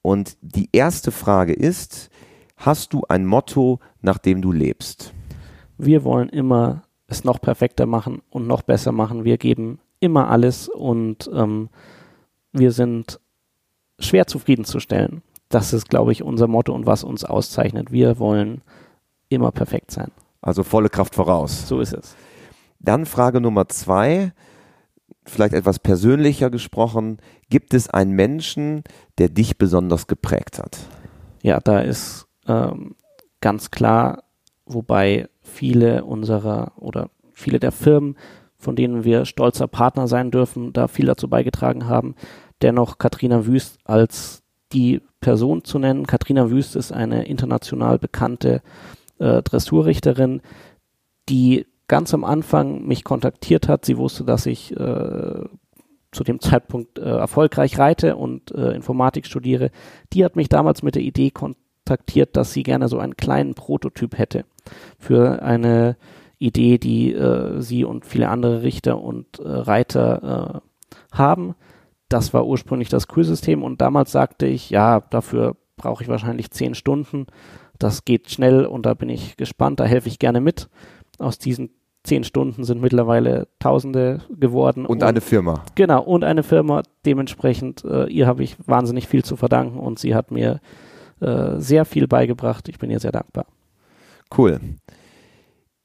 Und 0.02 0.36
die 0.40 0.68
erste 0.72 1.12
Frage 1.12 1.52
ist, 1.52 2.10
hast 2.56 2.92
du 2.92 3.02
ein 3.08 3.26
Motto, 3.26 3.78
nach 4.00 4.18
dem 4.18 4.42
du 4.42 4.50
lebst? 4.50 5.12
Wir 5.76 6.02
wollen 6.02 6.28
immer 6.28 6.82
es 7.06 7.24
noch 7.24 7.40
perfekter 7.40 7.86
machen 7.86 8.22
und 8.30 8.46
noch 8.46 8.62
besser 8.62 8.90
machen. 8.90 9.24
Wir 9.24 9.38
geben 9.38 9.78
immer 10.00 10.30
alles 10.30 10.68
und 10.68 11.30
ähm, 11.32 11.68
wir 12.52 12.72
sind 12.72 13.20
schwer 13.98 14.26
zufriedenzustellen. 14.26 15.22
Das 15.48 15.72
ist, 15.72 15.88
glaube 15.88 16.12
ich, 16.12 16.22
unser 16.22 16.46
Motto 16.46 16.74
und 16.74 16.86
was 16.86 17.04
uns 17.04 17.24
auszeichnet. 17.24 17.90
Wir 17.90 18.18
wollen 18.18 18.62
immer 19.28 19.50
perfekt 19.50 19.90
sein. 19.90 20.10
Also 20.40 20.62
volle 20.62 20.88
Kraft 20.88 21.14
voraus. 21.14 21.66
So 21.68 21.80
ist 21.80 21.94
es. 21.94 22.14
Dann 22.78 23.06
Frage 23.06 23.40
Nummer 23.40 23.68
zwei, 23.68 24.32
vielleicht 25.24 25.54
etwas 25.54 25.78
persönlicher 25.78 26.50
gesprochen. 26.50 27.18
Gibt 27.50 27.74
es 27.74 27.88
einen 27.90 28.12
Menschen, 28.12 28.84
der 29.18 29.28
dich 29.28 29.58
besonders 29.58 30.06
geprägt 30.06 30.58
hat? 30.58 30.78
Ja, 31.42 31.60
da 31.60 31.80
ist 31.80 32.26
ähm, 32.46 32.94
ganz 33.40 33.70
klar, 33.70 34.24
wobei 34.66 35.28
viele 35.42 36.04
unserer 36.04 36.72
oder 36.76 37.10
viele 37.32 37.58
der 37.58 37.72
Firmen, 37.72 38.16
von 38.58 38.76
denen 38.76 39.04
wir 39.04 39.24
stolzer 39.24 39.68
Partner 39.68 40.08
sein 40.08 40.30
dürfen, 40.30 40.72
da 40.72 40.88
viel 40.88 41.06
dazu 41.06 41.28
beigetragen 41.28 41.86
haben. 41.86 42.14
Dennoch 42.60 42.98
Katrina 42.98 43.46
Wüst 43.46 43.78
als 43.84 44.42
die 44.72 45.00
Person 45.20 45.64
zu 45.64 45.78
nennen. 45.78 46.06
Katrina 46.06 46.50
Wüst 46.50 46.76
ist 46.76 46.92
eine 46.92 47.26
international 47.26 47.98
bekannte 47.98 48.62
äh, 49.18 49.42
Dressurrichterin, 49.42 50.42
die 51.28 51.66
ganz 51.88 52.12
am 52.14 52.24
Anfang 52.24 52.86
mich 52.86 53.04
kontaktiert 53.04 53.68
hat. 53.68 53.84
Sie 53.84 53.96
wusste, 53.96 54.24
dass 54.24 54.46
ich 54.46 54.72
äh, 54.76 55.44
zu 56.12 56.24
dem 56.24 56.40
Zeitpunkt 56.40 56.98
äh, 56.98 57.02
erfolgreich 57.02 57.78
reite 57.78 58.16
und 58.16 58.50
äh, 58.52 58.72
Informatik 58.72 59.26
studiere. 59.26 59.70
Die 60.12 60.24
hat 60.24 60.36
mich 60.36 60.48
damals 60.48 60.82
mit 60.82 60.94
der 60.94 61.02
Idee 61.02 61.30
kontaktiert, 61.30 62.36
dass 62.36 62.52
sie 62.52 62.62
gerne 62.62 62.88
so 62.88 62.98
einen 62.98 63.16
kleinen 63.16 63.54
Prototyp 63.54 64.16
hätte 64.16 64.44
für 64.98 65.42
eine 65.42 65.96
Idee, 66.38 66.78
die 66.78 67.12
äh, 67.12 67.60
sie 67.60 67.84
und 67.84 68.06
viele 68.06 68.28
andere 68.28 68.62
Richter 68.62 69.00
und 69.00 69.38
äh, 69.38 69.48
Reiter 69.48 70.62
äh, 70.62 71.16
haben. 71.16 71.54
Das 72.08 72.32
war 72.32 72.46
ursprünglich 72.46 72.88
das 72.88 73.08
Quiz-System 73.08 73.62
und 73.62 73.80
damals 73.80 74.12
sagte 74.12 74.46
ich, 74.46 74.70
ja, 74.70 75.00
dafür 75.00 75.56
brauche 75.76 76.02
ich 76.02 76.08
wahrscheinlich 76.08 76.50
zehn 76.50 76.74
Stunden. 76.74 77.26
Das 77.78 78.04
geht 78.04 78.30
schnell 78.30 78.66
und 78.66 78.86
da 78.86 78.94
bin 78.94 79.08
ich 79.08 79.36
gespannt, 79.36 79.80
da 79.80 79.84
helfe 79.84 80.08
ich 80.08 80.18
gerne 80.18 80.40
mit. 80.40 80.68
Aus 81.18 81.38
diesen 81.38 81.70
zehn 82.04 82.24
Stunden 82.24 82.64
sind 82.64 82.80
mittlerweile 82.80 83.48
Tausende 83.58 84.22
geworden. 84.30 84.86
Und, 84.86 84.96
und 84.96 85.02
eine 85.02 85.20
Firma. 85.20 85.62
Genau, 85.74 86.02
und 86.02 86.24
eine 86.24 86.42
Firma. 86.42 86.82
Dementsprechend, 87.04 87.84
äh, 87.84 88.06
ihr 88.06 88.26
habe 88.26 88.42
ich 88.42 88.56
wahnsinnig 88.66 89.06
viel 89.08 89.24
zu 89.24 89.36
verdanken 89.36 89.78
und 89.78 89.98
sie 89.98 90.14
hat 90.14 90.30
mir 90.30 90.60
äh, 91.20 91.56
sehr 91.58 91.84
viel 91.84 92.08
beigebracht. 92.08 92.68
Ich 92.68 92.78
bin 92.78 92.90
ihr 92.90 93.00
sehr 93.00 93.12
dankbar. 93.12 93.46
Cool. 94.36 94.60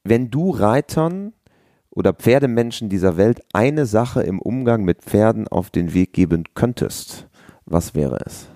Wenn 0.03 0.29
du 0.29 0.51
Reitern 0.51 1.33
oder 1.95 2.13
Pferdemenschen 2.13 2.89
dieser 2.89 3.17
Welt 3.17 3.41
eine 3.53 3.85
Sache 3.85 4.23
im 4.23 4.39
Umgang 4.39 4.83
mit 4.83 5.01
Pferden 5.01 5.47
auf 5.47 5.69
den 5.69 5.93
Weg 5.93 6.13
geben 6.13 6.43
könntest, 6.55 7.27
was 7.65 7.95
wäre 7.95 8.19
es? 8.25 8.47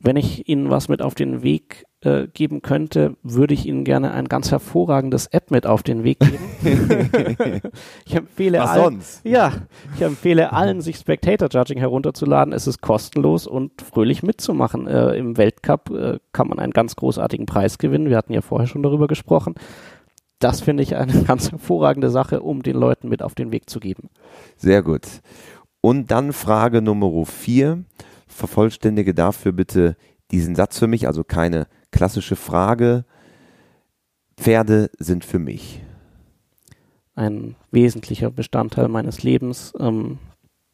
Wenn 0.00 0.16
ich 0.16 0.48
Ihnen 0.48 0.70
was 0.70 0.88
mit 0.88 1.02
auf 1.02 1.16
den 1.16 1.42
Weg 1.42 1.84
äh, 2.02 2.28
geben 2.28 2.62
könnte, 2.62 3.16
würde 3.24 3.52
ich 3.52 3.66
Ihnen 3.66 3.82
gerne 3.82 4.12
ein 4.12 4.26
ganz 4.26 4.52
hervorragendes 4.52 5.26
App 5.26 5.50
mit 5.50 5.66
auf 5.66 5.82
den 5.82 6.04
Weg 6.04 6.20
geben. 6.20 6.38
ich 8.06 8.14
empfehle 8.14 8.60
Was 8.60 8.70
allen, 8.70 8.82
sonst? 8.82 9.24
ja, 9.24 9.52
ich 9.96 10.02
empfehle 10.02 10.52
allen, 10.52 10.80
sich 10.80 10.96
Spectator 10.96 11.48
Judging 11.50 11.78
herunterzuladen. 11.78 12.52
Es 12.52 12.68
ist 12.68 12.80
kostenlos 12.80 13.48
und 13.48 13.82
fröhlich 13.82 14.22
mitzumachen. 14.22 14.86
Äh, 14.86 15.16
Im 15.16 15.36
Weltcup 15.36 15.90
äh, 15.90 16.18
kann 16.30 16.46
man 16.46 16.60
einen 16.60 16.72
ganz 16.72 16.94
großartigen 16.94 17.46
Preis 17.46 17.78
gewinnen. 17.78 18.08
Wir 18.08 18.16
hatten 18.16 18.32
ja 18.32 18.40
vorher 18.40 18.68
schon 18.68 18.84
darüber 18.84 19.08
gesprochen. 19.08 19.56
Das 20.38 20.60
finde 20.60 20.82
ich 20.82 20.96
eine 20.96 21.22
ganz 21.24 21.50
hervorragende 21.50 22.10
Sache, 22.10 22.40
um 22.40 22.62
den 22.62 22.76
Leuten 22.76 23.08
mit 23.08 23.22
auf 23.22 23.34
den 23.34 23.52
Weg 23.52 23.68
zu 23.68 23.80
geben. 23.80 24.10
Sehr 24.56 24.82
gut. 24.82 25.02
Und 25.80 26.10
dann 26.10 26.32
Frage 26.32 26.82
Nummer 26.82 27.24
vier. 27.24 27.84
Vervollständige 28.26 29.14
dafür 29.14 29.52
bitte 29.52 29.96
diesen 30.30 30.54
Satz 30.54 30.78
für 30.78 30.86
mich, 30.86 31.06
also 31.06 31.24
keine 31.24 31.66
klassische 31.90 32.36
Frage. 32.36 33.04
Pferde 34.36 34.90
sind 34.98 35.24
für 35.24 35.38
mich. 35.38 35.82
Ein 37.14 37.56
wesentlicher 37.72 38.30
Bestandteil 38.30 38.88
meines 38.88 39.22
Lebens. 39.22 39.72
Ähm, 39.80 40.18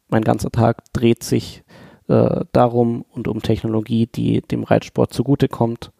mein 0.09 0.23
ganzer 0.23 0.51
Tag 0.51 0.83
dreht 0.93 1.23
sich 1.23 1.63
äh, 2.07 2.45
darum 2.51 3.05
und 3.09 3.27
um 3.27 3.41
Technologie, 3.41 4.05
die 4.05 4.41
dem 4.41 4.63
Reitsport 4.63 5.11
zugutekommt. 5.11 5.91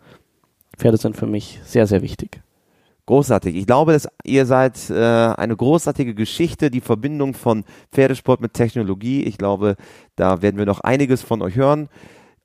Pferde 0.77 0.97
sind 0.97 1.15
für 1.15 1.25
mich 1.25 1.59
sehr, 1.63 1.87
sehr 1.87 2.03
wichtig. 2.03 2.41
Großartig. 3.07 3.55
Ich 3.55 3.67
glaube, 3.67 3.93
dass 3.93 4.07
ihr 4.23 4.45
seid 4.47 4.89
äh, 4.89 4.95
eine 4.95 5.55
großartige 5.55 6.15
Geschichte, 6.15 6.71
die 6.71 6.81
Verbindung 6.81 7.35
von 7.35 7.63
Pferdesport 7.91 8.41
mit 8.41 8.53
Technologie. 8.53 9.23
Ich 9.23 9.37
glaube, 9.37 9.75
da 10.15 10.41
werden 10.41 10.57
wir 10.57 10.65
noch 10.65 10.79
einiges 10.79 11.21
von 11.21 11.43
euch 11.43 11.55
hören. 11.55 11.87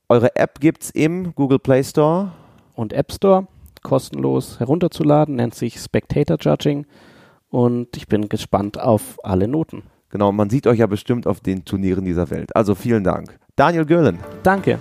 Eure 0.09 0.37
App 0.37 0.61
gibt's 0.61 0.91
im 0.91 1.35
Google 1.35 1.61
Play 1.61 1.83
Store 1.83 2.33
und 2.75 2.93
App 2.93 3.13
Store 3.13 3.47
kostenlos 3.83 4.61
herunterzuladen, 4.61 5.37
nennt 5.37 5.55
sich 5.55 5.81
Spectator 5.81 6.37
Judging 6.39 6.85
und 7.49 7.97
ich 7.97 8.07
bin 8.07 8.29
gespannt 8.29 8.79
auf 8.79 9.19
alle 9.23 9.49
Noten. 9.49 9.85
Genau, 10.11 10.33
man 10.33 10.51
sieht 10.51 10.67
euch 10.67 10.81
ja 10.81 10.87
bestimmt 10.87 11.27
auf 11.27 11.41
den 11.41 11.65
Turnieren 11.65 12.05
dieser 12.05 12.29
Welt. 12.31 12.55
Also 12.55 12.75
vielen 12.75 13.05
Dank. 13.05 13.39
Daniel 13.57 13.87
Göhlen. 13.87 14.19
Danke. 14.43 14.79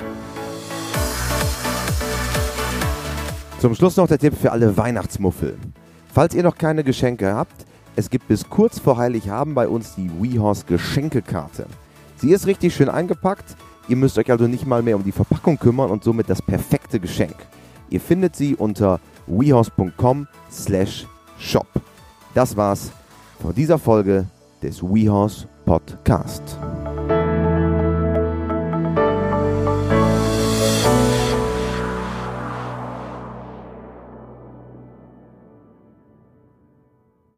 Zum 3.60 3.76
Schluss 3.76 3.98
noch 3.98 4.08
der 4.08 4.18
Tipp 4.18 4.36
für 4.36 4.52
alle 4.52 4.76
Weihnachtsmuffel. 4.78 5.58
Falls 6.20 6.36
ihr 6.36 6.44
noch 6.44 6.58
keine 6.58 6.84
Geschenke 6.84 7.34
habt, 7.34 7.66
es 7.96 8.10
gibt 8.10 8.28
bis 8.28 8.50
kurz 8.50 8.78
vor 8.78 8.98
Heiligabend 8.98 9.56
bei 9.56 9.70
uns 9.70 9.96
die 9.96 10.12
WeHorse 10.20 10.66
Geschenkekarte. 10.66 11.66
Sie 12.18 12.32
ist 12.32 12.46
richtig 12.46 12.76
schön 12.76 12.90
eingepackt, 12.90 13.56
ihr 13.88 13.96
müsst 13.96 14.18
euch 14.18 14.30
also 14.30 14.46
nicht 14.46 14.68
mal 14.68 14.82
mehr 14.82 14.98
um 14.98 15.04
die 15.06 15.14
Verpackung 15.14 15.58
kümmern 15.58 15.90
und 15.90 16.04
somit 16.04 16.30
das 16.30 16.42
perfekte 16.42 17.00
Geschenk. 17.00 17.38
Ihr 17.90 18.02
findet 18.02 18.36
sie 18.36 18.54
unter 18.54 19.00
wehouse.com 19.28 20.28
slash 20.52 21.08
shop. 21.40 21.68
Das 22.34 22.58
war's 22.58 22.92
von 23.42 23.56
dieser 23.56 23.80
Folge 23.80 24.26
des 24.62 24.84
WeHorse 24.84 25.48
Podcast. 25.64 26.60